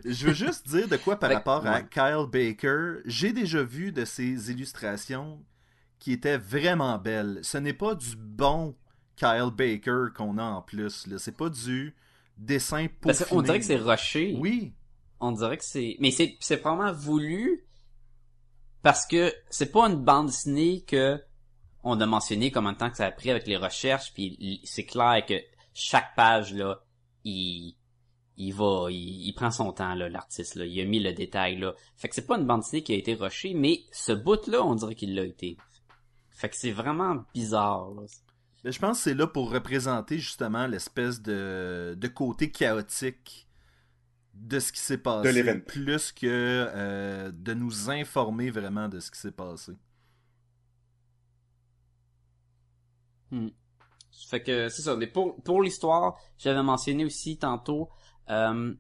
Je 0.05 0.27
veux 0.27 0.33
juste 0.33 0.67
dire 0.67 0.89
de 0.89 0.97
quoi 0.97 1.17
par 1.17 1.31
rapport 1.31 1.67
à. 1.67 1.83
Kyle 1.83 2.27
Baker. 2.33 3.01
J'ai 3.05 3.33
déjà 3.35 3.63
vu 3.63 3.93
de 3.93 4.05
ses 4.07 4.51
illustrations 4.51 5.45
qui 5.99 6.13
étaient 6.13 6.39
vraiment 6.39 6.99
belles. 6.99 7.39
Ce 7.43 7.59
n'est 7.59 7.75
pas 7.75 7.95
du 7.95 8.17
bon 8.17 8.75
Kyle 9.17 9.51
Baker 9.55 10.07
qu'on 10.17 10.39
a 10.39 10.43
en 10.43 10.63
plus. 10.63 11.07
là. 11.07 11.19
C'est 11.19 11.37
pas 11.37 11.51
du 11.51 11.95
dessin 12.39 12.87
Parce 13.03 13.19
peaufiné. 13.19 13.29
qu'on 13.37 13.43
dirait 13.43 13.59
que 13.61 13.65
c'est 13.67 13.77
rushé. 13.77 14.35
Oui. 14.39 14.73
On 15.21 15.33
dirait 15.33 15.59
que 15.59 15.65
c'est, 15.65 15.97
mais 16.01 16.11
c'est, 16.11 16.37
c'est 16.41 16.57
vraiment 16.63 16.93
voulu 16.93 17.64
parce 18.85 19.07
que 19.07 19.35
c'est 19.49 19.73
pas 19.73 19.89
une 19.89 19.97
bande 19.97 20.27
dessinée 20.27 20.83
que 20.83 21.19
on 21.83 21.99
a 22.01 22.07
mentionné 22.07 22.53
combien 22.53 22.75
de 22.75 22.79
temps 22.79 22.91
que 22.91 22.99
ça 22.99 23.07
a 23.07 23.11
pris 23.11 23.31
avec 23.31 23.47
les 23.47 23.57
recherches 23.57 24.13
puis 24.13 24.61
c'est 24.65 24.85
clair 24.85 25.25
que 25.27 25.35
chaque 25.73 26.15
page 26.15 26.53
là, 26.53 26.83
il, 27.25 27.77
il 28.37 28.53
va, 28.53 28.89
il, 28.91 29.33
prend 29.33 29.51
son 29.51 29.73
temps 29.73 29.95
là, 29.95 30.11
l'artiste 30.11 30.55
là, 30.57 30.67
il 30.67 30.79
a 30.83 30.85
mis 30.85 31.01
le 31.01 31.15
détail 31.15 31.57
là. 31.57 31.73
Fait 31.97 32.11
que 32.11 32.15
c'est 32.15 32.27
pas 32.27 32.37
une 32.37 32.45
bande 32.45 32.61
dessinée 32.61 32.83
qui 32.83 32.93
a 32.93 32.97
été 32.97 33.15
rushée, 33.15 33.55
mais 33.55 33.81
ce 33.91 34.13
bout 34.13 34.47
là, 34.49 34.63
on 34.63 34.75
dirait 34.75 34.95
qu'il 34.95 35.15
l'a 35.15 35.25
été. 35.25 35.57
Fait 36.29 36.51
que 36.51 36.57
c'est 36.57 36.73
vraiment 36.73 37.25
bizarre. 37.33 37.91
Ben, 38.65 38.71
je 38.71 38.79
pense 38.79 38.99
que 38.99 39.05
c'est 39.05 39.15
là 39.15 39.27
pour 39.27 39.51
représenter 39.51 40.19
justement 40.19 40.67
l'espèce 40.67 41.23
de, 41.23 41.97
de 41.99 42.09
côté 42.09 42.51
chaotique 42.51 43.44
de 44.35 44.59
ce 44.59 44.73
qui 44.73 44.81
s'est 44.81 44.99
passé. 44.99 45.61
Plus 45.67 46.13
que 46.13 46.27
euh, 46.27 47.31
de 47.33 47.55
nous 47.55 47.91
informer 47.91 48.51
vraiment 48.51 48.89
de 48.89 49.01
ce 49.01 49.11
qui 49.11 49.19
s'est 49.19 49.33
passé. 49.33 49.73
Fait 54.31 54.43
que 54.43 54.69
c'est 54.69 54.83
ça. 54.83 54.97
Mais 54.97 55.07
pour 55.07 55.43
pour 55.43 55.63
l'histoire, 55.63 56.17
j'avais 56.39 56.63
mentionné 56.63 57.05
aussi 57.05 57.37
tantôt. 57.39 57.91
Euh, 58.31 58.75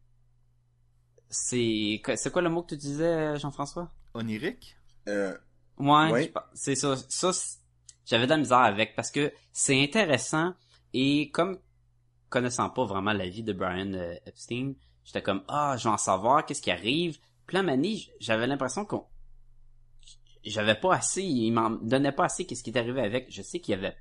c'est 1.29 2.01
c'est 2.17 2.33
quoi 2.33 2.43
le 2.43 2.51
mot 2.51 2.63
que 2.63 2.75
tu 2.75 2.77
disais, 2.77 3.37
Jean-François? 3.39 3.91
Onirique? 4.15 4.77
Euh, 5.09 5.37
Ouais, 5.77 6.11
Ouais. 6.13 6.33
c'est 6.55 6.77
ça. 6.77 6.95
Ça, 7.09 7.33
j'avais 8.07 8.27
de 8.27 8.31
la 8.31 8.37
misère 8.37 8.59
avec 8.59 8.95
parce 8.95 9.11
que 9.11 9.33
c'est 9.53 9.83
intéressant 9.83 10.55
et 10.93 11.31
comme 11.33 11.59
connaissant 12.29 12.71
pas 12.71 12.85
vraiment 12.85 13.13
la 13.13 13.29
vie 13.29 13.43
de 13.43 13.53
Brian 13.53 13.93
euh, 13.95 14.15
Epstein, 14.27 14.75
j'étais 15.05 15.23
comme 15.23 15.43
ah, 15.49 15.77
je 15.79 15.89
veux 15.89 15.95
en 15.95 15.99
savoir 15.99 16.45
qu'est-ce 16.47 16.63
qui 16.63 16.71
arrive. 16.71 17.19
Puis 17.47 17.57
là, 17.57 17.77
j'avais 18.21 18.47
l'impression 18.47 18.85
qu'on 18.85 19.05
j'avais 20.45 20.75
pas 20.75 20.95
assez, 20.95 21.23
il 21.23 21.51
m'en 21.53 21.71
donnait 21.71 22.13
pas 22.13 22.25
assez 22.25 22.45
qu'est-ce 22.47 22.63
qui 22.63 22.71
est 22.71 22.79
arrivé 22.79 23.01
avec. 23.01 23.27
Je 23.31 23.43
sais 23.43 23.61
qu'il 23.61 23.75
y 23.75 23.79
avait 23.79 23.93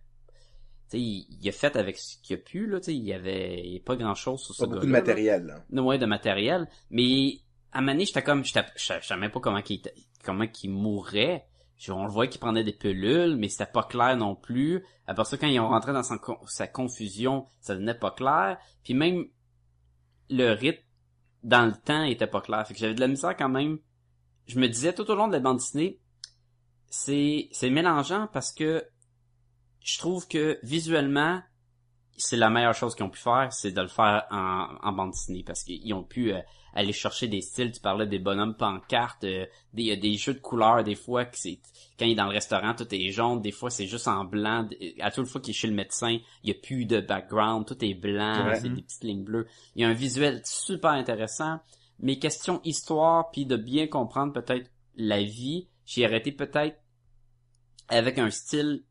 tu 0.89 0.97
sais, 0.97 0.99
il, 0.99 1.37
il 1.41 1.47
a 1.49 1.51
fait 1.51 1.75
avec 1.75 1.97
ce 1.97 2.17
qu'il 2.21 2.35
a 2.35 2.39
pu 2.39 2.67
là, 2.67 2.79
tu 2.79 2.85
sais, 2.85 2.95
il 2.95 3.03
y 3.03 3.13
avait 3.13 3.61
il 3.65 3.73
y 3.73 3.77
a 3.77 3.79
pas 3.79 3.95
grand-chose 3.95 4.41
sur 4.41 4.53
ce 4.53 4.63
pas 4.63 4.67
beaucoup 4.67 4.85
de 4.85 4.91
là. 4.91 4.99
matériel. 4.99 5.45
Là. 5.45 5.63
Non, 5.69 5.85
ouais, 5.85 5.97
de 5.97 6.05
matériel. 6.05 6.67
Mais 6.89 7.39
à 7.71 7.81
Mané, 7.81 8.05
j'étais 8.05 8.21
comme, 8.21 8.43
j'étais- 8.43 8.65
je 8.75 8.83
savais- 8.99 9.19
même 9.19 9.31
pas 9.31 9.39
comment 9.39 9.61
qu'il 9.61 9.81
comment 10.23 10.47
qu'il 10.47 10.71
mourait. 10.71 11.47
On 11.89 12.05
le 12.05 12.11
voyait 12.11 12.29
qu'il 12.29 12.39
prenait 12.39 12.63
des 12.63 12.71
pilules, 12.71 13.35
mais 13.35 13.49
c'était 13.49 13.65
pas 13.65 13.83
clair 13.83 14.15
non 14.15 14.35
plus. 14.35 14.85
Après 15.05 15.25
ça, 15.25 15.37
quand 15.37 15.47
ils 15.47 15.59
ont 15.59 15.67
rentré 15.67 15.91
dans 15.91 16.03
sa 16.03 16.67
confusion, 16.67 17.47
ça 17.59 17.73
devenait 17.75 17.97
pas 17.97 18.11
clair. 18.11 18.57
Puis 18.85 18.93
même 18.93 19.25
le 20.29 20.51
rythme 20.51 20.81
dans 21.43 21.65
le 21.65 21.73
temps 21.73 22.03
était 22.03 22.27
pas 22.27 22.41
clair. 22.41 22.65
Fait 22.67 22.73
que 22.73 22.79
j'avais 22.79 22.93
de 22.93 22.99
la 22.99 23.07
misère 23.07 23.35
quand 23.35 23.49
même. 23.49 23.79
Je 24.47 24.59
me 24.59 24.67
disais 24.67 24.93
tout 24.93 25.09
au 25.09 25.15
long 25.15 25.27
de 25.27 25.33
la 25.33 25.39
bande 25.39 25.57
dessinée, 25.57 25.99
c'est 26.89 27.49
c'est 27.51 27.69
mélangeant 27.69 28.27
parce 28.31 28.51
que 28.51 28.83
je 29.79 29.97
trouve 29.97 30.27
que 30.27 30.59
visuellement 30.63 31.41
c'est 32.17 32.37
la 32.37 32.49
meilleure 32.49 32.73
chose 32.75 32.95
qu'ils 32.95 33.05
ont 33.05 33.09
pu 33.09 33.19
faire, 33.19 33.51
c'est 33.51 33.71
de 33.71 33.81
le 33.81 33.87
faire 33.87 34.25
en, 34.31 34.67
en 34.81 34.91
bande 34.91 35.11
dessinée 35.11 35.43
parce 35.43 35.63
qu'ils 35.63 35.93
ont 35.93 36.03
pu 36.03 36.31
euh, 36.33 36.39
aller 36.75 36.93
chercher 36.93 37.27
des 37.27 37.41
styles. 37.41 37.71
Tu 37.71 37.79
parlais 37.81 38.05
des 38.07 38.19
bonhommes 38.19 38.55
pancartes, 38.55 39.23
euh, 39.23 39.45
des, 39.73 39.83
il 39.83 39.87
y 39.87 39.91
a 39.91 39.95
des 39.95 40.15
jeux 40.15 40.33
de 40.33 40.39
couleurs 40.39 40.83
des 40.83 40.95
fois 40.95 41.25
que 41.25 41.37
c'est 41.37 41.59
quand 41.97 42.05
il 42.05 42.11
est 42.11 42.15
dans 42.15 42.25
le 42.25 42.31
restaurant 42.31 42.73
tout 42.75 42.87
est 42.93 43.11
jaune, 43.11 43.41
des 43.41 43.51
fois 43.51 43.69
c'est 43.69 43.87
juste 43.87 44.07
en 44.07 44.25
blanc. 44.25 44.67
À 44.99 45.11
toute 45.11 45.27
fois 45.27 45.41
qu'il 45.41 45.51
est 45.51 45.57
chez 45.57 45.67
le 45.67 45.73
médecin, 45.75 46.17
il 46.43 46.49
y 46.49 46.51
a 46.51 46.55
plus 46.61 46.85
de 46.85 46.99
background, 47.01 47.65
tout 47.65 47.83
est 47.83 47.93
blanc, 47.93 48.47
Ouais. 48.47 48.59
c'est 48.59 48.69
des 48.69 48.81
petites 48.81 49.03
lignes 49.03 49.23
bleues. 49.23 49.47
Il 49.75 49.81
y 49.81 49.85
a 49.85 49.89
un 49.89 49.93
visuel 49.93 50.41
super 50.45 50.91
intéressant. 50.91 51.59
Mais 51.99 52.17
question 52.19 52.59
histoire 52.63 53.29
puis 53.31 53.45
de 53.45 53.55
bien 53.55 53.87
comprendre 53.87 54.33
peut-être 54.33 54.69
la 54.95 55.21
vie, 55.23 55.67
j'ai 55.85 56.05
arrêté 56.05 56.31
peut-être 56.31 56.77
avec 57.89 58.17
un 58.17 58.29
style 58.31 58.83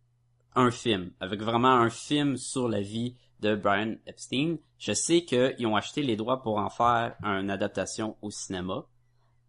un 0.54 0.70
film, 0.70 1.12
avec 1.20 1.40
vraiment 1.40 1.72
un 1.72 1.90
film 1.90 2.36
sur 2.36 2.68
la 2.68 2.80
vie 2.80 3.16
de 3.40 3.54
Brian 3.56 3.96
Epstein. 4.06 4.56
Je 4.78 4.92
sais 4.92 5.24
qu'ils 5.24 5.66
ont 5.66 5.76
acheté 5.76 6.02
les 6.02 6.16
droits 6.16 6.42
pour 6.42 6.58
en 6.58 6.70
faire 6.70 7.16
une 7.22 7.50
adaptation 7.50 8.16
au 8.22 8.30
cinéma. 8.30 8.86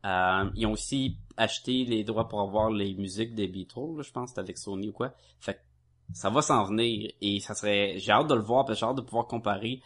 Euh, 0.05 0.49
ils 0.55 0.65
ont 0.65 0.73
aussi 0.73 1.17
acheté 1.37 1.85
les 1.85 2.03
droits 2.03 2.27
pour 2.27 2.41
avoir 2.41 2.69
les 2.69 2.93
musiques 2.95 3.35
des 3.35 3.47
Beatles, 3.47 4.01
je 4.01 4.11
pense, 4.11 4.37
avec 4.37 4.57
Sony 4.57 4.89
ou 4.89 4.91
quoi. 4.91 5.13
Fait 5.39 5.55
que 5.55 5.59
ça 6.13 6.29
va 6.29 6.41
s'en 6.41 6.63
venir 6.65 7.11
et 7.21 7.39
ça 7.39 7.53
serait, 7.53 7.97
j'ai 7.97 8.11
hâte 8.11 8.27
de 8.27 8.35
le 8.35 8.41
voir, 8.41 8.65
j'ai 8.73 8.85
hâte 8.85 8.97
de 8.97 9.01
pouvoir 9.01 9.27
comparer 9.27 9.81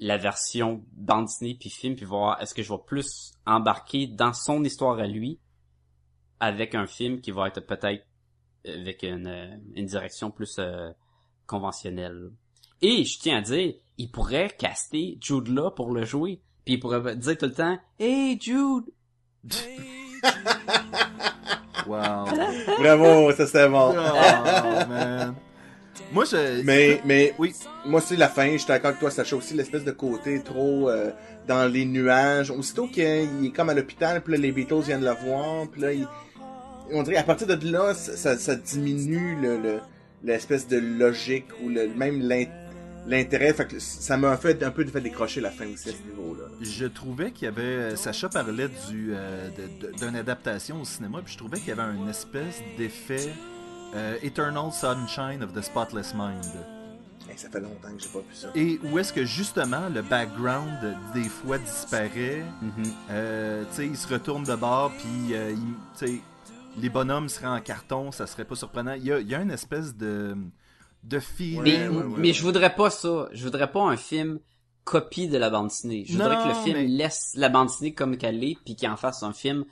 la 0.00 0.16
version 0.16 0.82
bande 0.92 1.26
dessinée 1.26 1.54
puis 1.54 1.70
film 1.70 1.94
puis 1.94 2.04
voir 2.04 2.40
est-ce 2.40 2.54
que 2.54 2.62
je 2.62 2.72
vais 2.72 2.80
plus 2.84 3.32
embarquer 3.46 4.08
dans 4.08 4.32
son 4.32 4.64
histoire 4.64 4.98
à 4.98 5.06
lui 5.06 5.38
avec 6.40 6.74
un 6.74 6.86
film 6.86 7.20
qui 7.20 7.30
va 7.30 7.46
être 7.46 7.60
peut-être 7.60 8.04
avec 8.66 9.02
une, 9.02 9.26
euh, 9.26 9.56
une 9.74 9.86
direction 9.86 10.30
plus 10.30 10.56
euh, 10.58 10.90
conventionnelle. 11.46 12.30
Et 12.82 13.04
je 13.04 13.18
tiens 13.18 13.38
à 13.38 13.40
dire, 13.40 13.74
il 13.98 14.10
pourrait 14.10 14.50
caster 14.58 15.18
Jude 15.20 15.48
là 15.48 15.70
pour 15.70 15.92
le 15.92 16.04
jouer. 16.04 16.40
Puis 16.64 16.74
il 16.74 16.80
pourrait 16.80 17.16
dire 17.16 17.36
tout 17.38 17.46
le 17.46 17.52
temps 17.52 17.78
Hey 17.98 18.38
Jude! 18.40 18.84
Wow. 21.86 22.24
Bravo, 22.78 23.32
ça 23.32 23.46
c'était 23.46 23.68
bon. 23.68 23.90
Oh, 23.92 24.88
man. 24.88 25.34
Moi, 26.12 26.24
je... 26.24 26.62
Mais, 26.62 27.00
mais, 27.04 27.34
Oui. 27.38 27.52
moi, 27.84 28.00
c'est 28.00 28.16
la 28.16 28.28
fin. 28.28 28.50
Je 28.52 28.58
suis 28.58 28.68
d'accord 28.68 28.88
avec 28.88 29.00
toi, 29.00 29.10
Sacha 29.10 29.36
aussi, 29.36 29.52
l'espèce 29.54 29.84
de 29.84 29.90
côté 29.90 30.42
trop 30.42 30.88
euh, 30.88 31.10
dans 31.46 31.70
les 31.70 31.84
nuages. 31.84 32.50
Aussitôt 32.50 32.86
qu'il 32.86 33.02
est 33.04 33.52
comme 33.54 33.68
à 33.68 33.74
l'hôpital, 33.74 34.22
puis 34.22 34.32
là, 34.32 34.38
les 34.38 34.50
Beatles 34.52 34.80
viennent 34.80 35.04
le 35.04 35.12
voir, 35.12 35.68
puis 35.70 35.80
là, 35.82 35.92
il- 35.92 36.08
on 36.92 37.02
dirait, 37.02 37.16
à 37.16 37.22
partir 37.24 37.46
de 37.46 37.70
là, 37.70 37.94
ça, 37.94 38.54
diminue 38.56 39.36
le, 39.40 39.58
le- 39.58 39.80
l'espèce 40.22 40.68
de 40.68 40.78
logique 40.78 41.46
ou 41.62 41.68
le, 41.68 41.88
même 41.94 42.20
l'in- 42.20 42.44
l'intérêt. 43.06 43.52
Fait 43.52 43.66
que 43.66 43.78
ça 43.78 44.16
m'a 44.16 44.36
fait 44.36 44.62
un 44.62 44.70
peu 44.70 44.84
fait 44.86 45.00
décrocher 45.00 45.40
la 45.40 45.50
fin 45.50 45.66
aussi 45.72 45.90
à 45.90 45.92
ce 45.92 46.02
niveau-là. 46.08 46.44
Je 46.60 46.86
trouvais 46.86 47.30
qu'il 47.30 47.44
y 47.46 47.48
avait. 47.48 47.96
Sacha 47.96 48.28
parlait 48.28 48.68
du 48.90 49.10
euh, 49.12 49.48
de- 49.50 49.86
de- 49.88 49.92
d'une 49.98 50.16
adaptation 50.16 50.80
au 50.80 50.84
cinéma, 50.84 51.20
puis 51.24 51.32
je 51.34 51.38
trouvais 51.38 51.58
qu'il 51.58 51.68
y 51.68 51.72
avait 51.72 51.82
un 51.82 52.08
espèce 52.08 52.60
d'effet 52.78 53.28
euh, 53.94 54.16
Eternal 54.22 54.72
Sunshine 54.72 55.42
of 55.42 55.52
the 55.52 55.60
Spotless 55.62 56.14
Mind. 56.14 56.44
Hey, 57.30 57.38
ça 57.38 57.48
fait 57.48 57.60
longtemps 57.60 57.88
que 57.96 58.02
j'ai 58.02 58.08
pas 58.08 58.18
vu 58.18 58.34
ça. 58.34 58.48
Et 58.54 58.78
où 58.84 58.98
est-ce 58.98 59.12
que 59.12 59.24
justement 59.24 59.88
le 59.88 60.02
background 60.02 60.94
des 61.14 61.28
fois 61.28 61.56
disparaît, 61.58 62.42
euh, 63.10 63.62
tu 63.70 63.76
sais, 63.76 63.86
il 63.86 63.96
se 63.96 64.06
retourne 64.08 64.44
de 64.44 64.54
bord, 64.54 64.92
puis 64.98 65.34
euh, 65.34 65.50
il- 65.52 65.58
tu 65.98 66.06
sais, 66.16 66.20
les 66.78 66.88
bonhommes 66.90 67.28
seraient 67.28 67.46
en 67.46 67.60
carton, 67.60 68.10
ça 68.12 68.26
serait 68.26 68.44
pas 68.44 68.54
surprenant. 68.56 68.94
Il 68.94 69.04
y 69.04 69.12
a, 69.12 69.20
il 69.20 69.28
y 69.28 69.34
a 69.34 69.40
une 69.40 69.50
espèce 69.50 69.94
de 69.96 70.36
de 71.02 71.18
feeling. 71.20 71.62
Mais, 71.62 71.88
ouais, 71.88 72.02
ouais, 72.04 72.14
mais 72.18 72.32
je 72.32 72.42
voudrais 72.42 72.74
pas 72.74 72.88
ça. 72.90 73.28
Je 73.32 73.44
voudrais 73.44 73.70
pas 73.70 73.82
un 73.82 73.96
film 73.96 74.40
copie 74.84 75.28
de 75.28 75.36
la 75.36 75.50
bande 75.50 75.68
dessinée. 75.68 76.04
Je 76.06 76.12
voudrais 76.14 76.36
Non, 76.36 76.42
que 76.44 76.48
le 76.48 76.54
film 76.64 76.76
mais- 76.78 76.86
laisse 76.86 77.32
la 77.34 77.48
bande 77.50 77.68
dessinée 77.68 77.92
comme 77.94 78.16
qu'elle 78.16 78.42
est, 78.42 78.56
puis 78.64 78.74
qu'il 78.74 78.88
en 78.88 78.96
fasse 78.96 79.22
un 79.22 79.32
film 79.34 79.64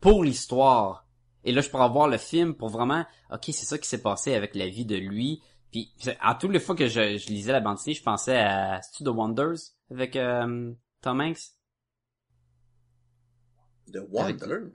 pour 0.00 0.24
l'histoire. 0.24 1.06
Et 1.44 1.52
là, 1.52 1.60
je 1.60 1.70
pourrais 1.70 1.88
voir 1.88 2.08
le 2.08 2.18
film 2.18 2.54
pour 2.54 2.68
vraiment, 2.70 3.04
ok, 3.32 3.40
c'est 3.46 3.64
ça 3.66 3.78
qui 3.78 3.88
s'est 3.88 4.02
passé 4.02 4.34
avec 4.34 4.54
la 4.56 4.66
vie 4.68 4.84
de 4.84 4.96
lui. 4.96 5.40
Puis, 5.70 5.92
à 6.20 6.34
toutes 6.34 6.50
les 6.50 6.58
fois 6.60 6.74
que 6.74 6.88
je, 6.88 7.16
je 7.18 7.28
lisais 7.28 7.52
la 7.52 7.60
bande 7.60 7.76
dessinée, 7.76 7.94
je 7.94 8.02
pensais 8.02 8.36
à 8.36 8.80
The 8.98 9.06
Wonders 9.08 9.58
avec 9.92 10.16
euh, 10.16 10.72
Tom 11.00 11.20
Hanks. 11.20 11.38
The 13.92 14.00
Wonders? 14.10 14.72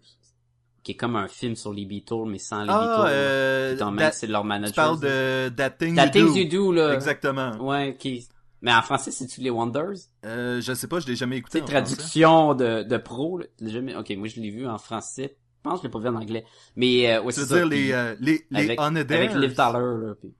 Qui 0.85 0.91
est 0.91 0.95
comme 0.95 1.15
un 1.17 1.27
film 1.27 1.55
sur 1.57 1.73
les 1.73 1.83
Beatles, 1.83 2.25
mais 2.27 2.37
sans 2.37 2.61
les 2.63 2.69
Ah, 2.69 2.79
Beatles. 2.79 3.09
euh, 3.11 3.75
that- 3.97 4.11
c'est 4.13 4.27
leur 4.27 4.43
tu 4.43 4.47
manager. 4.47 4.75
parles 4.75 4.99
de 5.01 5.49
That 5.49 5.71
Thing 5.71 5.95
That 5.95 6.05
You 6.05 6.11
Things 6.11 6.27
Do. 6.27 6.35
You 6.37 6.47
Do, 6.49 6.71
là. 6.71 6.93
Exactement. 6.93 7.51
Ouais, 7.57 7.97
qui... 7.99 8.27
Mais 8.61 8.71
en 8.73 8.81
français, 8.83 9.11
c'est-tu 9.11 9.41
les 9.41 9.49
Wonders? 9.49 9.95
Euh, 10.25 10.61
je 10.61 10.73
sais 10.73 10.87
pas, 10.87 10.99
je 10.99 11.07
l'ai 11.07 11.15
jamais 11.15 11.37
écouté. 11.37 11.59
C'est 11.59 11.67
français. 11.71 11.95
traduction 11.95 12.53
de, 12.53 12.83
de 12.83 12.97
pro, 12.97 13.39
là. 13.39 13.45
Jamais... 13.61 13.95
Ok, 13.95 14.11
moi, 14.15 14.27
je 14.27 14.39
l'ai 14.39 14.49
vu 14.51 14.67
en 14.67 14.77
français. 14.77 15.35
Je 15.63 15.69
pense 15.69 15.79
que 15.81 15.83
je 15.83 15.87
l'ai 15.87 15.91
pas 15.91 15.99
vu 15.99 16.07
en 16.07 16.15
anglais. 16.21 16.45
Mais, 16.75 17.11
euh, 17.15 17.21
ouais, 17.23 17.33
Tu 17.33 17.39
c'est 17.41 17.47
dire 17.47 17.65
les, 17.67 17.91
euh, 17.91 18.15
les, 18.19 18.45
les 18.51 18.59
avec, 18.71 18.79
avec? 18.79 19.33
Liv 19.35 19.53
Tyler, 19.55 20.07
là. 20.07 20.13
puis- 20.21 20.33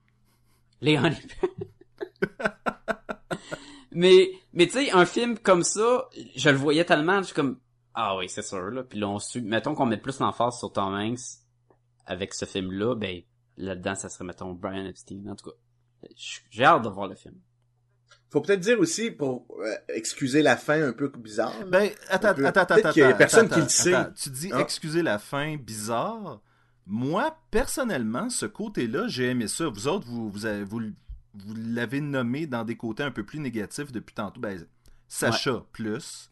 Les 0.82 0.98
Honey 0.98 1.18
Mais, 3.92 4.30
mais 4.54 4.66
tu 4.68 4.74
sais, 4.74 4.92
un 4.92 5.06
film 5.06 5.38
comme 5.40 5.64
ça, 5.64 6.10
je 6.36 6.50
le 6.50 6.58
voyais 6.58 6.84
tellement, 6.84 7.20
je 7.20 7.28
suis 7.28 7.34
comme, 7.36 7.58
ah 7.96 8.18
oui, 8.18 8.30
c'est 8.30 8.42
sûr, 8.44 8.70
là. 8.72 8.84
Puis 8.84 9.00
là, 9.00 9.08
on 9.08 9.20
suit, 9.20 9.42
mettons 9.42 9.74
qu'on 9.76 9.86
met 9.86 9.98
plus 9.98 10.20
l'emphase 10.20 10.60
sur 10.60 10.72
Tom 10.72 10.94
Hanks 10.94 11.20
avec 12.06 12.34
ce 12.34 12.46
film-là, 12.46 12.96
ben, 12.96 13.22
là-dedans, 13.58 13.96
ça 13.96 14.10
serait, 14.10 14.26
mettons, 14.26 14.54
Brian 14.54 14.86
Epstein. 14.86 15.24
En 15.30 15.36
tout 15.36 15.50
cas, 15.50 15.56
j'ai 16.52 16.64
hâte 16.64 16.84
de 16.84 16.90
voir 16.90 17.08
le 17.08 17.16
film. 17.16 17.36
Faut 18.30 18.42
peut-être 18.42 18.60
dire 18.60 18.80
aussi, 18.80 19.12
pour 19.12 19.46
euh, 19.60 19.74
excuser 19.90 20.42
la 20.42 20.58
fin 20.58 20.82
un 20.90 20.92
peu 20.94 21.08
bizarre, 21.08 21.54
Ben, 21.68 21.90
attends, 22.10 22.34
peu. 22.34 22.46
attends, 22.46 22.62
attends, 22.62 22.92
qu'il 22.92 23.02
y 23.02 23.04
a 23.06 23.08
attends, 23.10 23.18
personne 23.18 23.46
attends, 23.46 23.56
qui 23.56 23.62
le 23.62 23.70
sait. 23.70 23.94
attends. 23.94 24.14
Tu 24.14 24.30
dis, 24.30 24.50
Hein? 24.52 24.60
excusez 24.60 25.02
la 25.02 25.18
fin 25.20 25.56
bizarre. 25.56 26.42
Moi, 26.86 27.36
personnellement, 27.50 28.30
ce 28.30 28.46
côté-là, 28.46 29.08
j'ai 29.08 29.30
aimé 29.30 29.48
ça. 29.48 29.68
Vous 29.70 29.88
autres, 29.88 30.06
vous, 30.06 30.30
vous, 30.30 30.46
avez- 30.46 30.64
vous, 30.66 30.82
vous 31.34 31.54
l'avez 31.56 32.02
nommé 32.02 32.46
dans 32.46 32.64
des 32.66 32.76
côtés 32.76 33.04
un 33.04 33.12
peu 33.12 33.24
plus 33.26 33.40
négatifs 33.40 33.92
depuis 33.92 34.14
tantôt. 34.14 34.40
Ben, 34.42 34.64
Sacha, 35.08 35.64
plus. 35.72 36.30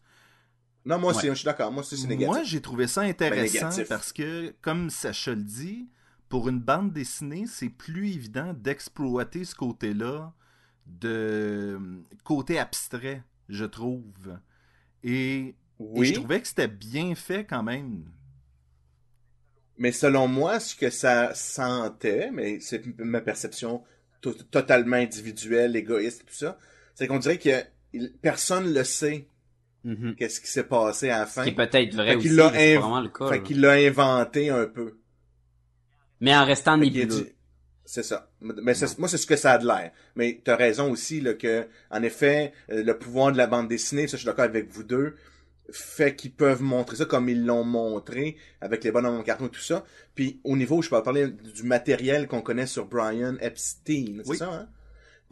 Non, 0.86 0.98
moi 0.98 1.12
Ouais. 1.12 1.18
aussi, 1.18 1.28
je 1.28 1.34
suis 1.34 1.44
d'accord. 1.44 1.72
Moi 1.72 1.82
aussi, 1.82 1.96
c'est 1.96 2.06
négatif. 2.06 2.26
Moi, 2.26 2.42
j'ai 2.42 2.60
trouvé 2.60 2.86
ça 2.86 3.02
intéressant 3.02 3.68
négatif. 3.70 3.88
parce 3.88 4.12
que, 4.12 4.54
comme 4.60 4.90
Sacha 4.90 5.30
le 5.34 5.42
dit, 5.42 5.88
pour 6.28 6.48
une 6.48 6.60
bande 6.60 6.92
dessinée, 6.92 7.46
c'est 7.46 7.68
plus 7.70 8.08
évident 8.12 8.52
d'exploiter 8.52 9.44
ce 9.44 9.54
côté-là 9.54 10.32
de 10.86 11.80
côté 12.24 12.58
abstrait, 12.58 13.22
je 13.48 13.64
trouve. 13.64 14.38
Et, 15.02 15.54
et 15.96 16.04
je 16.04 16.14
trouvais 16.14 16.40
que 16.42 16.48
c'était 16.48 16.68
bien 16.68 17.14
fait 17.14 17.44
quand 17.44 17.62
même. 17.62 18.04
mais 19.78 19.92
selon 19.92 20.28
moi, 20.28 20.60
ce 20.60 20.74
que 20.76 20.90
ça 20.90 21.34
sentait, 21.34 22.30
mais 22.30 22.60
c'est 22.60 22.82
ma 22.98 23.20
perception 23.20 23.82
to- 24.20 24.32
totalement 24.34 24.96
individuelle, 24.96 25.74
égoïste 25.76 26.22
et 26.22 26.24
tout 26.26 26.34
ça, 26.34 26.58
c'est 26.94 27.06
qu'on 27.06 27.18
dirait 27.18 27.38
que 27.38 28.08
personne 28.22 28.72
le 28.72 28.84
sait 28.84 29.28
Mhm. 29.84 30.14
qu'est-ce 30.16 30.40
qui 30.40 30.46
s'est 30.48 30.64
passé 30.64 31.10
à 31.10 31.20
la 31.20 31.26
Ce 31.26 31.32
fin? 31.34 31.44
qui 31.44 31.50
est 31.50 31.54
peut-être 31.54 31.94
vrai 31.94 32.10
Fait 32.12 32.16
aussi, 32.16 32.28
l'a 32.30 32.50
c'est 32.52 32.74
inv- 32.76 32.80
vraiment 32.80 33.00
le 33.00 33.08
cas. 33.10 33.28
Fait 33.28 33.42
qu'il 33.42 33.60
l'a 33.60 33.72
inventé 33.72 34.48
un 34.50 34.66
peu. 34.66 34.98
Mais 36.20 36.34
en 36.34 36.44
restant 36.44 36.76
nébuleux. 36.76 37.06
dit- 37.06 37.26
C'est 37.86 38.02
ça. 38.02 38.30
Mais 38.40 38.72
c'est- 38.72 38.98
moi, 38.98 39.08
c'est 39.08 39.18
ce 39.18 39.26
que 39.26 39.36
ça 39.36 39.52
a 39.52 39.58
de 39.58 39.66
l'air. 39.66 39.92
Mais 40.16 40.40
t'as 40.42 40.56
raison 40.56 40.90
aussi, 40.90 41.20
là, 41.20 41.34
que, 41.34 41.66
en 41.90 42.02
effet, 42.02 42.52
euh, 42.70 42.82
le 42.82 42.96
pouvoir 42.98 43.30
de 43.30 43.36
la 43.36 43.46
bande 43.46 43.68
dessinée, 43.68 44.06
ça, 44.08 44.12
je 44.16 44.22
suis 44.22 44.26
d'accord 44.26 44.46
avec 44.46 44.70
vous 44.72 44.84
deux, 44.84 45.16
fait 45.70 46.16
qu'ils 46.16 46.32
peuvent 46.32 46.62
montrer 46.62 46.96
ça 46.96 47.04
comme 47.04 47.28
ils 47.28 47.44
l'ont 47.44 47.62
montré, 47.64 48.36
avec 48.62 48.84
les 48.84 48.90
bonhommes 48.90 49.18
en 49.18 49.22
carton 49.22 49.48
et 49.48 49.50
tout 49.50 49.60
ça. 49.60 49.84
Puis, 50.14 50.40
au 50.44 50.56
niveau, 50.56 50.80
je 50.80 50.88
peux 50.88 51.02
parler 51.02 51.28
du 51.28 51.62
matériel 51.64 52.26
qu'on 52.26 52.40
connaît 52.40 52.66
sur 52.66 52.86
Brian 52.86 53.36
Epstein, 53.42 54.20
c'est 54.24 54.30
Oui. 54.30 54.36
ça, 54.38 54.50
hein? 54.50 54.68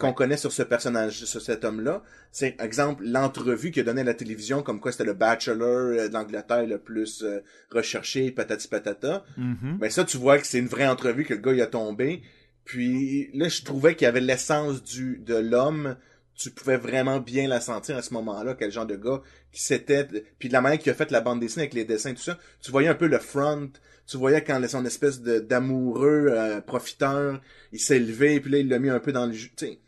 Qu'on 0.02 0.12
connaît 0.12 0.36
sur 0.36 0.52
ce 0.52 0.62
personnage, 0.62 1.24
sur 1.24 1.40
cet 1.40 1.64
homme-là. 1.64 2.02
C'est, 2.30 2.60
exemple, 2.60 3.04
l'entrevue 3.04 3.70
qu'il 3.70 3.82
a 3.82 3.84
donnée 3.84 4.00
à 4.00 4.04
la 4.04 4.14
télévision, 4.14 4.62
comme 4.62 4.80
quoi 4.80 4.92
c'était 4.92 5.04
le 5.04 5.12
bachelor 5.12 5.92
euh, 5.92 6.08
d'Angleterre 6.08 6.66
le 6.66 6.78
plus 6.78 7.22
euh, 7.22 7.40
recherché, 7.70 8.30
patati 8.30 8.68
patata. 8.68 9.24
Mhm. 9.36 9.78
Ben 9.78 9.90
ça, 9.90 10.04
tu 10.04 10.16
vois 10.16 10.38
que 10.38 10.46
c'est 10.46 10.58
une 10.58 10.66
vraie 10.66 10.86
entrevue 10.86 11.24
que 11.24 11.34
le 11.34 11.40
gars 11.40 11.52
il 11.52 11.60
a 11.62 11.66
tombé. 11.66 12.22
Puis 12.64 13.30
là, 13.34 13.48
je 13.48 13.62
trouvais 13.62 13.94
qu'il 13.94 14.04
y 14.04 14.08
avait 14.08 14.20
l'essence 14.20 14.82
du 14.82 15.18
de 15.18 15.36
l'homme. 15.36 15.96
Tu 16.34 16.50
pouvais 16.50 16.76
vraiment 16.76 17.20
bien 17.20 17.46
la 17.46 17.60
sentir 17.60 17.96
à 17.96 18.02
ce 18.02 18.14
moment-là, 18.14 18.54
quel 18.58 18.72
genre 18.72 18.86
de 18.86 18.96
gars 18.96 19.22
qui 19.52 19.62
s'était. 19.62 20.08
Puis 20.38 20.48
de 20.48 20.52
la 20.52 20.60
manière 20.60 20.78
qu'il 20.78 20.90
a 20.90 20.94
fait 20.94 21.10
la 21.10 21.20
bande 21.20 21.40
dessinée 21.40 21.64
avec 21.64 21.74
les 21.74 21.84
dessins, 21.84 22.14
tout 22.14 22.22
ça, 22.22 22.38
tu 22.60 22.70
voyais 22.70 22.88
un 22.88 22.94
peu 22.94 23.06
le 23.06 23.18
front. 23.18 23.70
Tu 24.06 24.16
voyais 24.16 24.42
quand 24.42 24.60
son 24.68 24.84
espèce 24.84 25.20
de 25.20 25.38
d'amoureux 25.38 26.26
euh, 26.30 26.60
profiteur, 26.60 27.40
il 27.72 27.80
s'est 27.80 28.00
levé, 28.00 28.40
puis 28.40 28.50
là 28.50 28.58
il 28.58 28.68
l'a 28.68 28.78
mis 28.78 28.90
un 28.90 28.98
peu 28.98 29.12
dans 29.12 29.26
le 29.26 29.32
jus. 29.32 29.52
Tu 29.56 29.66
sais, 29.66 29.78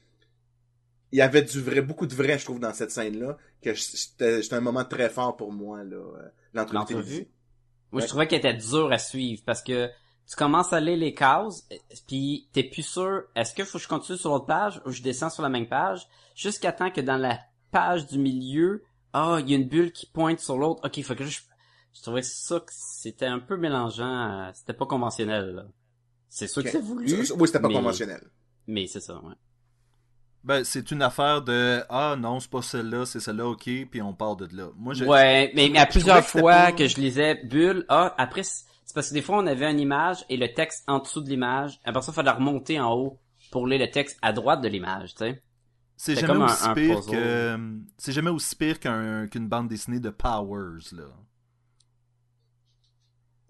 il 1.15 1.19
y 1.19 1.23
avait 1.23 1.43
du 1.43 1.61
vrai, 1.61 1.81
beaucoup 1.81 2.07
de 2.09 2.15
vrai, 2.15 2.39
je 2.41 2.45
trouve, 2.45 2.59
dans 2.59 2.75
cette 2.75 2.91
scène-là, 2.91 3.37
que 3.63 3.73
c'était 3.75 4.53
un 4.53 4.61
moment 4.61 4.85
très 4.85 5.09
fort 5.09 5.37
pour 5.37 5.53
moi 5.53 5.85
là, 5.85 5.95
euh, 5.97 6.29
l'entrevue. 6.73 7.29
Moi, 7.93 8.01
Ouais. 8.01 8.03
je 8.03 8.09
trouvais 8.09 8.27
qu'elle 8.27 8.41
était 8.41 8.55
dure 8.55 8.91
à 8.91 8.99
suivre 8.99 9.41
parce 9.47 9.63
que 9.63 9.89
tu 10.29 10.35
commences 10.37 10.73
à 10.73 10.81
lire 10.81 10.97
les 10.97 11.15
cases, 11.15 11.69
puis 12.09 12.49
t'es 12.53 12.65
plus 12.65 12.83
sûr, 12.83 13.23
est-ce 13.37 13.55
que 13.55 13.63
faut 13.65 13.79
que 13.79 13.85
je 13.85 13.89
continue 13.89 14.19
sur 14.19 14.31
l'autre 14.31 14.47
page 14.47 14.81
ou 14.87 14.91
je 14.91 15.03
descends 15.03 15.31
sur 15.31 15.43
la 15.45 15.49
même 15.51 15.69
page, 15.69 16.07
jusqu'à 16.35 16.73
temps 16.73 16.91
que 16.91 17.01
dans 17.01 17.17
la 17.19 17.39
page 17.71 18.07
du 18.07 18.19
milieu, 18.19 18.83
ah, 19.13 19.39
il 19.41 19.49
y 19.51 19.55
a 19.55 19.57
une 19.57 19.69
bulle 19.69 19.93
qui 19.93 20.07
pointe 20.07 20.41
sur 20.41 20.59
l'autre. 20.59 20.81
Ok, 20.85 21.01
faut 21.05 21.15
que 21.15 21.25
je... 21.25 21.41
Je 21.97 22.03
trouvais 22.03 22.23
ça 22.23 22.59
que 22.59 22.73
c'était 22.75 23.27
un 23.27 23.39
peu 23.39 23.57
mélangeant, 23.57 24.49
euh, 24.49 24.51
c'était 24.53 24.73
pas 24.73 24.87
conventionnel, 24.87 25.51
là. 25.55 25.67
C'est 26.29 26.49
sûr 26.49 26.59
Ok. 26.59 26.65
que 26.65 26.73
c'est 26.73 26.81
voulu. 26.81 27.07
Oui, 27.39 27.47
c'était 27.47 27.61
pas 27.61 27.69
mais- 27.69 27.75
conventionnel. 27.75 28.21
Mais 28.67 28.89
c'est 28.89 28.99
ça, 29.01 29.15
ouais. 29.23 29.35
Ben, 30.45 30.63
c'est 30.63 30.91
une 30.91 31.01
affaire 31.01 31.41
de 31.43 31.83
Ah 31.89 32.17
non, 32.19 32.39
c'est 32.39 32.51
pas 32.51 32.61
celle-là, 32.61 33.07
c'est 33.07 33.19
celle-là, 33.21 33.47
ok, 33.49 33.65
puis 33.91 34.03
on 34.03 34.13
part 34.13 34.37
de 34.37 34.47
là. 34.55 34.69
Moi, 34.77 34.93
je, 34.93 35.05
Ouais, 35.05 35.51
mais, 35.55 35.71
mais 35.71 35.79
à 35.79 35.87
je 35.87 35.91
plusieurs 35.91 36.19
que 36.23 36.31
fois 36.39 36.53
pas- 36.53 36.73
que 36.73 36.87
je 36.87 36.97
lisais 36.97 37.41
bulle, 37.45 37.87
ah, 37.89 38.15
après, 38.19 38.43
c'est 38.43 38.67
parce 38.95 39.09
que 39.09 39.15
des 39.15 39.23
fois, 39.23 39.39
on 39.39 39.47
avait 39.47 39.71
une 39.71 39.81
image 39.81 40.25
et 40.29 40.37
le 40.37 40.53
texte 40.53 40.85
en 40.87 40.99
dessous 40.99 41.23
de 41.23 41.31
l'image. 41.31 41.81
Après 41.85 42.03
ça, 42.03 42.13
il 42.13 42.15
fallait 42.15 42.31
remonter 42.31 42.79
en 42.79 42.93
haut 42.93 43.19
pour 43.51 43.67
lire 43.67 43.79
le 43.81 43.91
texte 43.91 44.19
à 44.21 44.33
droite 44.35 44.61
de 44.61 44.69
l'image, 44.69 45.15
tu 45.15 45.25
sais. 45.25 45.43
c'est 45.97 46.15
jamais 46.17 46.35
un- 46.43 46.45
aussi 46.45 46.69
un 46.69 46.75
pire 46.75 47.01
que 47.07 47.59
c'est 47.97 48.13
jamais 48.13 48.31
aussi 48.31 48.55
pire 48.57 48.79
qu'un 48.81 49.27
qu'une 49.29 49.49
bande 49.49 49.69
dessinée 49.69 50.01
de 50.01 50.11
Powers 50.11 50.83
là. 50.93 51.05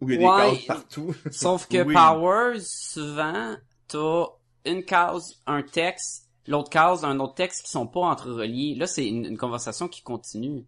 Où 0.01 0.11
il 0.11 0.21
y 0.21 0.25
a 0.25 0.29
Ouais. 0.37 0.51
des 0.51 0.57
cases 0.59 0.67
partout. 0.67 1.15
Sauf 1.31 1.67
que 1.69 1.83
Oui. 1.83 1.95
Powers, 1.95 2.61
souvent, 2.61 3.57
t'as 3.89 4.27
une 4.67 4.85
case, 4.85 5.41
un 5.47 5.63
texte, 5.63 6.24
l'autre 6.47 6.71
case, 6.71 7.05
un 7.05 7.19
autre 7.21 7.35
texte 7.35 7.65
qui 7.65 7.71
sont 7.71 7.87
pas 7.87 8.01
entrereliés. 8.01 8.75
Là, 8.75 8.87
c'est 8.87 9.07
une, 9.07 9.25
une 9.25 9.39
conversation 9.39 9.89
qui 9.89 10.03
continue. 10.03 10.65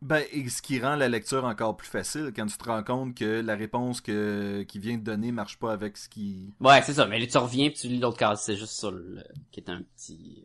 Ben, 0.00 0.24
et 0.32 0.48
ce 0.48 0.60
qui 0.62 0.80
rend 0.80 0.96
la 0.96 1.08
lecture 1.08 1.44
encore 1.44 1.76
plus 1.76 1.86
facile 1.86 2.32
quand 2.34 2.46
tu 2.46 2.58
te 2.58 2.64
rends 2.64 2.82
compte 2.82 3.14
que 3.16 3.40
la 3.40 3.54
réponse 3.54 4.00
que 4.00 4.64
qui 4.64 4.80
vient 4.80 4.98
de 4.98 5.04
donner 5.04 5.30
marche 5.30 5.60
pas 5.60 5.72
avec 5.72 5.96
ce 5.96 6.08
qui. 6.08 6.52
Ouais, 6.60 6.82
c'est 6.82 6.94
ça. 6.94 7.06
Mais 7.06 7.20
là, 7.20 7.26
tu 7.26 7.38
reviens 7.38 7.70
pis 7.70 7.78
tu 7.82 7.86
lis 7.86 7.98
l'autre 8.00 8.18
case. 8.18 8.42
C'est 8.42 8.56
juste 8.56 8.72
ça, 8.72 8.90
le- 8.90 9.22
qui 9.52 9.60
est 9.60 9.70
un 9.70 9.82
petit... 9.82 10.44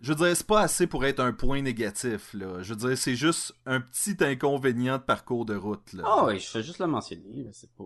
Je 0.00 0.12
veux 0.12 0.16
dire, 0.26 0.36
c'est 0.36 0.46
pas 0.46 0.60
assez 0.60 0.86
pour 0.88 1.04
être 1.04 1.20
un 1.20 1.32
point 1.32 1.60
négatif 1.62 2.32
là. 2.34 2.62
Je 2.62 2.74
veux 2.74 2.88
dire, 2.88 2.98
c'est 2.98 3.14
juste 3.16 3.54
un 3.66 3.80
petit 3.80 4.16
inconvénient 4.20 4.98
de 4.98 5.02
parcours 5.02 5.44
de 5.44 5.54
route 5.56 5.92
là. 5.92 6.02
Ah 6.06 6.24
ouais, 6.24 6.38
je 6.40 6.46
fais 6.48 6.62
juste 6.62 6.78
le 6.80 6.86
mentionner, 6.88 7.48
c'est 7.52 7.70
pas... 7.74 7.84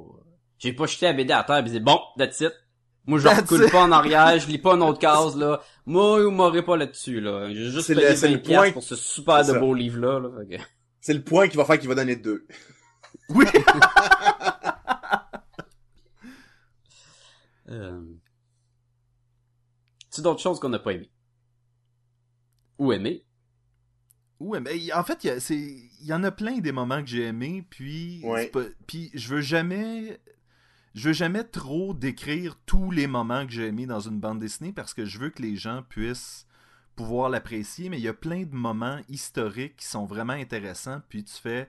J'ai 0.58 0.72
pas 0.72 0.86
jeté 0.86 1.06
la 1.06 1.12
BD 1.12 1.32
à 1.32 1.42
terre 1.44 1.58
et 1.58 1.62
dit 1.64 1.80
bon, 1.80 1.98
that's 2.16 2.40
it. 2.40 2.52
Moi, 3.06 3.18
je 3.18 3.28
it. 3.28 3.72
pas 3.72 3.82
en 3.84 3.90
arrière, 3.92 4.38
je 4.38 4.46
lis 4.46 4.58
pas 4.58 4.74
une 4.74 4.82
autre 4.82 4.98
case, 5.00 5.36
là. 5.36 5.60
Moi, 5.86 6.22
vous 6.22 6.30
m'aurez 6.30 6.62
pas 6.64 6.76
là-dessus, 6.76 7.20
là. 7.20 7.48
J'ai 7.48 7.70
juste 7.70 7.86
C'est 7.88 7.94
payé 7.96 8.10
le- 8.10 8.16
c'est 8.16 8.28
20 8.28 8.34
le 8.34 8.42
piastres 8.42 8.62
point. 8.64 8.72
pour 8.72 8.82
ce 8.84 8.94
super 8.96 9.44
C'est 9.44 9.54
de 9.54 9.58
beau 9.58 9.74
livre-là, 9.74 10.20
là. 10.20 10.28
C'est 11.00 11.14
le 11.14 11.22
point 11.24 11.48
qui 11.48 11.56
va 11.56 11.64
faire 11.64 11.78
qu'il 11.80 11.88
va 11.88 11.96
donner 11.96 12.16
deux. 12.16 12.46
Oui. 13.30 13.44
Euh... 17.68 18.02
Tu 20.12 20.20
d'autres 20.20 20.40
choses 20.42 20.60
qu'on 20.60 20.68
n'a 20.68 20.78
pas 20.78 20.92
aimé? 20.92 21.10
Ou 22.78 22.92
aimé? 22.92 23.24
Ouais, 24.40 24.60
mais 24.60 24.92
en 24.92 25.04
fait, 25.04 25.24
il 25.24 25.26
y, 25.28 25.30
a- 25.30 25.40
c'est- 25.40 25.56
il 25.56 26.06
y 26.06 26.12
en 26.12 26.24
a 26.24 26.30
plein 26.32 26.58
des 26.58 26.72
moments 26.72 27.00
que 27.00 27.08
j'ai 27.08 27.22
aimés, 27.26 27.64
puis 27.70 28.20
Ouais. 28.24 28.42
c'est 28.42 28.48
pas- 28.50 28.68
puis 28.86 29.10
je 29.14 29.28
veux 29.28 29.40
jamais 29.40 30.20
je 30.94 31.08
veux 31.08 31.14
jamais 31.14 31.44
trop 31.44 31.94
décrire 31.94 32.56
tous 32.66 32.90
les 32.90 33.06
moments 33.06 33.46
que 33.46 33.52
j'ai 33.52 33.66
aimés 33.66 33.86
dans 33.86 34.00
une 34.00 34.18
bande 34.20 34.38
dessinée 34.38 34.72
parce 34.72 34.94
que 34.94 35.04
je 35.04 35.18
veux 35.18 35.30
que 35.30 35.42
les 35.42 35.56
gens 35.56 35.82
puissent 35.88 36.46
pouvoir 36.96 37.30
l'apprécier, 37.30 37.88
mais 37.88 37.98
il 37.98 38.02
y 38.02 38.08
a 38.08 38.14
plein 38.14 38.42
de 38.42 38.54
moments 38.54 39.00
historiques 39.08 39.76
qui 39.76 39.86
sont 39.86 40.04
vraiment 40.04 40.34
intéressants, 40.34 41.00
puis 41.08 41.24
tu 41.24 41.34
fais 41.34 41.68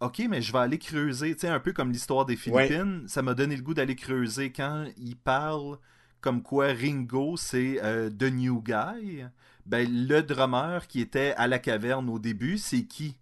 OK, 0.00 0.22
mais 0.28 0.42
je 0.42 0.52
vais 0.52 0.58
aller 0.58 0.78
creuser, 0.78 1.34
tu 1.34 1.42
sais 1.42 1.48
un 1.48 1.60
peu 1.60 1.72
comme 1.72 1.92
l'histoire 1.92 2.24
des 2.24 2.34
Ouais. 2.48 2.66
Philippines, 2.66 3.04
ça 3.06 3.22
m'a 3.22 3.34
donné 3.34 3.54
le 3.54 3.62
goût 3.62 3.74
d'aller 3.74 3.94
creuser 3.94 4.50
quand 4.50 4.86
il 4.96 5.16
parle 5.16 5.78
comme 6.20 6.42
quoi 6.42 6.68
Ringo 6.68 7.36
c'est 7.36 7.80
euh, 7.82 8.08
The 8.10 8.32
New 8.32 8.62
Guy 8.62 9.24
ben 9.66 9.88
le 10.08 10.22
drummer 10.22 10.86
qui 10.88 11.00
était 11.00 11.34
à 11.36 11.46
la 11.46 11.58
caverne 11.58 12.08
au 12.08 12.18
début, 12.18 12.58
c'est 12.58 12.84
qui? 12.84 13.16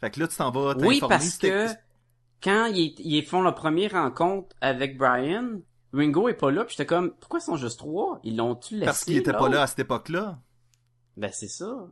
Fait 0.00 0.10
que 0.10 0.20
là 0.20 0.28
tu 0.28 0.36
t'en 0.36 0.50
vas 0.50 0.74
t'informer. 0.74 0.88
Oui, 0.88 1.00
parce 1.00 1.36
que 1.38 1.66
quand 2.42 2.66
ils, 2.66 2.94
ils 2.98 3.24
font 3.24 3.42
leur 3.42 3.54
première 3.54 3.92
rencontre 3.92 4.54
avec 4.60 4.96
Brian, 4.96 5.60
Ringo 5.92 6.28
est 6.28 6.34
pas 6.34 6.50
là, 6.50 6.64
puis 6.64 6.74
j'étais 6.76 6.86
comme, 6.86 7.12
pourquoi 7.18 7.40
ils 7.40 7.42
sont 7.44 7.56
juste 7.56 7.78
trois? 7.78 8.20
Ils 8.22 8.36
l'ont-tu 8.36 8.74
laissé? 8.74 8.84
parce 8.86 9.04
qu'il 9.04 9.16
était 9.16 9.32
pas 9.32 9.48
là 9.48 9.62
à 9.62 9.66
cette 9.66 9.78
époque-là. 9.80 10.38
Ben, 11.16 11.30
c'est 11.32 11.48
ça. 11.48 11.88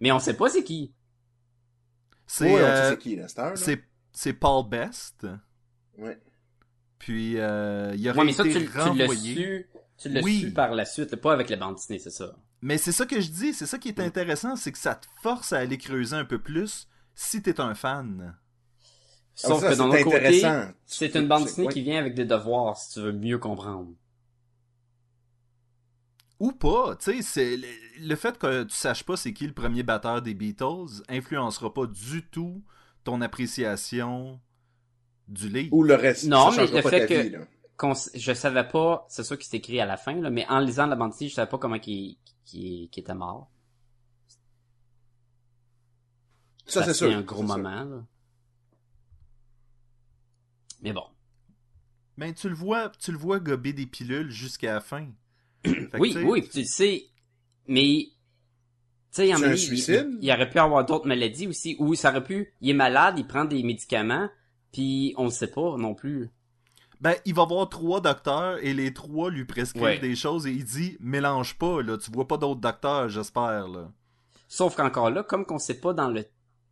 Mais 0.00 0.12
on 0.12 0.18
sait 0.18 0.34
pas 0.36 0.48
c'est 0.48 0.64
qui. 0.64 0.94
C'est 2.26 2.52
Ouais, 2.54 2.60
euh, 2.60 2.84
sait 2.84 2.90
c'est 2.90 2.98
qui, 2.98 3.16
la 3.16 3.28
star, 3.28 3.50
là. 3.50 3.56
c'est 3.56 3.82
c'est 4.12 4.32
Paul 4.32 4.68
Best. 4.68 5.26
Ouais. 5.98 6.18
Puis 6.98 7.38
euh, 7.38 7.94
il 7.96 8.08
aurait 8.08 8.18
Ouais, 8.20 8.24
mais 8.24 8.32
ça, 8.32 8.42
tu, 8.44 8.50
été 8.50 8.66
tu 8.66 8.72
l'as 8.76 8.84
renvoyé. 8.84 9.34
su, 9.34 9.70
tu 9.98 10.08
l'as 10.08 10.22
Oui. 10.22 10.40
su 10.40 10.52
par 10.52 10.72
la 10.72 10.84
suite, 10.84 11.14
pas 11.16 11.32
avec 11.32 11.50
la 11.50 11.56
bande 11.56 11.74
dessinée, 11.76 11.98
c'est 11.98 12.10
ça. 12.10 12.34
Mais 12.62 12.78
c'est 12.78 12.92
ça 12.92 13.04
que 13.04 13.20
je 13.20 13.30
dis, 13.30 13.52
c'est 13.52 13.66
ça 13.66 13.78
qui 13.78 13.88
est 13.88 14.00
intéressant, 14.00 14.56
c'est 14.56 14.72
que 14.72 14.78
ça 14.78 14.94
te 14.94 15.06
force 15.22 15.52
à 15.52 15.58
aller 15.58 15.76
creuser 15.78 16.16
un 16.16 16.24
peu 16.24 16.38
plus 16.40 16.88
si 17.14 17.42
t'es 17.42 17.60
un 17.60 17.74
fan. 17.74 18.36
Sauf 19.38 19.58
Ah, 19.58 19.60
ça, 19.60 19.68
que 19.70 19.74
d'un 19.78 19.90
c'est 19.92 20.02
autre 20.04 20.04
côté, 20.04 20.16
intéressant. 20.16 20.72
c'est 20.86 21.14
une 21.14 21.28
bande 21.28 21.44
dessinée 21.44 21.68
qui 21.68 21.82
vient 21.82 21.98
avec 22.00 22.14
des 22.14 22.24
devoirs, 22.24 22.76
si 22.76 22.94
tu 22.94 23.00
veux 23.02 23.12
mieux 23.12 23.38
comprendre. 23.38 23.92
Ou 26.40 26.52
pas, 26.52 26.96
tu 26.96 27.04
sais, 27.16 27.22
c'est 27.22 27.56
le, 27.56 27.66
le 28.00 28.16
fait 28.16 28.38
que 28.38 28.64
tu 28.64 28.74
saches 28.74 29.04
pas 29.04 29.16
c'est 29.16 29.32
qui 29.32 29.46
le 29.46 29.54
premier 29.54 29.82
batteur 29.82 30.20
des 30.22 30.34
Beatles 30.34 31.02
influencera 31.08 31.72
pas 31.72 31.86
du 31.86 32.26
tout 32.28 32.62
ton 33.04 33.20
appréciation 33.20 34.40
du 35.28 35.48
livre. 35.48 35.72
Ou 35.74 35.82
le 35.82 35.94
reste. 35.94 36.24
Non, 36.24 36.50
ça 36.50 36.62
mais 36.62 36.66
le 36.68 36.82
pas 36.82 36.90
fait 36.90 37.06
que- 37.06 37.22
vie, 37.22 37.36
je 38.14 38.32
savais 38.32 38.66
pas, 38.68 39.04
c'est 39.08 39.22
sûr 39.22 39.36
qu'il 39.38 39.46
s'est 39.46 39.58
écrit 39.58 39.80
à 39.80 39.86
la 39.86 39.96
fin, 39.98 40.14
là, 40.20 40.30
mais 40.30 40.46
en 40.48 40.60
lisant 40.60 40.86
la 40.86 40.96
bande 40.96 41.10
dessinée, 41.10 41.28
je 41.30 41.34
savais 41.34 41.48
pas 41.50 41.58
comment 41.58 41.78
qu'il 41.78 42.16
était 42.54 43.14
mort. 43.14 43.50
Ça, 46.66 46.82
c'est 46.84 46.94
sûr. 46.94 47.10
a 47.12 47.14
un 47.14 47.22
gros 47.22 47.42
moment, 47.42 47.84
là. 47.84 48.04
Mais 50.82 50.92
bon. 50.92 51.04
Ben 52.18 52.32
tu 52.32 52.48
le 52.48 52.54
vois, 52.54 52.90
tu 52.98 53.12
le 53.12 53.18
vois 53.18 53.40
gober 53.40 53.72
des 53.72 53.86
pilules 53.86 54.30
jusqu'à 54.30 54.74
la 54.74 54.80
fin. 54.80 55.08
Oui, 55.98 56.10
tu 56.12 56.18
sais, 56.20 56.22
oui, 56.24 56.48
tu 56.48 56.58
le 56.60 56.64
sais, 56.64 57.04
mais... 57.66 58.06
Tu 59.10 59.22
sais, 59.22 59.26
il 59.28 59.30
y 59.30 59.34
en 59.34 59.38
C'est 59.38 59.44
a 59.44 59.48
un 59.48 59.52
il- 59.52 59.58
suicide? 59.58 60.08
il, 60.20 60.24
il 60.24 60.32
aurait 60.32 60.48
pu 60.50 60.58
avoir 60.58 60.84
d'autres 60.84 61.06
maladies 61.06 61.46
aussi, 61.46 61.76
ou 61.78 61.94
ça 61.94 62.10
aurait 62.10 62.22
pu... 62.24 62.52
Il 62.60 62.70
est 62.70 62.74
malade, 62.74 63.18
il 63.18 63.26
prend 63.26 63.44
des 63.44 63.62
médicaments, 63.62 64.28
puis 64.72 65.14
on 65.16 65.24
le 65.24 65.30
sait 65.30 65.50
pas 65.50 65.76
non 65.76 65.94
plus. 65.94 66.30
Ben, 67.00 67.14
il 67.26 67.34
va 67.34 67.44
voir 67.44 67.68
trois 67.68 68.00
docteurs 68.00 68.58
et 68.64 68.72
les 68.74 68.92
trois 68.94 69.30
lui 69.30 69.44
prescrivent 69.44 69.82
Ouais. 69.82 69.98
des 69.98 70.14
choses 70.16 70.46
et 70.46 70.52
il 70.52 70.64
dit 70.64 70.96
mélange 71.00 71.58
pas 71.58 71.82
là, 71.82 71.98
tu 71.98 72.10
vois 72.10 72.26
pas 72.26 72.38
d'autres 72.38 72.60
docteurs, 72.60 73.08
j'espère 73.10 73.68
là. 73.68 73.92
Sauf 74.48 74.76
qu'encore 74.76 75.10
là, 75.10 75.22
comme 75.22 75.44
qu'on 75.44 75.58
sait 75.58 75.80
pas 75.80 75.92
dans 75.92 76.08
le... 76.08 76.24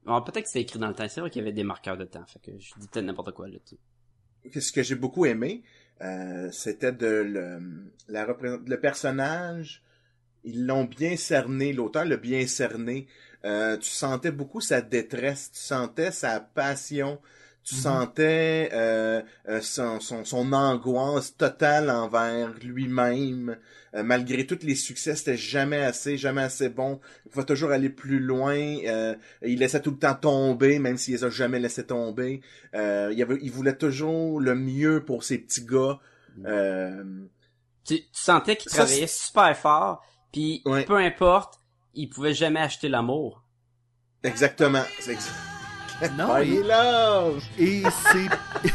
Alors, 0.06 0.22
peut-être 0.24 0.44
que 0.44 0.48
c'était 0.48 0.62
écrit 0.62 0.78
dans 0.78 0.88
le 0.88 0.94
temps, 0.94 1.06
c'est 1.08 1.20
vrai 1.20 1.30
qu'il 1.30 1.40
y 1.40 1.42
avait 1.44 1.52
des 1.52 1.64
marqueurs 1.64 1.96
de 1.98 2.04
temps, 2.04 2.24
fait 2.26 2.38
que 2.40 2.52
je 2.58 2.72
dis 2.78 2.88
peut-être 2.88 3.04
n'importe 3.04 3.32
quoi 3.32 3.48
là-dessus. 3.48 3.78
Ce 4.52 4.72
que 4.72 4.82
j'ai 4.82 4.94
beaucoup 4.94 5.26
aimé, 5.26 5.62
euh, 6.02 6.50
c'était 6.52 6.92
de 6.92 7.06
le, 7.06 8.60
le 8.66 8.76
personnage. 8.76 9.82
Ils 10.44 10.66
l'ont 10.66 10.84
bien 10.84 11.16
cerné, 11.16 11.72
l'auteur 11.72 12.04
l'a 12.04 12.16
bien 12.16 12.46
cerné. 12.46 13.06
Euh, 13.44 13.76
tu 13.76 13.90
sentais 13.90 14.30
beaucoup 14.30 14.60
sa 14.60 14.80
détresse, 14.80 15.50
tu 15.52 15.60
sentais 15.60 16.10
sa 16.10 16.40
passion, 16.40 17.20
tu 17.64 17.74
Mhm. 17.76 17.80
sentais 17.80 18.70
euh, 18.74 19.22
euh, 19.48 19.60
son, 19.62 19.98
son, 20.00 20.24
son 20.24 20.52
angoisse 20.52 21.36
totale 21.36 21.88
envers 21.90 22.52
lui-même. 22.62 23.56
Euh, 23.94 24.02
malgré 24.02 24.46
tous 24.46 24.58
les 24.66 24.74
succès, 24.74 25.14
c'était 25.16 25.36
jamais 25.36 25.80
assez, 25.82 26.16
jamais 26.18 26.42
assez 26.42 26.68
bon. 26.68 27.00
Il 27.24 27.30
pouvait 27.30 27.46
toujours 27.46 27.70
aller 27.70 27.88
plus 27.90 28.18
loin. 28.20 28.56
Euh, 28.86 29.14
il 29.42 29.60
laissait 29.60 29.80
tout 29.80 29.92
le 29.92 29.98
temps 29.98 30.14
tomber, 30.14 30.78
même 30.78 30.98
s'il 30.98 31.14
les 31.14 31.24
a 31.24 31.30
jamais 31.30 31.58
laissé 31.60 31.86
tomber. 31.86 32.40
Euh, 32.74 33.10
il, 33.12 33.22
avait, 33.22 33.38
il 33.40 33.50
voulait 33.50 33.76
toujours 33.76 34.40
le 34.40 34.54
mieux 34.54 35.04
pour 35.04 35.24
ses 35.24 35.38
petits 35.38 35.64
gars. 35.64 36.00
Euh, 36.44 37.04
Tu, 37.84 38.00
tu 38.00 38.06
sentais 38.12 38.56
qu'il 38.56 38.70
travaillait 38.72 39.06
super 39.06 39.56
fort, 39.56 40.02
puis 40.32 40.60
Ouais. 40.64 40.84
peu 40.84 40.96
importe, 40.96 41.60
il 41.94 42.08
pouvait 42.08 42.34
jamais 42.34 42.60
acheter 42.60 42.88
l'amour. 42.88 43.42
exactement. 44.24 44.82
Non, 46.18 46.38
il 46.38 46.70
et, 47.58 47.78
et 47.78 47.82
c'est 47.90 48.28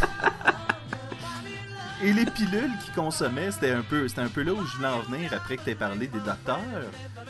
Et 2.01 2.13
les 2.13 2.25
pilules 2.25 2.71
qu'il 2.81 2.93
consommait, 2.93 3.51
c'était 3.51 3.71
un 3.71 3.81
peu 3.81 4.07
un 4.15 4.29
peu 4.29 4.41
là 4.41 4.53
où 4.53 4.65
je 4.65 4.77
voulais 4.77 4.87
en 4.87 5.01
venir 5.01 5.33
après 5.33 5.57
que 5.57 5.69
tu 5.69 5.75
parlé 5.75 6.07
des 6.07 6.19
docteurs, 6.19 6.57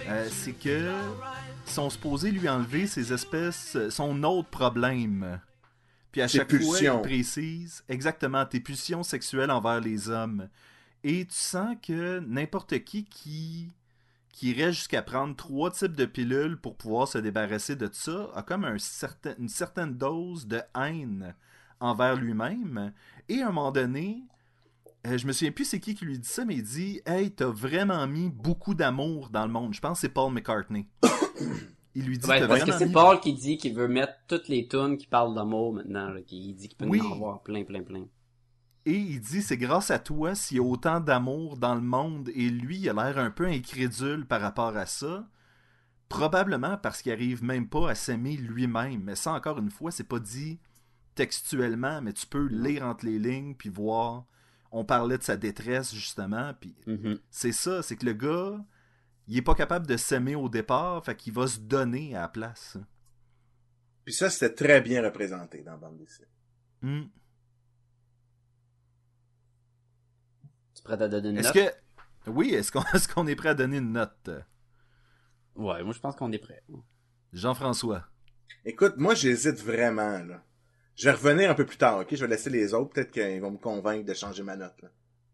Euh, 0.08 0.28
c'est 0.32 0.54
que 0.54 0.92
sont 1.66 1.90
supposés 1.90 2.32
lui 2.32 2.48
enlever 2.48 2.86
ses 2.88 3.12
espèces 3.12 3.78
son 3.90 4.24
autre 4.24 4.50
problème. 4.50 5.40
Puis 6.12 6.22
à 6.22 6.28
chaque 6.28 6.50
fois, 6.50 6.60
pulsions. 6.60 6.98
il 6.98 7.02
précise 7.02 7.84
exactement 7.90 8.46
tes 8.46 8.60
pulsions 8.60 9.04
sexuelles 9.04 9.52
envers 9.52 9.80
les 9.80 10.10
hommes. 10.10 10.50
Et 11.04 11.26
tu 11.26 11.36
sens 11.36 11.76
que 11.82 12.20
n'importe 12.20 12.84
qui 12.84 13.06
qui 13.06 13.72
qui 14.32 14.52
irait 14.52 14.72
jusqu'à 14.72 15.02
prendre 15.02 15.36
trois 15.36 15.72
types 15.72 15.96
de 15.96 16.06
pilules 16.06 16.58
pour 16.58 16.76
pouvoir 16.76 17.08
se 17.08 17.18
débarrasser 17.18 17.76
de 17.76 17.90
ça 17.92 18.30
a 18.36 18.44
comme 18.44 18.64
un 18.64 18.78
certain, 18.78 19.34
une 19.40 19.50
certaine 19.50 19.96
dose 19.96 20.48
de 20.48 20.62
haine 20.76 21.36
envers 21.80 22.16
lui-même. 22.16 22.94
Et 23.28 23.42
à 23.42 23.48
un 23.48 23.52
moment 23.52 23.72
donné, 23.72 24.24
euh, 25.08 25.18
je 25.18 25.26
me 25.28 25.32
souviens 25.32 25.52
plus 25.52 25.66
c'est 25.66 25.80
qui 25.80 25.96
qui 25.96 26.06
lui 26.06 26.20
dit 26.20 26.28
ça, 26.28 26.46
mais 26.46 26.56
il 26.56 26.64
dit 26.64 27.02
Hey, 27.06 27.32
t'as 27.32 27.48
vraiment 27.48 28.06
mis 28.08 28.30
beaucoup 28.30 28.74
d'amour 28.74 29.30
dans 29.30 29.46
le 29.46 29.52
monde. 29.52 29.74
Je 29.74 29.80
pense 29.80 29.98
que 29.98 30.02
c'est 30.02 30.14
Paul 30.14 30.34
McCartney. 30.34 30.88
Il 31.96 32.06
lui 32.06 32.18
dit 32.18 32.28
Ouais, 32.28 32.48
parce 32.48 32.64
que 32.64 32.72
c'est 32.72 32.86
mis 32.86 32.92
Paul 32.94 33.20
qui 33.20 33.34
dit 33.34 33.58
qu'il 33.58 33.74
veut 33.74 33.88
mettre 33.88 34.14
toutes 34.28 34.48
les 34.48 34.68
tunes 34.68 34.98
qui 34.98 35.08
parlent 35.08 35.34
d'amour 35.34 35.74
maintenant, 35.74 36.10
là, 36.10 36.22
qui 36.22 36.54
dit 36.54 36.68
qu'il 36.68 36.78
peut 36.78 36.86
Oui. 36.86 37.02
en 37.02 37.14
avoir 37.14 37.42
plein, 37.42 37.64
plein, 37.64 37.82
plein. 37.82 38.06
Et 38.86 38.94
il 38.98 39.20
dit 39.20 39.42
c'est 39.42 39.58
grâce 39.58 39.92
à 39.92 40.00
toi 40.00 40.36
s'il 40.36 40.58
y 40.58 40.60
a 40.60 40.64
autant 40.64 41.00
d'amour 41.00 41.58
dans 41.58 41.76
le 41.76 41.82
monde 41.82 42.30
et 42.34 42.50
lui 42.50 42.78
il 42.80 42.90
a 42.90 42.94
l'air 42.94 43.18
un 43.18 43.30
peu 43.30 43.46
incrédule 43.46 44.26
par 44.26 44.42
rapport 44.42 44.76
à 44.78 44.86
ça. 44.86 45.28
Probablement 46.08 46.78
parce 46.78 47.02
qu'il 47.02 47.12
arrive 47.12 47.44
même 47.44 47.68
pas 47.70 47.92
à 47.92 47.96
s'aimer 47.96 48.36
lui-même. 48.36 49.04
Mais 49.04 49.16
ça 49.16 49.34
encore 49.34 49.60
une 49.60 49.70
fois, 49.70 49.92
c'est 49.92 50.04
pas 50.08 50.20
dit 50.20 50.60
textuellement, 51.16 52.02
mais 52.02 52.14
tu 52.14 52.26
peux 52.26 52.48
lire 52.48 52.84
entre 52.86 53.06
les 53.06 53.20
lignes 53.20 53.54
puis 53.56 53.70
voir. 53.70 54.26
On 54.72 54.86
parlait 54.86 55.18
de 55.18 55.24
sa 55.24 55.36
détresse 55.38 55.94
justement, 55.94 56.54
puis 56.60 56.76
Mhm. 56.88 57.20
c'est 57.30 57.52
ça, 57.52 57.82
c'est 57.84 57.96
que 57.96 58.06
le 58.06 58.14
gars, 58.14 58.64
il 59.28 59.38
est 59.38 59.42
pas 59.44 59.56
capable 59.56 59.86
de 59.88 59.98
s'aimer 59.98 60.36
au 60.36 60.48
départ, 60.48 61.04
fait 61.04 61.16
qu'il 61.16 61.34
va 61.34 61.48
se 61.48 61.60
donner 61.60 62.16
à 62.16 62.22
la 62.22 62.28
place. 62.28 62.78
Puis 64.06 64.14
ça, 64.14 64.30
c'était 64.30 64.54
très 64.54 64.82
bien 64.82 65.04
représenté 65.04 65.62
dans 65.64 65.72
la 65.72 65.78
bande 65.78 65.98
dessinée. 65.98 66.28
Tu 70.84 70.92
es 70.92 70.96
prêt 70.96 71.04
à 71.04 71.08
donner 71.08 71.30
une 71.30 71.38
Est-ce 71.38 71.58
note? 71.58 71.74
que 72.26 72.30
oui, 72.32 72.50
est-ce 72.54 72.72
qu'on 72.72 72.82
est, 72.94 73.14
qu'on 73.14 73.28
est 73.28 73.36
prêt 73.36 73.50
à 73.50 73.54
donner 73.54 73.78
une 73.78 73.92
note, 73.92 74.30
Ouais, 75.56 75.84
moi 75.84 75.94
je 75.94 76.00
pense 76.00 76.16
qu'on 76.16 76.32
est 76.32 76.38
prêt. 76.40 76.64
Jean-François 77.34 78.06
Écoute, 78.66 78.96
moi, 78.98 79.14
j'hésite 79.14 79.60
vraiment, 79.62 80.20
là. 80.24 80.44
Je 80.96 81.06
vais 81.06 81.16
revenir 81.16 81.50
un 81.50 81.54
peu 81.56 81.66
plus 81.66 81.78
tard, 81.78 82.00
ok? 82.00 82.08
Je 82.12 82.26
vais 82.26 82.28
laisser 82.28 82.50
les 82.50 82.74
autres. 82.74 82.92
Peut-être 82.94 83.12
qu'ils 83.12 83.40
vont 83.42 83.52
me 83.52 83.58
convaincre 83.58 84.06
de 84.06 84.14
changer 84.14 84.44
ma 84.44 84.56
note, 84.56 84.82
là. 84.82 84.90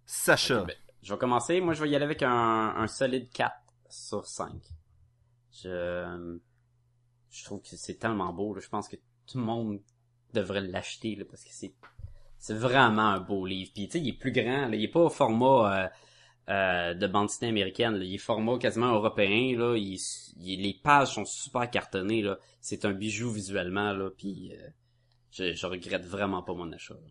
Sacha. 0.05 0.63
Ben, 0.65 0.75
je 1.01 1.13
vais 1.13 1.19
commencer. 1.19 1.59
Moi, 1.61 1.73
je 1.73 1.81
vais 1.83 1.89
y 1.89 1.95
aller 1.95 2.05
avec 2.05 2.21
un, 2.21 2.29
un 2.75 2.87
solide 2.87 3.29
4 3.31 3.55
sur 3.89 4.27
5. 4.27 4.51
Je, 5.63 6.37
je 7.31 7.43
trouve 7.45 7.61
que 7.61 7.69
c'est 7.75 7.95
tellement 7.95 8.31
beau. 8.33 8.53
là. 8.53 8.61
Je 8.61 8.69
pense 8.69 8.87
que 8.89 8.97
tout 9.27 9.37
le 9.39 9.43
monde 9.45 9.81
devrait 10.33 10.61
l'acheter 10.61 11.15
là, 11.15 11.23
parce 11.29 11.43
que 11.43 11.49
c'est 11.51 11.73
c'est 12.45 12.53
vraiment 12.53 13.09
un 13.09 13.19
beau 13.19 13.45
livre. 13.45 13.71
Puis 13.73 13.87
tu 13.87 13.93
sais, 13.93 13.99
il 13.99 14.09
est 14.09 14.13
plus 14.19 14.31
grand. 14.31 14.67
Là. 14.67 14.75
Il 14.75 14.83
est 14.83 14.87
pas 14.87 14.99
au 14.99 15.09
format 15.09 15.85
euh, 15.85 15.87
euh, 16.49 16.93
de 16.93 17.07
bande 17.07 17.27
dessinée 17.27 17.49
américaine. 17.49 17.95
là. 17.95 18.03
Il 18.03 18.13
est 18.13 18.19
format 18.19 18.57
quasiment 18.59 18.93
européen. 18.93 19.57
Là. 19.57 19.75
Il, 19.77 19.97
il- 20.39 20.61
les 20.61 20.73
pages 20.83 21.13
sont 21.15 21.25
super 21.25 21.69
cartonnées. 21.71 22.21
Là. 22.21 22.37
C'est 22.61 22.85
un 22.85 22.91
bijou 22.93 23.31
visuellement. 23.31 23.93
Là. 23.93 24.09
Puis 24.15 24.51
euh, 24.53 24.67
je, 25.31 25.53
je 25.53 25.65
regrette 25.65 26.05
vraiment 26.05 26.43
pas 26.43 26.53
mon 26.53 26.71
achat. 26.71 26.93
là. 26.93 27.09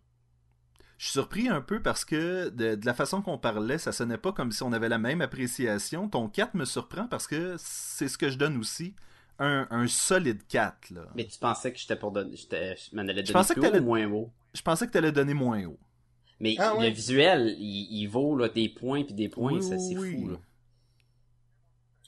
Je 0.97 1.07
suis 1.07 1.11
surpris 1.11 1.49
un 1.49 1.59
peu 1.59 1.81
parce 1.81 2.05
que 2.05 2.47
de, 2.47 2.75
de 2.75 2.85
la 2.85 2.93
façon 2.93 3.21
qu'on 3.21 3.37
parlait, 3.37 3.77
ça 3.77 3.91
sonnait 3.91 4.17
pas 4.17 4.31
comme 4.31 4.53
si 4.53 4.63
on 4.63 4.71
avait 4.71 4.87
la 4.87 4.97
même 4.97 5.19
appréciation. 5.19 6.07
Ton 6.07 6.29
4 6.29 6.53
me 6.53 6.63
surprend 6.63 7.07
parce 7.07 7.27
que 7.27 7.55
c'est 7.57 8.07
ce 8.07 8.17
que 8.17 8.29
je 8.29 8.37
donne 8.37 8.55
aussi. 8.57 8.95
Un, 9.37 9.67
un 9.69 9.87
solide 9.87 10.47
4. 10.47 10.91
Là. 10.91 11.01
Mais 11.13 11.25
tu 11.25 11.37
pensais 11.37 11.73
que 11.73 11.77
j'étais 11.77 11.97
pour 11.97 12.13
donner, 12.13 12.37
j'étais, 12.37 12.77
je 12.77 12.95
m'en 12.95 13.01
allais 13.01 13.15
donner 13.15 13.25
Je 13.25 13.33
pensais 13.33 13.53
plus 13.53 13.61
que 13.61 13.67
haut 13.67 13.69
t'allais- 13.71 13.83
ou 13.83 13.85
moins 13.87 14.05
haut? 14.09 14.31
Je 14.55 14.61
pensais 14.61 14.87
que 14.87 14.91
tu 14.91 14.97
allais 14.97 15.11
donner 15.11 15.33
moins 15.33 15.63
haut. 15.65 15.79
Mais 16.39 16.55
Ah 16.59 16.75
ouais? 16.75 16.89
le 16.89 16.93
visuel, 16.95 17.55
il, 17.59 17.87
il 18.01 18.07
vaut 18.07 18.35
là, 18.37 18.49
des 18.49 18.69
points 18.69 19.03
puis 19.03 19.13
des 19.13 19.29
points, 19.29 19.53
Oui, 19.53 19.63
ça 19.63 19.77
c'est 19.77 19.97
oui, 19.97 20.15
fou. 20.21 20.29
Là. 20.29 20.37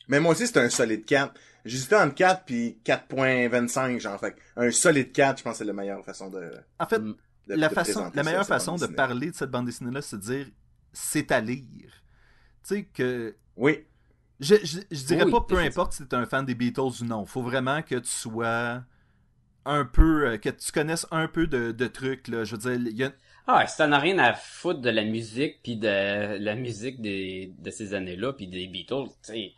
Mais 0.07 0.19
moi 0.19 0.31
aussi, 0.31 0.47
c'est 0.47 0.57
un 0.57 0.69
solide 0.69 1.05
4. 1.05 1.33
J'hésitais 1.65 1.95
entre 1.97 2.15
4 2.15 2.45
puis 2.45 2.79
4.25, 2.85 3.99
genre. 3.99 4.19
Fait 4.19 4.35
un 4.55 4.71
solide 4.71 5.11
4, 5.11 5.39
je 5.39 5.43
pense 5.43 5.53
que 5.53 5.57
c'est 5.59 5.65
la 5.65 5.73
meilleure 5.73 6.03
façon 6.03 6.29
de, 6.29 6.51
En 6.79 6.85
fait, 6.85 6.99
Mm. 6.99 7.15
de- 7.47 7.53
la, 7.55 7.67
de 7.69 7.73
façon, 7.73 7.91
présenter 7.93 8.15
la 8.17 8.23
ça, 8.23 8.29
meilleure 8.29 8.47
façon 8.47 8.75
de 8.75 8.85
parler 8.87 9.31
de 9.31 9.35
cette 9.35 9.51
bande 9.51 9.65
dessinée-là, 9.65 10.01
c'est 10.01 10.17
de 10.17 10.21
dire 10.21 10.47
c'est 10.93 11.31
à 11.31 11.41
lire. 11.41 11.91
Tu 12.63 12.75
sais 12.75 12.83
que. 12.85 13.35
Oui. 13.55 13.85
Je, 14.39 14.55
je, 14.63 14.79
je 14.91 15.03
dirais 15.05 15.23
Oui, 15.25 15.31
pas 15.31 15.41
peu 15.41 15.57
importe 15.57 15.93
si 15.93 16.05
t'es 16.07 16.15
un 16.15 16.25
fan 16.25 16.45
des 16.45 16.53
Beatles 16.55 17.01
ou 17.01 17.05
non. 17.05 17.25
Faut 17.25 17.41
vraiment 17.41 17.81
que 17.81 17.95
tu 17.95 18.09
sois 18.09 18.83
un 19.67 19.85
peu. 19.85 20.27
euh, 20.27 20.37
que 20.37 20.49
tu 20.49 20.71
connaisses 20.71 21.05
un 21.11 21.27
peu 21.27 21.47
de, 21.47 21.71
de 21.71 21.87
trucs. 21.87 22.27
Là. 22.27 22.43
Je 22.43 22.55
veux 22.55 22.61
dire, 22.61 22.73
il 22.91 22.97
y 22.97 23.03
a, 23.03 23.11
Ah, 23.47 23.67
ça 23.67 23.87
n'a 23.87 23.99
rien 23.99 24.17
à 24.19 24.33
foutre 24.33 24.81
de 24.81 24.89
la 24.89 25.03
musique 25.03 25.61
puis 25.63 25.75
de 25.77 26.37
la 26.39 26.55
musique 26.55 27.01
des, 27.01 27.53
de 27.59 27.69
ces 27.69 27.93
années-là 27.93 28.33
puis 28.33 28.47
des 28.47 28.67
Beatles, 28.67 29.07
tu 29.25 29.33
sais. 29.33 29.51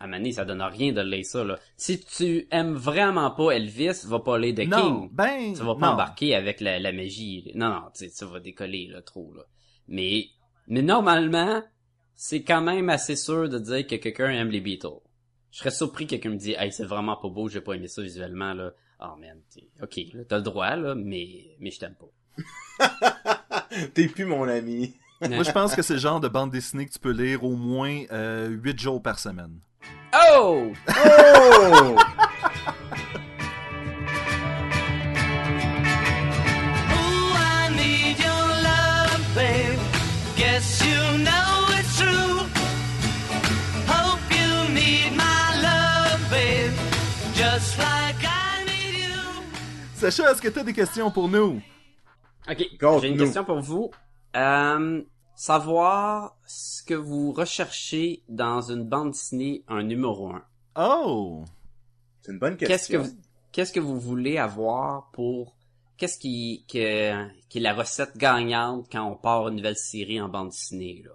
à 0.00 0.06
Mané, 0.06 0.32
ça 0.32 0.44
donne 0.44 0.62
rien 0.62 0.92
de 0.92 1.00
lire 1.02 1.24
ça, 1.24 1.44
là. 1.44 1.58
Si 1.76 2.00
tu 2.00 2.46
aimes 2.50 2.74
vraiment 2.74 3.30
pas 3.30 3.52
Elvis, 3.52 4.04
va 4.06 4.20
pas 4.20 4.38
lire 4.38 4.54
The 4.54 4.68
non, 4.68 5.00
King. 5.00 5.08
ben, 5.12 5.52
Tu 5.54 5.62
vas 5.62 5.74
pas 5.74 5.86
non. 5.88 5.92
embarquer 5.94 6.34
avec 6.34 6.60
la, 6.60 6.78
la 6.78 6.92
magie. 6.92 7.50
Non, 7.54 7.68
non, 7.70 7.82
tu 7.94 8.04
sais, 8.04 8.08
ça 8.10 8.26
va 8.26 8.40
décoller, 8.40 8.86
là, 8.88 9.02
trop, 9.02 9.32
là. 9.34 9.42
Mais, 9.88 10.26
mais 10.68 10.82
normalement, 10.82 11.62
c'est 12.14 12.42
quand 12.42 12.60
même 12.62 12.88
assez 12.88 13.16
sûr 13.16 13.48
de 13.48 13.58
dire 13.58 13.86
que 13.86 13.96
quelqu'un 13.96 14.30
aime 14.30 14.50
les 14.50 14.60
Beatles. 14.60 15.00
Je 15.50 15.58
serais 15.58 15.70
surpris 15.70 16.06
que 16.06 16.10
quelqu'un 16.10 16.30
me 16.30 16.36
dise, 16.36 16.56
hey, 16.58 16.72
c'est 16.72 16.84
vraiment 16.84 17.16
pas 17.16 17.28
beau, 17.28 17.48
j'ai 17.48 17.60
pas 17.60 17.74
aimé 17.74 17.88
ça 17.88 18.02
visuellement, 18.02 18.54
là. 18.54 18.72
Oh 19.00 19.16
man, 19.20 19.38
t'es- 19.52 19.68
ok, 19.82 20.14
là, 20.14 20.24
t'as 20.28 20.36
le 20.36 20.42
droit, 20.42 20.76
là, 20.76 20.94
mais, 20.94 21.56
mais 21.60 21.70
je 21.70 21.78
t'aime 21.80 21.94
pas. 21.94 22.06
T'es 23.94 24.06
plus 24.08 24.24
mon 24.24 24.48
ami. 24.48 24.94
Moi, 25.28 25.42
je 25.42 25.50
pense 25.52 25.74
que 25.74 25.82
c'est 25.82 25.94
le 25.94 25.98
genre 26.00 26.20
de 26.20 26.28
bande 26.28 26.50
dessinée 26.50 26.86
que 26.86 26.92
tu 26.92 26.98
peux 26.98 27.10
lire 27.12 27.44
au 27.44 27.56
moins 27.56 28.02
euh, 28.12 28.48
8 28.48 28.78
jours 28.80 29.02
par 29.02 29.18
semaine. 29.18 29.58
Oh! 30.36 30.72
Oh! 30.88 31.96
Sacha, 50.10 50.30
est-ce 50.30 50.42
que 50.42 50.48
t'as 50.48 50.64
des 50.64 50.74
questions 50.74 51.10
pour 51.10 51.30
nous? 51.30 51.62
Ok, 52.46 52.58
j'ai 53.00 53.08
une 53.08 53.16
question 53.16 53.42
pour 53.42 53.60
vous. 53.60 53.90
Euh, 54.36 55.02
savoir 55.34 56.36
ce 56.46 56.82
que 56.82 56.92
vous 56.92 57.32
recherchez 57.32 58.22
dans 58.28 58.60
une 58.60 58.84
bande 58.84 59.12
dessinée, 59.12 59.64
un 59.66 59.82
numéro 59.82 60.28
1. 60.28 60.44
Oh! 60.76 61.44
C'est 62.20 62.32
une 62.32 62.38
bonne 62.38 62.58
Qu'est-ce 62.58 62.88
que 62.88 62.98
question. 62.98 63.02
vous, 63.02 63.22
qu'est-ce 63.50 63.72
que 63.72 63.80
vous 63.80 63.98
voulez 63.98 64.36
avoir 64.36 65.10
pour, 65.12 65.56
qu'est-ce 65.96 66.18
qui, 66.18 66.66
que, 66.68 67.26
qui 67.48 67.56
est 67.58 67.62
la 67.62 67.72
recette 67.72 68.14
gagnante 68.18 68.88
quand 68.92 69.10
on 69.10 69.16
part 69.16 69.48
une 69.48 69.56
nouvelle 69.56 69.78
série 69.78 70.20
en 70.20 70.28
bande 70.28 70.50
dessinée, 70.50 71.02
là? 71.02 71.12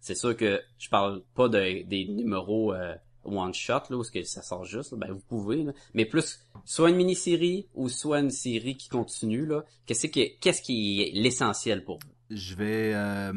C'est 0.00 0.14
sûr 0.14 0.36
que 0.36 0.60
je 0.76 0.90
parle 0.90 1.22
pas 1.34 1.48
de, 1.48 1.84
des 1.84 2.04
numéros, 2.04 2.74
euh, 2.74 2.96
one 3.26 3.52
shot, 3.54 3.82
là, 3.90 3.96
où 3.96 4.02
est-ce 4.02 4.10
que 4.10 4.22
ça 4.24 4.42
sort 4.42 4.64
juste, 4.64 4.92
là? 4.92 4.98
ben, 5.00 5.12
vous 5.12 5.22
pouvez, 5.28 5.62
là. 5.64 5.72
Mais 5.94 6.04
plus, 6.04 6.40
soit 6.64 6.90
une 6.90 6.96
mini-série, 6.96 7.66
ou 7.74 7.88
soit 7.88 8.20
une 8.20 8.30
série 8.30 8.76
qui 8.76 8.88
continue, 8.88 9.46
là. 9.46 9.64
Qu'est-ce 9.86 10.06
qui, 10.06 10.36
qu'est-ce 10.40 10.62
qui 10.62 11.02
est 11.02 11.10
l'essentiel 11.14 11.84
pour 11.84 11.98
vous? 11.98 12.08
Je 12.30 12.54
vais, 12.54 12.92
euh, 12.94 13.32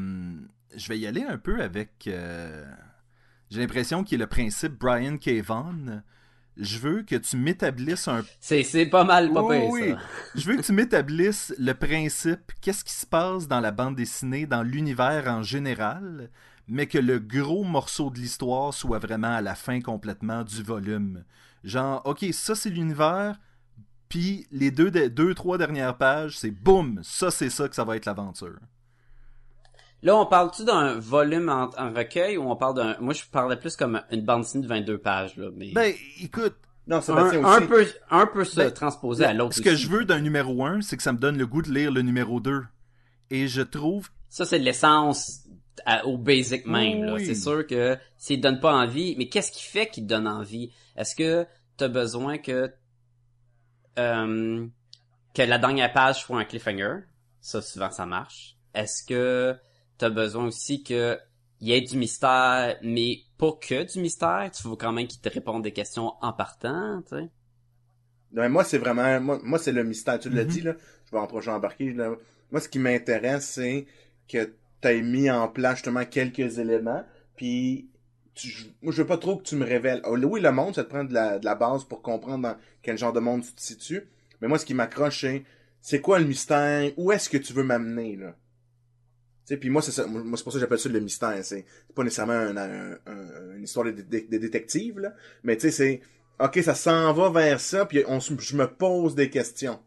je 0.75 0.87
vais 0.89 0.97
y 0.99 1.05
aller 1.07 1.23
un 1.23 1.37
peu 1.37 1.61
avec. 1.61 2.05
euh, 2.07 2.65
J'ai 3.49 3.59
l'impression 3.61 4.03
qu'il 4.03 4.15
est 4.15 4.23
le 4.23 4.27
principe 4.27 4.73
Brian 4.79 5.17
K. 5.17 5.41
Vaughan. 5.43 6.01
Je 6.57 6.77
veux 6.79 7.03
que 7.03 7.15
tu 7.15 7.37
m'établisses 7.37 8.07
un. 8.09 8.25
C'est, 8.41 8.63
c'est 8.63 8.85
pas 8.87 9.05
mal, 9.05 9.31
pas 9.31 9.43
Oui, 9.43 9.59
pire, 9.59 9.69
oui. 9.71 9.89
ça. 9.91 9.97
Je 10.35 10.49
veux 10.49 10.57
que 10.57 10.61
tu 10.61 10.73
m'établisses 10.73 11.53
le 11.57 11.71
principe. 11.73 12.51
Qu'est-ce 12.61 12.83
qui 12.83 12.91
se 12.93 13.05
passe 13.05 13.47
dans 13.47 13.61
la 13.61 13.71
bande 13.71 13.95
dessinée, 13.95 14.45
dans 14.45 14.61
l'univers 14.63 15.27
en 15.27 15.41
général, 15.41 16.29
mais 16.69 16.87
que 16.87 16.97
le 16.97 17.19
gros 17.19 17.63
morceau 17.63 18.09
de 18.09 18.17
l'histoire 18.19 18.73
soit 18.73 18.99
vraiment 18.99 19.35
à 19.35 19.41
la 19.41 19.55
fin 19.55 19.81
complètement 19.81 20.43
du 20.43 20.63
volume. 20.63 21.23
Genre, 21.63 22.01
ok, 22.05 22.25
ça 22.31 22.55
c'est 22.55 22.69
l'univers. 22.69 23.37
Puis 24.07 24.47
les 24.51 24.71
deux, 24.71 24.89
de- 24.91 25.07
deux, 25.07 25.35
trois 25.35 25.57
dernières 25.57 25.97
pages, 25.97 26.37
c'est 26.37 26.51
boum, 26.51 26.99
ça 27.03 27.29
c'est 27.31 27.49
ça 27.49 27.67
que 27.69 27.75
ça 27.75 27.83
va 27.83 27.95
être 27.95 28.05
l'aventure. 28.05 28.57
Là, 30.01 30.15
on 30.15 30.25
parle-tu 30.25 30.63
d'un 30.63 30.97
volume 30.97 31.49
en, 31.49 31.69
en 31.77 31.91
recueil 31.93 32.37
ou 32.37 32.49
on 32.49 32.55
parle 32.55 32.75
d'un... 32.75 32.95
Moi, 33.01 33.13
je 33.13 33.23
parlais 33.29 33.57
plus 33.57 33.75
comme 33.75 34.01
une 34.11 34.21
bande 34.23 34.43
dessinée 34.43 34.63
de 34.63 34.69
22 34.69 34.97
pages, 34.97 35.35
là, 35.35 35.49
mais... 35.57 35.73
Ben, 35.73 35.93
écoute, 36.21 36.55
Non, 36.87 37.01
un, 37.09 37.17
un 37.17 37.57
aussi. 37.57 37.67
peu, 37.67 37.85
un 38.09 38.25
peu 38.25 38.45
se 38.45 38.55
Ben, 38.55 38.71
transposer 38.71 39.25
à 39.25 39.33
l'autre 39.33 39.55
ce 39.55 39.61
que 39.61 39.75
je 39.75 39.89
veux 39.89 40.05
d'un 40.05 40.21
numéro 40.21 40.65
1, 40.65 40.81
c'est 40.81 40.95
que 40.95 41.03
ça 41.03 41.11
me 41.11 41.17
donne 41.17 41.37
le 41.37 41.45
goût 41.45 41.61
de 41.61 41.69
lire 41.71 41.91
le 41.91 42.01
numéro 42.01 42.39
2. 42.39 42.63
Et 43.29 43.49
je 43.49 43.61
trouve 43.61 44.09
Ça, 44.29 44.45
c'est 44.45 44.59
de 44.59 44.63
l'essence 44.63 45.41
à- 45.85 46.05
au 46.05 46.17
basic 46.17 46.65
même, 46.65 47.03
là. 47.03 47.15
Oui. 47.15 47.25
C'est 47.25 47.35
sûr 47.35 47.65
que 47.67 47.97
s'il 48.17 48.37
te 48.37 48.43
donne 48.43 48.59
pas 48.59 48.73
envie, 48.73 49.15
mais 49.17 49.27
qu'est-ce 49.29 49.51
qui 49.51 49.63
fait 49.63 49.87
qu'il 49.87 50.03
te 50.03 50.09
donne 50.09 50.27
envie? 50.27 50.71
Est-ce 50.95 51.15
que 51.15 51.45
t'as 51.77 51.87
besoin 51.87 52.37
que, 52.37 52.71
euh, 53.97 54.67
que 55.33 55.41
la 55.41 55.57
dernière 55.57 55.91
page 55.93 56.21
soit 56.21 56.39
un 56.39 56.45
cliffhanger? 56.45 56.99
Ça, 57.41 57.61
souvent, 57.61 57.91
ça 57.91 58.05
marche. 58.05 58.57
Est-ce 58.73 59.03
que 59.05 59.55
t'as 59.97 60.09
besoin 60.09 60.45
aussi 60.45 60.83
que 60.83 61.17
il 61.61 61.67
y 61.69 61.73
ait 61.73 61.81
du 61.81 61.97
mystère, 61.97 62.77
mais 62.81 63.19
pas 63.37 63.51
que 63.59 63.83
du 63.91 63.99
mystère? 63.99 64.49
Tu 64.55 64.67
veux 64.67 64.75
quand 64.77 64.93
même 64.93 65.07
qu'il 65.07 65.19
te 65.21 65.29
réponde 65.29 65.63
des 65.63 65.73
questions 65.73 66.13
en 66.21 66.31
partant, 66.33 67.01
tu 67.03 67.17
sais? 67.17 67.29
Non, 68.31 68.43
mais 68.43 68.49
moi, 68.49 68.63
c'est 68.63 68.77
vraiment, 68.77 69.19
moi, 69.19 69.39
moi 69.43 69.59
c'est 69.59 69.71
le 69.71 69.83
mystère. 69.83 70.19
Tu 70.19 70.29
l'as 70.29 70.43
Mhm. 70.43 70.49
dit, 70.49 70.61
là. 70.61 70.75
Je 71.05 71.11
vais 71.11 71.17
en 71.17 71.27
prochain 71.27 71.55
embarquer, 71.55 71.93
là. 71.93 72.11
Moi, 72.51 72.61
ce 72.61 72.69
qui 72.69 72.79
m'intéresse, 72.79 73.45
c'est 73.49 73.87
que 74.27 74.53
t'aies 74.81 75.01
mis 75.01 75.29
en 75.29 75.47
place, 75.47 75.75
justement, 75.75 76.05
quelques 76.05 76.59
éléments, 76.59 77.03
puis 77.35 77.89
tu, 78.35 78.49
moi, 78.81 78.93
je 78.93 79.01
veux 79.01 79.07
pas 79.07 79.17
trop 79.17 79.37
que 79.37 79.43
tu 79.43 79.55
me 79.55 79.65
révèles. 79.65 80.01
Oh, 80.05 80.17
oui, 80.17 80.39
le 80.39 80.51
monde, 80.51 80.75
ça 80.75 80.83
te 80.83 80.89
prend 80.89 81.03
de 81.03 81.13
la, 81.13 81.39
de 81.39 81.45
la 81.45 81.55
base 81.55 81.83
pour 81.83 82.01
comprendre 82.01 82.43
dans 82.43 82.55
quel 82.81 82.97
genre 82.97 83.13
de 83.13 83.19
monde 83.19 83.43
tu 83.43 83.51
te 83.51 83.61
situes. 83.61 84.07
Mais 84.41 84.47
moi, 84.47 84.57
ce 84.57 84.65
qui 84.65 84.73
m'accroche, 84.73 85.21
c'est, 85.21 85.43
c'est 85.81 85.99
quoi 85.99 86.19
le 86.19 86.25
mystère? 86.25 86.91
Où 86.97 87.11
est-ce 87.11 87.29
que 87.29 87.37
tu 87.37 87.53
veux 87.53 87.63
m'amener, 87.63 88.15
là? 88.15 88.35
Tu 89.45 89.55
sais, 89.55 89.57
puis 89.57 89.69
moi, 89.69 89.81
c'est 89.81 89.91
ça, 89.91 90.05
moi, 90.05 90.37
c'est 90.37 90.43
pour 90.43 90.53
ça 90.53 90.57
que 90.57 90.61
j'appelle 90.61 90.79
ça 90.79 90.89
le 90.89 90.99
mystère. 90.99 91.43
C'est 91.43 91.65
pas 91.95 92.03
nécessairement 92.03 92.33
un- 92.33 92.55
un- 92.55 92.97
un- 93.07 93.55
une 93.57 93.63
histoire 93.63 93.85
de, 93.85 93.91
de, 93.91 94.01
de 94.01 94.37
détective, 94.37 94.99
là. 94.99 95.13
Mais 95.43 95.57
tu 95.57 95.63
sais, 95.63 95.71
c'est, 95.71 96.01
ok, 96.39 96.59
ça 96.63 96.75
s'en 96.75 97.11
va 97.13 97.29
vers 97.29 97.59
ça, 97.59 97.85
puis 97.85 98.03
on, 98.07 98.19
je 98.19 98.55
me 98.55 98.67
pose 98.67 99.15
des 99.15 99.29
questions. 99.29 99.79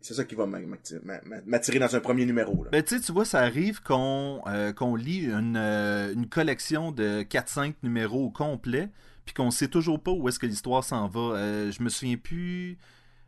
C'est 0.00 0.14
ça 0.14 0.24
qui 0.24 0.34
va 0.34 0.46
m'a- 0.46 0.58
m'attirer 0.60 1.00
m'a- 1.04 1.20
m'a- 1.22 1.40
m'attirer 1.46 1.78
dans 1.78 1.94
un 1.94 2.00
premier 2.00 2.26
numéro, 2.26 2.64
là. 2.64 2.70
Ben, 2.70 2.82
tu 2.82 2.96
vois, 3.12 3.24
ça 3.24 3.40
arrive 3.40 3.82
qu'on 3.82 4.42
euh, 4.46 4.72
qu'on 4.72 4.96
lit 4.96 5.26
une, 5.26 5.56
euh, 5.56 6.12
une 6.12 6.28
collection 6.28 6.90
de 6.92 7.22
4-5 7.22 7.74
numéros 7.82 8.26
au 8.26 8.30
complet, 8.30 8.90
puis 9.24 9.34
qu'on 9.34 9.50
sait 9.50 9.68
toujours 9.68 10.02
pas 10.02 10.10
où 10.10 10.28
est-ce 10.28 10.38
que 10.38 10.46
l'histoire 10.46 10.82
s'en 10.84 11.06
va. 11.08 11.20
Euh, 11.36 11.70
je 11.70 11.82
me 11.82 11.88
souviens 11.88 12.16
plus. 12.16 12.78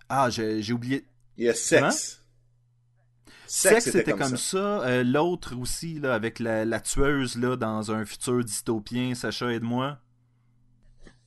Ah, 0.08 0.28
j'ai 0.30 0.72
oublié. 0.72 1.06
Il 1.38 1.44
y 1.44 1.48
a 1.48 1.54
sexe. 1.54 2.18
Sex, 3.46 3.84
c'était 3.90 4.12
comme, 4.12 4.36
ça. 4.38 4.82
Euh, 4.82 5.04
L'autre 5.04 5.54
aussi, 5.58 5.98
là, 6.00 6.14
avec 6.14 6.38
la, 6.38 6.64
la 6.64 6.80
tueuse 6.80 7.36
là, 7.36 7.56
dans 7.56 7.92
un 7.92 8.04
futur 8.06 8.42
dystopien, 8.42 9.14
Sacha, 9.14 9.52
aide-moi. 9.52 9.98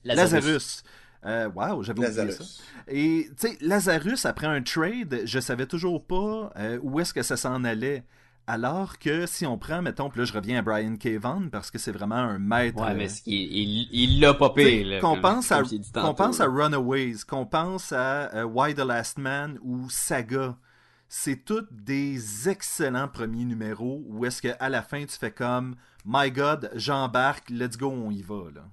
Lazarus. 0.04 0.84
Euh, 1.26 1.50
wow, 1.50 1.82
j'avais 1.84 2.00
oublié 2.00 2.14
ça. 2.14 2.24
Lazarus. 2.26 2.64
Et 2.88 3.30
tu 3.40 3.48
sais, 3.48 3.58
Lazarus, 3.62 4.26
après 4.26 4.48
un 4.48 4.62
trade, 4.62 5.22
je 5.26 5.40
savais 5.40 5.66
toujours 5.66 6.06
pas 6.06 6.52
euh, 6.58 6.80
où 6.84 7.00
est-ce 7.00 7.14
que 7.14 7.24
ça 7.24 7.36
s'en 7.38 7.64
allait. 7.64 8.04
Alors 8.48 9.00
que 9.00 9.26
si 9.26 9.48
on 9.48 9.58
prend, 9.58 9.82
mettons, 9.82 10.12
puis 10.12 10.20
là 10.20 10.26
je 10.26 10.34
reviens 10.34 10.60
à 10.60 10.62
Brian 10.62 10.98
K. 10.98 11.18
Vaughan 11.18 11.50
parce 11.52 11.72
que 11.72 11.80
c'est 11.80 11.92
vraiment 11.92 12.14
un 12.16 12.38
maître. 12.38 12.80
Ouais, 12.80 12.92
euh, 12.92 12.96
mais 12.96 13.08
qui- 13.08 13.90
il, 13.92 14.20
l'a 14.20 14.34
là, 14.34 15.00
qu'on 15.02 15.20
pense 15.20 15.52
à 15.52 15.64
qu'on 15.64 16.14
pense 16.14 16.40
à. 16.40 16.46
Runaways, 16.46 17.16
qu'on 17.28 17.48
pense 17.48 17.92
à 17.92 18.32
euh, 18.36 18.44
Why 18.44 18.76
the 18.76 18.86
Last 18.86 19.18
Man 19.18 19.58
ou 19.64 19.90
Saga, 19.90 20.56
c'est 21.08 21.44
tous 21.44 21.66
des 21.72 22.48
excellents 22.48 23.08
premiers 23.08 23.46
numéros 23.46 24.04
où 24.08 24.26
est-ce 24.26 24.44
que 24.44 24.50
à 24.60 24.70
la 24.70 24.84
fin 24.84 25.04
tu 25.06 25.18
fais 25.18 25.32
comme 25.32 25.76
My 26.06 26.30
God, 26.30 26.70
j'embarque, 26.76 27.50
let's 27.50 27.78
go, 27.78 27.90
on 27.90 28.12
y 28.12 28.22
va 28.22 28.44
là. 28.54 28.66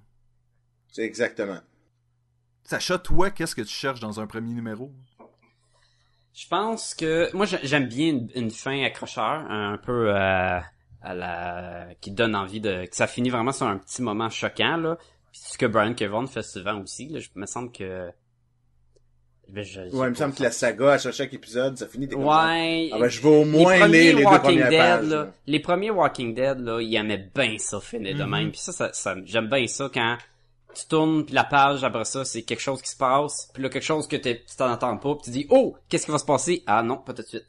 C'est 0.89 1.05
exactement. 1.05 1.61
Sacha, 2.65 2.99
toi, 2.99 3.31
qu'est-ce 3.31 3.55
que 3.55 3.63
tu 3.63 3.75
cherches 3.75 4.01
dans 4.01 4.21
un 4.21 4.27
premier 4.27 4.53
numéro? 4.55 4.91
Je 6.35 6.47
pense 6.49 6.95
que 6.95 7.29
moi 7.37 7.45
j'ai- 7.45 7.59
j'aime 7.63 7.87
bien 7.89 8.09
une, 8.09 8.29
une 8.35 8.51
fin 8.51 8.83
accrocheur, 8.85 9.23
un 9.51 9.77
peu 9.77 10.09
euh, 10.17 10.59
à 11.03 11.15
la 11.15 11.89
qui 12.01 12.11
donne 12.11 12.35
envie 12.35 12.61
de 12.61 12.87
que 12.87 12.97
ça 12.97 13.07
finit 13.07 13.29
vraiment 13.29 13.53
sur 13.53 13.67
un 13.67 13.77
petit 13.77 14.01
moment 14.01 14.31
choquant 14.31 14.77
là. 14.79 14.97
Puis 15.31 15.43
ce 15.53 15.59
que 15.59 15.67
Brian 15.67 15.93
Kevon 15.95 16.27
fait 16.27 16.43
souvent 16.43 16.81
aussi, 16.81 17.09
là, 17.09 17.19
je 17.21 17.29
me 17.35 17.45
semble 17.47 17.71
que 17.73 18.11
Ben, 19.49 19.63
je- 19.65 19.81
Ouais, 19.81 20.07
il 20.07 20.11
me 20.11 20.15
semble 20.15 20.35
que 20.35 20.43
la 20.43 20.51
saga, 20.51 20.93
à 20.93 20.99
chaque- 20.99 21.35
épisode, 21.35 21.77
ça 21.77 21.87
finit, 21.87 22.09
genre, 22.11 22.21
Ouais. 22.21 22.89
Ah 22.91 22.99
ben, 22.99 23.09
je 23.09 23.21
vais 23.21 23.29
au 23.29 23.45
moins 23.45 23.75
les 23.75 23.81
premiers 23.81 24.01
lire 24.01 24.17
les 24.17 24.23
deux 24.23 24.29
Walking 24.31 24.41
premières 24.41 24.69
Dead, 24.71 24.79
pages, 24.79 25.05
là, 25.09 25.17
là. 25.25 25.31
les 25.47 25.61
premiers 25.61 25.91
Walking 25.91 26.35
Dead, 26.35 26.59
là, 26.61 26.81
ils 26.81 26.95
aimaient 26.97 27.29
bien 27.35 27.59
ça 27.59 27.79
finir 27.81 28.17
de 28.17 28.23
Mhm. 28.25 28.31
même. 28.31 28.51
Puis 28.51 28.61
ça, 28.61 28.73
ça, 28.73 28.93
ça- 28.95 29.17
j'aime 29.27 29.49
bien 29.51 29.67
ça 29.67 29.91
quand 29.93 30.17
tu 30.75 30.87
tournes 30.87 31.25
puis 31.25 31.35
la 31.35 31.45
page 31.45 31.85
après 31.85 32.05
ça, 32.05 32.25
c'est 32.25 32.43
quelque 32.43 32.61
chose 32.61 32.83
qui 32.83 32.91
se 32.91 32.97
passe, 32.97 33.51
puis 33.55 33.63
là 33.63 33.69
quelque 33.69 33.83
chose 33.83 34.07
que 34.07 34.17
tu 34.17 34.39
t'en 34.57 34.71
entends 34.71 34.97
pas, 34.97 35.15
puis 35.15 35.25
tu 35.25 35.31
dis 35.31 35.47
oh, 35.51 35.77
qu'est-ce 35.89 36.07
qui 36.07 36.13
va 36.13 36.19
se 36.19 36.25
passer? 36.25 36.63
Ah 36.67 36.83
non, 36.83 36.99
pas 36.99 37.15
tout 37.15 37.23
de 37.23 37.27
suite. 37.27 37.47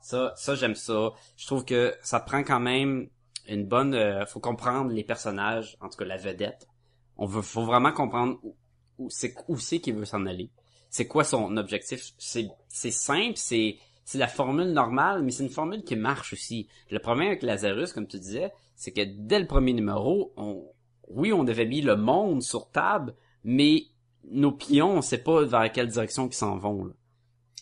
Ça, 0.00 0.32
ça 0.36 0.54
j'aime 0.54 0.74
ça. 0.74 1.12
Je 1.36 1.46
trouve 1.46 1.64
que 1.64 1.94
ça 2.02 2.20
prend 2.20 2.42
quand 2.42 2.60
même 2.60 3.08
une 3.48 3.66
bonne. 3.66 3.94
euh, 3.94 4.26
faut 4.26 4.40
comprendre 4.40 4.90
les 4.90 5.04
personnages, 5.04 5.76
en 5.80 5.88
tout 5.88 5.96
cas 5.98 6.04
la 6.04 6.16
vedette. 6.16 6.68
On 7.16 7.26
veut, 7.26 7.42
faut 7.42 7.64
vraiment 7.64 7.92
comprendre 7.92 8.38
où, 8.42 8.54
où 8.98 9.10
c'est 9.10 9.34
où 9.48 9.58
c'est 9.58 9.80
qu'il 9.80 9.94
veut 9.94 10.04
s'en 10.04 10.26
aller. 10.26 10.50
C'est 10.90 11.06
quoi 11.06 11.24
son 11.24 11.56
objectif? 11.56 12.12
C'est 12.18 12.48
c'est 12.68 12.90
simple, 12.90 13.36
c'est 13.36 13.78
c'est 14.04 14.18
la 14.18 14.28
formule 14.28 14.72
normale, 14.72 15.22
mais 15.22 15.30
c'est 15.30 15.42
une 15.42 15.50
formule 15.50 15.82
qui 15.82 15.96
marche 15.96 16.32
aussi. 16.32 16.68
Le 16.90 16.98
problème 16.98 17.28
avec 17.28 17.42
Lazarus, 17.42 17.92
comme 17.92 18.06
tu 18.06 18.18
disais, 18.18 18.52
c'est 18.76 18.92
que 18.92 19.00
dès 19.02 19.38
le 19.38 19.46
premier 19.46 19.72
numéro, 19.72 20.32
on 20.36 20.66
oui, 21.08 21.32
on 21.32 21.46
avait 21.46 21.66
mis 21.66 21.80
le 21.80 21.96
monde 21.96 22.42
sur 22.42 22.70
table, 22.70 23.14
mais 23.44 23.84
nos 24.30 24.52
pions, 24.52 24.98
on 24.98 25.02
sait 25.02 25.18
pas 25.18 25.44
vers 25.44 25.70
quelle 25.72 25.88
direction 25.88 26.28
ils 26.28 26.34
s'en 26.34 26.56
vont. 26.56 26.92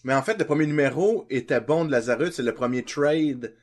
Mais 0.05 0.15
en 0.15 0.23
fait, 0.23 0.39
le 0.39 0.45
premier 0.45 0.67
numéro 0.67 1.27
était 1.31 1.61
bon 1.61 1.85
de 1.85 1.91
Lazarus, 1.91 2.35
c'est 2.35 2.43
le 2.43 2.55
premier 2.55 2.83
trade 2.83 3.55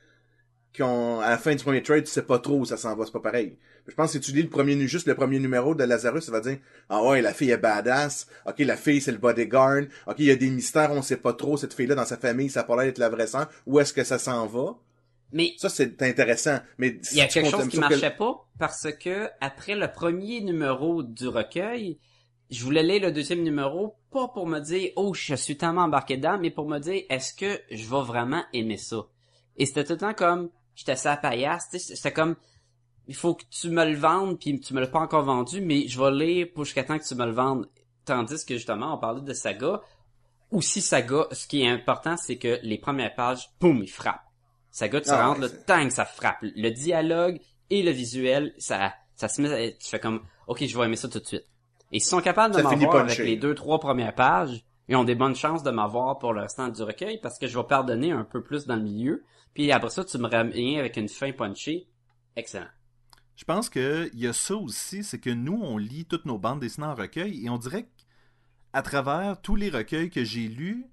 qu'on, 0.76 1.20
à 1.20 1.30
la 1.30 1.38
fin 1.38 1.54
du 1.54 1.62
premier 1.62 1.82
trade, 1.82 2.04
tu 2.04 2.10
sais 2.10 2.22
pas 2.22 2.38
trop 2.38 2.60
où 2.60 2.64
ça 2.64 2.76
s'en 2.76 2.94
va, 2.96 3.04
c'est 3.04 3.12
pas 3.12 3.20
pareil. 3.20 3.58
Je 3.86 3.94
pense 3.94 4.12
que 4.12 4.22
si 4.22 4.32
tu 4.32 4.32
lis 4.32 4.88
juste 4.88 5.08
le 5.08 5.14
premier 5.14 5.38
numéro 5.38 5.74
de 5.74 5.82
Lazarus, 5.82 6.24
ça 6.24 6.32
va 6.32 6.40
dire, 6.40 6.58
ah 6.88 7.02
ouais, 7.02 7.22
la 7.22 7.34
fille 7.34 7.50
est 7.50 7.58
badass, 7.58 8.28
ok, 8.46 8.58
la 8.60 8.76
fille 8.76 9.00
c'est 9.00 9.12
le 9.12 9.18
bodyguard, 9.18 9.82
ok, 10.06 10.16
il 10.18 10.26
y 10.26 10.30
a 10.30 10.36
des 10.36 10.50
mystères, 10.50 10.92
on 10.92 11.02
sait 11.02 11.16
pas 11.16 11.32
trop, 11.32 11.56
cette 11.56 11.74
fille-là 11.74 11.94
dans 11.94 12.04
sa 12.04 12.16
famille, 12.16 12.50
ça 12.50 12.60
a 12.60 12.64
pas 12.64 12.76
l'air 12.76 12.86
d'être 12.86 12.98
la 12.98 13.08
vraie 13.08 13.26
sang, 13.26 13.46
où 13.66 13.80
est-ce 13.80 13.92
que 13.92 14.04
ça 14.04 14.18
s'en 14.18 14.46
va? 14.46 14.76
Mais 15.32 15.54
Ça, 15.58 15.68
c'est 15.68 16.00
intéressant, 16.02 16.58
mais 16.78 16.98
il 17.12 17.18
y 17.18 17.20
a 17.20 17.26
quelque 17.28 17.50
chose 17.50 17.68
qui 17.68 17.76
que- 17.76 17.80
marchait 17.80 18.10
pas 18.10 18.46
parce 18.58 18.88
que 18.92 19.28
après 19.40 19.76
le 19.76 19.90
premier 19.90 20.40
numéro 20.40 21.02
du 21.02 21.28
recueil, 21.28 21.98
je 22.50 22.64
voulais 22.64 22.82
lire 22.82 23.02
le 23.02 23.12
deuxième 23.12 23.42
numéro 23.42 23.94
pas 24.10 24.26
pour 24.28 24.46
me 24.48 24.58
dire 24.58 24.90
oh 24.96 25.14
je 25.14 25.34
suis 25.36 25.56
tellement 25.56 25.82
embarqué 25.82 26.16
dedans, 26.16 26.36
mais 26.40 26.50
pour 26.50 26.68
me 26.68 26.78
dire 26.80 27.04
est-ce 27.08 27.32
que 27.32 27.60
je 27.70 27.88
vais 27.88 28.02
vraiment 28.02 28.42
aimer 28.52 28.76
ça? 28.76 29.06
Et 29.56 29.66
c'était 29.66 29.84
tout 29.84 29.92
le 29.92 29.98
temps 29.98 30.14
comme 30.14 30.50
j'étais 30.74 30.96
ça 30.96 31.16
paillasse, 31.16 31.68
c'était 31.78 32.12
comme 32.12 32.34
il 33.06 33.14
faut 33.14 33.34
que 33.34 33.44
tu 33.50 33.70
me 33.70 33.84
le 33.84 33.96
vendes 33.96 34.36
puis 34.38 34.58
tu 34.60 34.74
me 34.74 34.80
l'as 34.80 34.88
pas 34.88 34.98
encore 35.00 35.22
vendu, 35.24 35.60
mais 35.60 35.86
je 35.86 36.00
vais 36.00 36.10
lire 36.10 36.48
pour 36.52 36.64
jusqu'à 36.64 36.82
temps 36.82 36.98
que 36.98 37.06
tu 37.06 37.14
me 37.14 37.24
le 37.26 37.32
vendes. 37.32 37.68
Tandis 38.04 38.44
que 38.44 38.54
justement 38.56 38.94
on 38.94 38.98
parlait 38.98 39.20
de 39.22 39.32
saga, 39.32 39.80
aussi 40.50 40.80
saga, 40.80 41.28
ce 41.30 41.46
qui 41.46 41.62
est 41.62 41.68
important 41.68 42.16
c'est 42.16 42.36
que 42.36 42.58
les 42.64 42.78
premières 42.78 43.14
pages, 43.14 43.48
boum, 43.60 43.80
il 43.84 43.90
frappe. 44.72 44.90
Saga, 44.90 45.00
tu 45.00 45.10
Ah, 45.10 45.26
rentres 45.26 45.40
ouais, 45.40 45.48
le 45.48 45.88
que 45.88 45.92
ça 45.92 46.04
frappe. 46.04 46.38
Le 46.42 46.70
dialogue 46.70 47.40
et 47.70 47.82
le 47.82 47.90
visuel, 47.90 48.54
ça, 48.58 48.94
ça 49.14 49.28
se 49.28 49.40
met, 49.42 49.76
tu 49.80 49.88
fais 49.88 50.00
comme, 50.00 50.22
ok, 50.46 50.64
je 50.64 50.78
vais 50.78 50.84
aimer 50.84 50.96
ça 50.96 51.08
tout 51.08 51.20
de 51.20 51.26
suite. 51.26 51.46
Et 51.92 51.98
s'ils 51.98 52.08
sont 52.10 52.20
capables 52.20 52.54
de 52.54 52.62
Ça 52.62 52.68
m'avoir 52.70 52.96
avec 52.96 53.18
les 53.18 53.36
deux, 53.36 53.54
trois 53.54 53.80
premières 53.80 54.14
pages, 54.14 54.64
ils 54.88 54.96
ont 54.96 55.04
des 55.04 55.14
bonnes 55.14 55.36
chances 55.36 55.62
de 55.62 55.70
m'avoir 55.70 56.18
pour 56.18 56.32
le 56.32 56.42
restant 56.42 56.68
du 56.68 56.82
recueil 56.82 57.20
parce 57.20 57.38
que 57.38 57.46
je 57.46 57.56
vais 57.58 57.64
pardonner 57.64 58.12
un 58.12 58.24
peu 58.24 58.42
plus 58.42 58.66
dans 58.66 58.76
le 58.76 58.82
milieu. 58.82 59.24
Puis 59.54 59.70
après 59.72 59.90
ça, 59.90 60.04
tu 60.04 60.18
me 60.18 60.28
ramènes 60.28 60.78
avec 60.78 60.96
une 60.96 61.08
fin 61.08 61.32
punchée. 61.32 61.88
Excellent. 62.36 62.68
Je 63.36 63.44
pense 63.44 63.70
qu'il 63.70 64.10
y 64.14 64.26
a 64.26 64.32
ça 64.32 64.54
aussi, 64.54 65.02
c'est 65.02 65.18
que 65.18 65.30
nous, 65.30 65.58
on 65.62 65.78
lit 65.78 66.04
toutes 66.04 66.26
nos 66.26 66.38
bandes 66.38 66.60
dessinées 66.60 66.86
en 66.86 66.94
recueil 66.94 67.44
et 67.44 67.48
on 67.50 67.56
dirait 67.58 67.88
qu'à 68.72 68.82
travers 68.82 69.40
tous 69.40 69.56
les 69.56 69.70
recueils 69.70 70.10
que 70.10 70.24
j'ai 70.24 70.46
lus, 70.48 70.86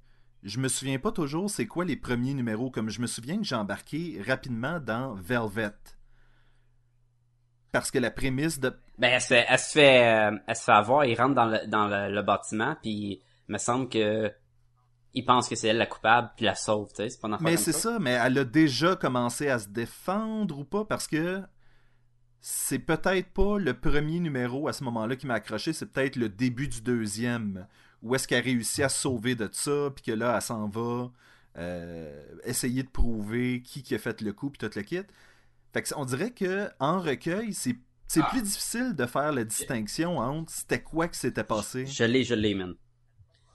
je 0.43 0.59
me 0.59 0.67
souviens 0.67 0.99
pas 0.99 1.11
toujours 1.11 1.49
c'est 1.49 1.67
quoi 1.67 1.85
les 1.85 1.95
premiers 1.95 2.33
numéros. 2.33 2.69
Comme 2.69 2.89
je 2.89 3.01
me 3.01 3.07
souviens 3.07 3.37
que 3.37 3.43
j'ai 3.43 3.55
embarqué 3.55 4.21
rapidement 4.25 4.79
dans 4.79 5.13
Velvet. 5.15 5.73
Parce 7.71 7.91
que 7.91 7.99
la 7.99 8.11
prémisse 8.11 8.59
de. 8.59 8.73
Ben, 8.97 9.09
elle 9.13 9.21
se 9.21 9.27
fait, 9.27 9.45
elle 9.47 9.59
se 9.59 9.71
fait, 9.71 10.07
euh, 10.07 10.37
elle 10.47 10.55
se 10.55 10.63
fait 10.63 10.71
avoir, 10.71 11.05
il 11.05 11.15
rentre 11.19 11.35
dans 11.35 11.45
le, 11.45 11.67
dans 11.67 11.87
le, 11.87 12.13
le 12.13 12.21
bâtiment, 12.23 12.75
puis 12.81 13.21
il 13.49 13.51
me 13.51 13.57
semble 13.57 13.89
que 13.89 14.31
il 15.13 15.25
pense 15.25 15.49
que 15.49 15.55
c'est 15.55 15.69
elle 15.69 15.77
la 15.77 15.85
coupable, 15.85 16.31
puis 16.35 16.45
la 16.45 16.55
sauve, 16.55 16.89
tu 16.89 16.97
sais, 16.97 17.09
c'est 17.09 17.19
pas 17.19 17.27
Mais 17.41 17.57
c'est 17.57 17.71
ça, 17.71 17.97
mais 17.99 18.11
elle 18.11 18.37
a 18.37 18.45
déjà 18.45 18.95
commencé 18.95 19.49
à 19.49 19.57
se 19.57 19.67
défendre 19.67 20.59
ou 20.59 20.63
pas 20.63 20.85
parce 20.85 21.07
que 21.07 21.41
c'est 22.39 22.79
peut-être 22.79 23.33
pas 23.33 23.57
le 23.57 23.73
premier 23.73 24.19
numéro 24.19 24.67
à 24.67 24.73
ce 24.73 24.83
moment-là 24.83 25.15
qui 25.15 25.25
m'a 25.25 25.35
accroché, 25.35 25.73
c'est 25.73 25.87
peut-être 25.87 26.17
le 26.17 26.29
début 26.29 26.67
du 26.67 26.81
deuxième 26.81 27.67
où 28.01 28.15
est-ce 28.15 28.27
qu'elle 28.27 28.43
réussit 28.43 28.83
à 28.83 28.89
se 28.89 28.99
sauver 28.99 29.35
de 29.35 29.49
ça, 29.51 29.91
puis 29.95 30.03
que 30.03 30.11
là, 30.11 30.35
elle 30.35 30.41
s'en 30.41 30.67
va 30.67 31.11
euh, 31.57 32.23
essayer 32.43 32.83
de 32.83 32.89
prouver 32.89 33.61
qui, 33.61 33.83
qui 33.83 33.95
a 33.95 33.99
fait 33.99 34.21
le 34.21 34.33
coup, 34.33 34.49
puis 34.49 34.59
tout 34.59 34.75
le 34.75 34.83
kit. 34.83 35.01
Fait 35.73 35.81
que 35.81 35.89
on 35.95 36.05
dirait 36.05 36.31
que 36.31 36.69
en 36.79 36.99
recueil, 36.99 37.53
c'est 37.53 37.75
c'est 38.07 38.23
plus 38.23 38.41
difficile 38.41 38.95
de 38.95 39.05
faire 39.05 39.33
la 39.33 39.43
distinction 39.43 40.19
entre 40.19 40.51
c'était 40.51 40.81
quoi 40.81 41.09
que 41.09 41.15
s'était 41.17 41.43
passé. 41.43 41.85
Je 41.85 42.05
l'ai, 42.05 42.23
je 42.23 42.35
l'ai, 42.35 42.55
man. 42.55 42.73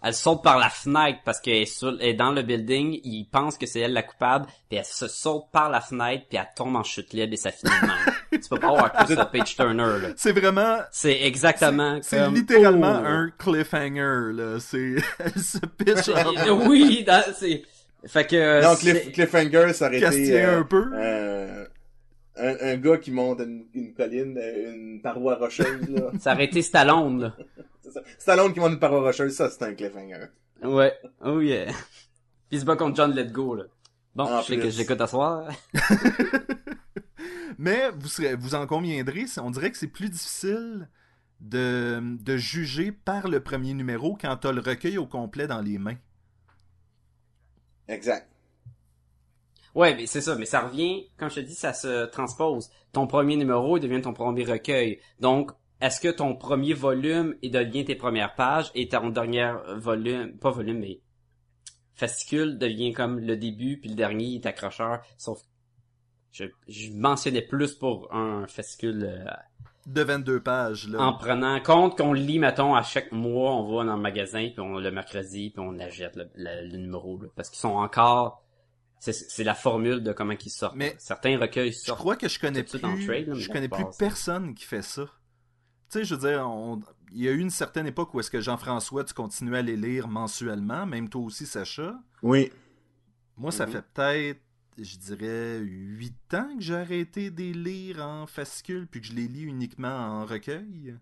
Elle 0.04 0.14
saute 0.14 0.42
par 0.42 0.58
la 0.58 0.68
fenêtre 0.68 1.20
parce 1.24 1.40
qu'elle 1.40 1.62
est, 1.62 1.64
sur- 1.64 1.96
elle 2.00 2.08
est 2.08 2.14
dans 2.14 2.32
le 2.32 2.42
building, 2.42 3.00
il 3.04 3.24
pense 3.30 3.56
que 3.56 3.66
c'est 3.66 3.80
elle 3.80 3.92
la 3.92 4.02
coupable, 4.02 4.46
puis 4.68 4.78
elle 4.78 4.84
se 4.84 5.06
saute 5.08 5.44
par 5.52 5.70
la 5.70 5.80
fenêtre, 5.80 6.24
puis 6.28 6.38
elle 6.38 6.48
tombe 6.56 6.74
en 6.76 6.82
chute 6.82 7.12
libre 7.12 7.32
et 7.32 7.36
ça 7.36 7.50
finit 7.52 7.72
de 7.80 7.86
même. 7.86 8.14
tu 8.42 8.48
peux 8.48 8.58
pas 8.58 8.68
avoir 8.68 8.92
plus 8.92 9.14
de 9.14 9.22
page 9.22 9.54
turner, 9.56 9.82
là. 10.02 10.08
C'est 10.16 10.32
vraiment 10.32 10.78
C'est 10.90 11.22
exactement 11.22 11.98
c'est 12.02 12.18
comme... 12.18 12.34
littéralement 12.34 13.00
Oh. 13.02 13.06
un 13.06 13.30
cliffhanger 13.38 14.32
là, 14.34 14.58
c'est 14.60 14.96
elle 15.18 15.40
se 15.42 15.58
pitch 15.58 16.08
en 16.08 16.66
oui, 16.68 17.04
dans- 17.04 17.22
c'est... 17.36 17.62
Fait 18.06 18.26
que... 18.26 18.34
euh, 18.34 18.62
Non, 18.62 18.74
Cliff, 18.74 19.12
Cliffhanger, 19.12 19.72
ça 19.72 19.86
aurait 19.86 19.98
été 19.98 20.42
euh, 20.42 20.58
un 20.60 20.62
peu. 20.64 20.90
euh, 20.94 21.64
un, 22.36 22.54
un 22.72 22.76
gars 22.76 22.96
qui 22.96 23.12
monte 23.12 23.38
une, 23.40 23.66
une 23.74 23.94
colline, 23.94 24.36
euh, 24.36 24.74
une 24.74 25.00
paroi 25.00 25.36
rocheuse, 25.36 25.88
là. 25.88 26.10
Ça 26.18 26.32
aurait 26.32 26.46
été 26.46 26.62
Stallone, 26.62 27.20
là. 27.20 27.32
C'est 27.92 28.00
ça. 28.00 28.02
Stallone 28.18 28.52
qui 28.52 28.60
monte 28.60 28.72
une 28.72 28.78
paroi 28.78 29.00
rocheuse, 29.00 29.34
ça, 29.34 29.50
c'est 29.50 29.62
un 29.62 29.74
cliffhanger. 29.74 30.26
Ouais. 30.62 30.96
Oh 31.24 31.40
yeah. 31.40 31.66
Puis 31.66 31.76
il 32.52 32.60
se 32.60 32.64
bat 32.64 32.76
contre 32.76 32.96
John 32.96 33.12
Letgo, 33.12 33.54
là. 33.54 33.64
Bon, 34.14 34.24
En 34.24 34.40
je 34.42 34.46
sais 34.46 34.56
que 34.58 34.70
j'écoute 34.70 35.00
à 35.00 35.06
soir. 35.06 35.48
Mais 37.58 37.90
vous, 37.90 38.08
serez, 38.08 38.34
vous 38.34 38.54
en 38.54 38.66
conviendrez, 38.66 39.26
c'est- 39.26 39.40
on 39.40 39.50
dirait 39.50 39.70
que 39.70 39.76
c'est 39.78 39.86
plus 39.86 40.08
difficile 40.08 40.88
de, 41.40 42.00
de 42.20 42.36
juger 42.36 42.92
par 42.92 43.28
le 43.28 43.40
premier 43.40 43.74
numéro 43.74 44.16
quand 44.20 44.36
t'as 44.36 44.52
le 44.52 44.60
recueil 44.60 44.98
au 44.98 45.06
complet 45.06 45.46
dans 45.46 45.60
les 45.60 45.78
mains. 45.78 45.96
Exact. 47.88 48.28
Ouais, 49.74 49.94
mais 49.94 50.06
c'est 50.06 50.20
ça, 50.20 50.34
mais 50.36 50.44
ça 50.44 50.60
revient, 50.60 51.06
comme 51.16 51.30
je 51.30 51.36
te 51.36 51.40
dis, 51.40 51.54
ça 51.54 51.72
se 51.72 52.06
transpose. 52.06 52.70
Ton 52.92 53.06
premier 53.06 53.36
numéro 53.36 53.78
devient 53.78 54.02
ton 54.02 54.12
premier 54.12 54.44
recueil. 54.44 55.00
Donc, 55.18 55.52
est-ce 55.82 56.00
que 56.00 56.08
ton 56.08 56.34
premier 56.34 56.72
volume 56.72 57.34
il 57.42 57.50
devient 57.50 57.84
tes 57.84 57.94
premières 57.96 58.34
pages 58.34 58.70
et 58.74 58.88
ton 58.88 59.10
dernier 59.10 59.52
volume, 59.76 60.38
pas 60.38 60.50
volume, 60.50 60.78
mais 60.78 61.00
fascicule 61.94 62.56
devient 62.58 62.92
comme 62.92 63.18
le 63.20 63.36
début 63.36 63.78
puis 63.78 63.90
le 63.90 63.96
dernier 63.96 64.34
est 64.36 64.46
accrocheur. 64.46 65.00
Sauf, 65.18 65.38
je, 66.32 66.44
je 66.68 66.90
mentionnais 66.92 67.42
plus 67.42 67.74
pour 67.74 68.12
un 68.14 68.46
fascicule 68.46 69.04
euh, 69.04 69.24
De 69.86 70.02
22 70.02 70.40
pages, 70.40 70.88
là. 70.88 71.00
en 71.02 71.12
prenant 71.12 71.60
compte 71.60 71.98
qu'on 71.98 72.12
lit, 72.14 72.38
mettons, 72.38 72.74
à 72.74 72.82
chaque 72.82 73.12
mois, 73.12 73.54
on 73.54 73.76
va 73.76 73.84
dans 73.84 73.96
le 73.96 74.00
magasin, 74.02 74.48
puis 74.48 74.60
on 74.60 74.78
le 74.78 74.90
mercredi, 74.90 75.50
puis 75.50 75.62
on 75.62 75.78
achète 75.78 76.16
le, 76.16 76.30
le- 76.34 76.70
le 76.70 76.78
numéro, 76.78 77.20
là, 77.20 77.28
parce 77.36 77.50
qu'ils 77.50 77.60
sont 77.60 77.74
encore... 77.76 78.42
C'est, 79.04 79.42
la 79.42 79.56
formule 79.56 80.00
de 80.04 80.12
comment 80.12 80.34
ils 80.40 80.48
sortent. 80.48 80.76
Mais 80.76 80.94
Certains 80.96 81.36
recueils 81.36 81.72
Je 81.72 81.78
sortent. 81.78 81.98
crois 81.98 82.14
que 82.14 82.28
je 82.28 82.38
connais 82.38 82.62
plus, 82.62 82.78
trade, 82.80 83.26
là, 83.26 83.34
je 83.34 83.48
connais 83.50 83.68
plus 83.68 83.84
personne 83.98 84.54
qui 84.54 84.64
fait 84.64 84.80
ça. 84.82 85.06
Tu 85.92 85.98
sais, 85.98 86.04
je 86.04 86.14
veux 86.14 86.26
dire, 86.30 86.48
on- 86.48 86.80
il 87.12 87.20
y 87.20 87.28
a 87.28 87.32
eu 87.32 87.38
une 87.38 87.50
certaine 87.50 87.86
époque 87.86 88.14
où 88.14 88.20
est-ce 88.20 88.30
que 88.30 88.40
Jean-François, 88.40 89.04
tu 89.04 89.12
continuais 89.12 89.58
à 89.58 89.62
les 89.62 89.76
lire 89.76 90.08
mensuellement, 90.08 90.86
même 90.86 91.10
toi 91.10 91.20
aussi, 91.20 91.44
Sacha. 91.44 92.00
Oui. 92.22 92.50
Moi, 93.36 93.52
ça 93.52 93.66
Mhm. 93.66 93.72
fait 93.72 93.82
peut-être, 93.92 94.40
je 94.78 94.96
dirais, 94.96 95.58
8 95.58 96.32
ans 96.32 96.48
que 96.56 96.62
j'ai 96.62 96.76
arrêté 96.76 97.30
de 97.30 97.42
les 97.42 97.52
lire 97.52 98.00
en 98.00 98.26
fascicule, 98.26 98.86
puis 98.86 99.02
que 99.02 99.06
je 99.08 99.12
les 99.12 99.28
lis 99.28 99.42
uniquement 99.42 99.88
en 99.94 100.24
recueil. 100.24 100.96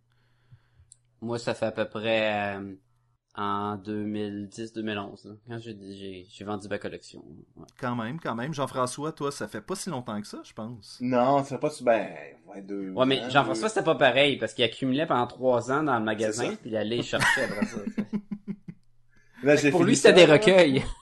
Moi, 1.21 1.39
ça 1.39 1.55
fait 1.55 1.67
à 1.67 1.73
peu 1.73 1.85
près 1.89 2.57
euh, 2.59 2.75
en 3.37 3.77
2010-2011, 3.77 5.29
là, 5.29 5.35
quand 5.49 5.59
j'ai, 5.61 5.77
j'ai, 5.93 6.27
j'ai 6.29 6.45
vendu 6.45 6.69
ma 6.69 6.79
collection. 6.79 7.23
Ouais. 7.57 7.65
Quand 7.81 7.95
même, 7.95 8.19
quand 8.21 8.35
même. 8.35 8.53
Jean-François, 8.53 9.13
toi, 9.13 9.31
ça 9.31 9.47
fait 9.49 9.61
pas 9.61 9.77
si 9.77 9.89
longtemps 9.89 10.21
que 10.21 10.27
ça, 10.27 10.41
je 10.45 10.53
pense. 10.53 10.99
Non, 11.01 11.45
c'est 11.45 11.59
pas 11.59 11.71
si 11.71 11.85
ben, 11.85 12.09
ouais, 12.49 12.61
deux. 12.63 12.91
Ouais, 12.91 13.07
mais 13.07 13.31
Jean-François, 13.31 13.69
deux- 13.69 13.75
c'était 13.75 13.85
pas 13.85 13.95
pareil, 13.95 14.37
parce 14.37 14.53
qu'il 14.53 14.65
accumulait 14.65 15.07
pendant 15.07 15.27
trois 15.27 15.71
ans 15.71 15.83
dans 15.83 15.99
le 15.99 16.05
magasin, 16.05 16.51
ça. 16.51 16.57
puis 16.61 16.71
il 16.71 16.77
allait 16.77 17.03
chercher 17.03 17.45
après 17.45 17.67
ça. 17.67 17.79
tu 17.85 17.93
sais. 17.93 18.07
Là, 19.43 19.57
j'ai 19.57 19.71
Pour 19.71 19.85
lui, 19.85 19.97
c'était 19.97 20.09
ça, 20.21 20.27
des 20.27 20.31
recueils. 20.31 20.83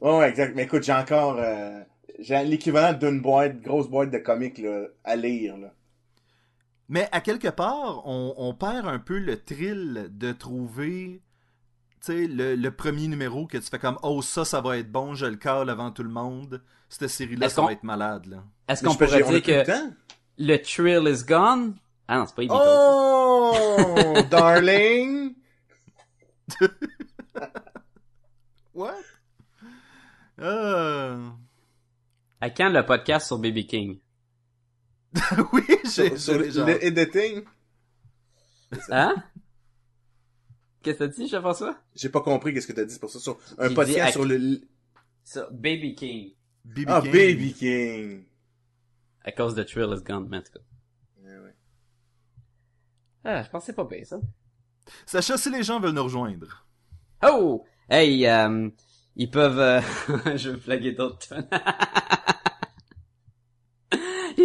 Ouais, 0.00 0.16
ouais, 0.16 0.28
exact. 0.28 0.54
Mais 0.54 0.62
écoute, 0.62 0.84
j'ai 0.84 0.92
encore, 0.92 1.38
euh, 1.40 1.80
j'ai 2.20 2.44
l'équivalent 2.44 2.96
d'une 2.96 3.20
boîte, 3.20 3.60
grosse 3.60 3.88
boîte 3.88 4.12
de 4.12 4.18
comics, 4.18 4.58
là, 4.58 4.86
à 5.02 5.16
lire, 5.16 5.56
là. 5.56 5.74
Mais 6.88 7.08
à 7.12 7.20
quelque 7.20 7.48
part, 7.48 8.06
on, 8.06 8.34
on 8.36 8.54
perd 8.54 8.86
un 8.86 8.98
peu 8.98 9.18
le 9.18 9.38
thrill 9.42 10.08
de 10.10 10.32
trouver 10.32 11.22
tu 12.00 12.12
sais, 12.12 12.26
le, 12.28 12.54
le 12.54 12.70
premier 12.70 13.08
numéro 13.08 13.46
que 13.46 13.58
tu 13.58 13.64
fais 13.64 13.78
comme 13.78 13.98
Oh, 14.02 14.22
ça, 14.22 14.44
ça 14.44 14.60
va 14.60 14.78
être 14.78 14.90
bon, 14.90 15.14
je 15.14 15.26
le 15.26 15.36
cale 15.36 15.68
avant 15.68 15.90
tout 15.90 16.04
le 16.04 16.10
monde. 16.10 16.62
Cette 16.88 17.08
série-là, 17.08 17.48
ça 17.48 17.62
va 17.62 17.72
être 17.72 17.82
malade. 17.82 18.26
Là. 18.26 18.44
Est-ce 18.68 18.84
qu'on 18.84 18.94
pourrait 18.94 19.22
dire 19.22 19.42
que 19.42 19.64
le 20.38 20.56
thrill 20.58 21.08
is 21.08 21.24
gone? 21.24 21.74
Ah 22.06 22.18
non, 22.18 22.26
c'est 22.26 22.36
pas 22.36 22.42
Beatles. 22.42 22.54
Oh, 22.56 24.14
darling! 24.30 25.34
What? 28.74 28.94
Euh... 30.38 31.28
À 32.40 32.50
quand 32.50 32.68
le 32.68 32.86
podcast 32.86 33.26
sur 33.26 33.38
Baby 33.38 33.66
King? 33.66 33.98
oui, 35.52 35.62
j'ai 35.94 36.10
le 36.10 36.84
editing, 36.84 37.44
Hein? 38.90 39.14
Qu'est-ce 40.82 40.98
que 40.98 41.04
t'as 41.04 41.08
dit, 41.08 41.28
Jean-François? 41.28 41.78
j'ai 41.94 42.08
pas 42.08 42.20
compris 42.20 42.52
qu'est-ce 42.52 42.66
que 42.66 42.72
t'as 42.72 42.84
dit, 42.84 42.92
c'est 42.92 43.00
pour 43.00 43.10
ça. 43.10 43.18
Sur 43.18 43.38
un 43.58 43.72
podcast 43.72 44.08
à- 44.08 44.12
sur 44.12 44.24
le, 44.24 44.60
Sur 45.24 45.50
Baby 45.50 45.94
King. 45.94 46.34
BB 46.64 46.84
ah, 46.88 47.00
King. 47.02 47.12
Baby 47.12 47.54
King. 47.54 48.24
À 49.24 49.32
cause 49.32 49.54
de 49.54 49.62
Thrill 49.62 49.92
is 49.96 50.02
gone, 50.02 50.28
mais 50.28 50.38
en 50.38 50.42
tout 50.42 50.52
cas. 50.52 50.60
Ouais, 51.22 51.38
ouais. 51.38 51.54
Ah, 53.24 53.42
je 53.42 53.48
pensais 53.50 53.72
pas 53.72 53.84
bien 53.84 54.04
ça. 54.04 54.20
Sacha, 55.06 55.36
si 55.36 55.50
les 55.50 55.62
gens 55.62 55.80
veulent 55.80 55.92
nous 55.94 56.04
rejoindre. 56.04 56.66
Oh! 57.22 57.64
Hey, 57.90 58.26
euh, 58.26 58.68
ils 59.16 59.30
peuvent... 59.30 59.58
euh, 59.58 59.80
je 60.36 60.50
vais 60.50 60.60
flaguer 60.60 60.92
d'autres 60.92 61.26
tonnes. 61.28 61.48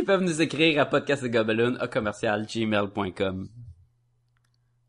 ils 0.04 0.06
peuvent 0.06 0.22
nous 0.22 0.41
écrire 0.41 0.82
à 0.82 0.86
podcastdegobelin 0.86 1.78
à 1.80 1.88
commercial 1.88 2.45
gmail.com. 2.45 3.47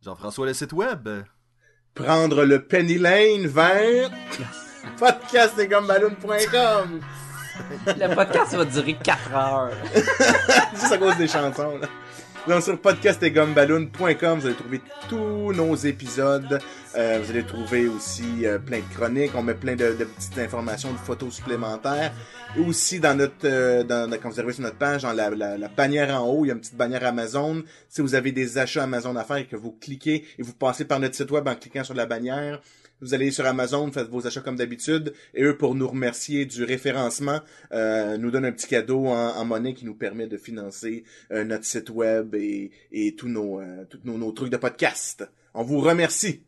Jean-François, 0.02 0.46
le 0.46 0.54
site 0.54 0.72
web? 0.72 1.08
Prendre 1.94 2.44
le 2.44 2.64
Penny 2.64 2.98
Lane 2.98 3.46
vers 3.46 4.10
podcastdesgumballoons.com. 4.98 7.00
Le 7.86 8.12
podcast 8.12 8.56
va 8.56 8.64
durer 8.64 8.94
4 8.94 9.34
heures. 9.34 9.70
Juste 10.74 10.90
à 10.90 10.98
cause 10.98 11.16
des 11.16 11.28
chansons, 11.28 11.78
là. 11.78 11.86
Donc, 12.48 12.64
sur 12.64 12.76
podcastesgumballoon.com, 12.80 14.40
vous 14.40 14.46
allez 14.46 14.56
trouver 14.56 14.82
tous 15.08 15.52
nos 15.52 15.76
épisodes. 15.76 16.58
Euh, 16.96 17.20
vous 17.22 17.30
allez 17.30 17.44
trouver 17.44 17.88
aussi 17.88 18.46
euh, 18.46 18.58
plein 18.58 18.78
de 18.78 18.94
chroniques. 18.94 19.32
On 19.34 19.42
met 19.42 19.54
plein 19.54 19.74
de, 19.74 19.94
de 19.94 20.04
petites 20.04 20.38
informations, 20.38 20.92
de 20.92 20.98
photos 20.98 21.34
supplémentaires. 21.34 22.12
Et 22.56 22.60
aussi, 22.60 23.00
dans 23.00 23.16
notre, 23.16 23.34
euh, 23.44 23.82
dans, 23.82 24.08
quand 24.20 24.30
vous 24.30 24.38
arrivez 24.38 24.52
sur 24.52 24.62
notre 24.62 24.78
page, 24.78 25.02
dans 25.02 25.12
la, 25.12 25.30
la, 25.30 25.58
la 25.58 25.68
bannière 25.68 26.14
en 26.14 26.28
haut, 26.28 26.44
il 26.44 26.48
y 26.48 26.50
a 26.52 26.54
une 26.54 26.60
petite 26.60 26.76
bannière 26.76 27.04
Amazon. 27.04 27.64
Si 27.88 28.00
vous 28.00 28.14
avez 28.14 28.30
des 28.30 28.58
achats 28.58 28.84
Amazon 28.84 29.16
à 29.16 29.24
faire 29.24 29.38
et 29.38 29.46
que 29.46 29.56
vous 29.56 29.72
cliquez 29.72 30.24
et 30.38 30.42
vous 30.42 30.52
passez 30.52 30.84
par 30.84 31.00
notre 31.00 31.16
site 31.16 31.30
web 31.32 31.48
en 31.48 31.56
cliquant 31.56 31.82
sur 31.82 31.94
la 31.94 32.06
bannière, 32.06 32.60
vous 33.00 33.12
allez 33.12 33.32
sur 33.32 33.44
Amazon, 33.44 33.90
faites 33.90 34.08
vos 34.08 34.26
achats 34.26 34.40
comme 34.40 34.56
d'habitude, 34.56 35.14
et 35.34 35.42
eux, 35.42 35.58
pour 35.58 35.74
nous 35.74 35.88
remercier 35.88 36.46
du 36.46 36.62
référencement, 36.62 37.40
euh, 37.72 38.16
nous 38.18 38.30
donnent 38.30 38.44
un 38.44 38.52
petit 38.52 38.68
cadeau 38.68 39.06
en, 39.06 39.36
en 39.36 39.44
monnaie 39.44 39.74
qui 39.74 39.84
nous 39.84 39.96
permet 39.96 40.28
de 40.28 40.36
financer 40.36 41.02
euh, 41.32 41.42
notre 41.42 41.64
site 41.64 41.90
web 41.90 42.36
et, 42.36 42.70
et 42.92 43.16
tous 43.16 43.28
nos, 43.28 43.60
euh, 43.60 43.84
tous 43.90 43.98
nos, 44.04 44.16
nos 44.16 44.30
trucs 44.30 44.50
de 44.50 44.56
podcast. 44.56 45.28
On 45.54 45.64
vous 45.64 45.80
remercie. 45.80 46.44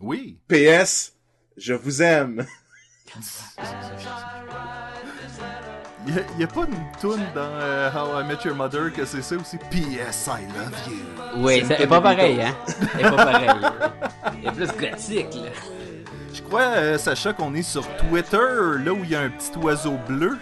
Oui. 0.00 0.38
PS, 0.48 1.14
je 1.56 1.74
vous 1.74 2.02
aime. 2.02 2.46
Il 6.08 6.40
y, 6.40 6.44
a- 6.44 6.46
pas 6.46 6.60
une 6.66 7.00
toune 7.00 7.24
dans 7.34 7.40
euh, 7.40 7.90
How 7.90 8.20
I 8.20 8.24
Met 8.24 8.36
Your 8.44 8.54
Mother 8.54 8.92
que 8.92 9.04
c'est 9.04 9.22
ça 9.22 9.34
aussi? 9.36 9.58
P.S. 9.70 10.28
I 10.30 10.44
love 10.56 10.72
you. 10.88 11.42
Oui, 11.44 11.64
C'est 11.66 11.86
pas 11.88 12.00
tonne 12.00 12.12
de 12.12 12.16
pareil, 12.16 12.40
hein? 12.42 12.56
C'est 12.66 13.02
pas 13.02 13.16
pareil. 13.16 13.50
Il 14.40 14.48
est 14.48 14.52
plus 14.52 14.68
gothique, 14.78 15.34
là. 15.34 15.50
Je 16.32 16.42
crois, 16.42 16.62
euh, 16.76 16.98
Sacha, 16.98 17.32
qu'on 17.32 17.54
est 17.54 17.62
sur 17.62 17.84
Twitter, 17.96 18.36
là 18.84 18.92
où 18.92 19.02
il 19.02 19.10
y 19.10 19.16
a 19.16 19.20
un 19.22 19.30
petit 19.30 19.58
oiseau 19.58 19.98
bleu. 20.06 20.38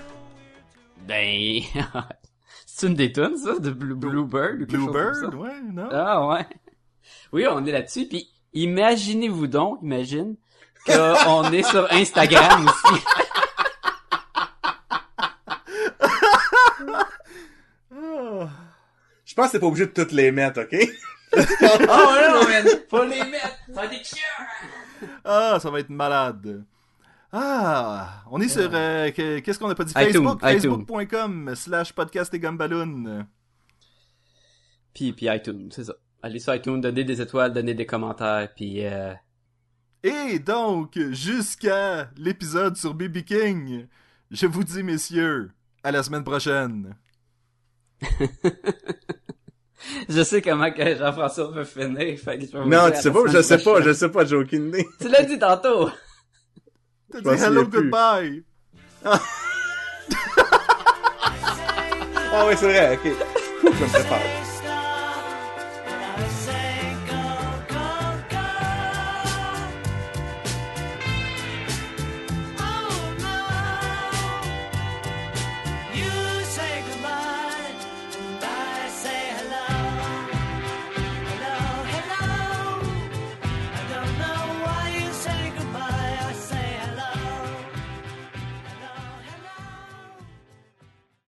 Ben... 1.09 1.61
c'est 2.67 2.89
une 2.89 2.95
des 2.95 3.11
tunes, 3.13 3.39
ça, 3.39 3.59
de 3.59 3.71
Blue, 3.71 3.95
Bluebird 3.95 4.61
ou 4.63 4.67
quelque 4.67 4.77
chose 4.77 5.21
comme 5.23 5.31
Bluebird, 5.31 5.35
ouais, 5.37 5.73
non? 5.73 5.89
Ah 5.93 6.27
ouais. 6.29 6.47
Oui, 7.33 7.47
on 7.49 7.65
est 7.65 7.73
là-dessus. 7.73 8.07
Puis 8.07 8.29
imaginez-vous 8.55 9.47
donc, 9.47 9.79
imagine, 9.83 10.37
qu'on 10.87 11.53
est 11.53 11.63
sur 11.63 11.91
Instagram 11.93 12.67
aussi. 12.67 13.03
Ah. 17.93 18.49
Je 19.25 19.35
pense 19.35 19.47
que 19.49 19.53
t'es 19.53 19.61
pas 19.61 19.67
obligé 19.67 19.87
de 19.87 19.93
toutes 19.93 20.13
les 20.13 20.31
mettre, 20.33 20.61
ok? 20.63 20.77
oh 21.37 21.41
non, 21.81 22.49
man, 22.49 22.67
faut 22.89 23.05
les 23.05 23.25
mettre. 23.25 23.57
Ça 23.75 23.87
va 23.87 23.95
être 23.95 24.07
chiant. 24.07 25.09
Ah, 25.25 25.59
ça 25.61 25.71
va 25.71 25.81
être 25.81 25.91
malade. 25.91 26.65
Ah, 27.33 28.23
on 28.31 28.41
est 28.41 28.49
sur... 28.49 28.71
euh, 28.73 29.11
que- 29.11 29.41
Qu'est-ce 29.41 29.59
qu'on 29.59 29.69
a 29.69 29.75
pas 29.75 29.83
dit? 29.85 29.93
Facebook, 29.93 30.41
facebook.com 30.41 31.53
slash 31.57 31.93
podcast 31.93 32.33
et 32.35 32.39
gumballoon. 32.39 33.27
Puis, 34.95 35.13
puis 35.13 35.27
iTunes, 35.29 35.69
c'est 35.73 35.85
ça. 35.85 35.95
Allez 36.25 36.39
sur 36.39 36.55
iTunes, 36.55 36.81
donnez 36.81 37.05
des 37.05 37.21
étoiles, 37.21 37.53
donnez 37.53 37.75
des 37.75 37.85
commentaires, 37.85 38.49
puis 38.57 38.87
euh... 38.87 39.13
Et 40.03 40.39
donc, 40.39 40.99
jusqu'à 41.11 42.09
l'épisode 42.17 42.79
sur 42.79 42.95
BB 42.95 43.25
King, 43.25 43.87
je 44.31 44.47
vous 44.47 44.65
dis, 44.65 44.83
messieurs, 44.83 45.51
à 45.83 45.93
la 45.93 46.03
semaine 46.03 46.25
prochaine. 46.25 46.97
je 50.09 50.23
sais 50.23 50.41
comment 50.41 50.71
que 50.73 50.97
Jean-François 50.97 51.51
veut 51.51 51.65
finir. 51.65 52.19
Fait 52.19 52.39
que 52.39 52.47
je 52.47 52.57
vais 52.57 52.65
Non, 52.65 52.91
tu 52.91 53.03
sais 53.03 53.11
pas, 53.13 53.27
je 53.27 53.43
sais 53.43 53.59
pas, 53.59 53.83
je 53.83 53.93
sais 53.93 54.09
pas, 54.09 54.25
j'ai 54.25 54.37
aucune 54.37 54.69
idée. 54.69 54.89
Tu 54.99 55.09
l'as 55.09 55.25
dit 55.25 55.39
tantôt. 55.39 55.91
T'as 57.13 57.21
dit 57.21 57.43
hello, 57.43 57.67
goodbye. 57.67 58.43
Ah 59.05 59.21
oui, 62.49 62.55
c'est 62.57 62.73
vrai, 62.73 62.95
ok. 62.95 63.13
Je 63.63 63.69
me 63.69 63.93
prépare. 63.93 64.44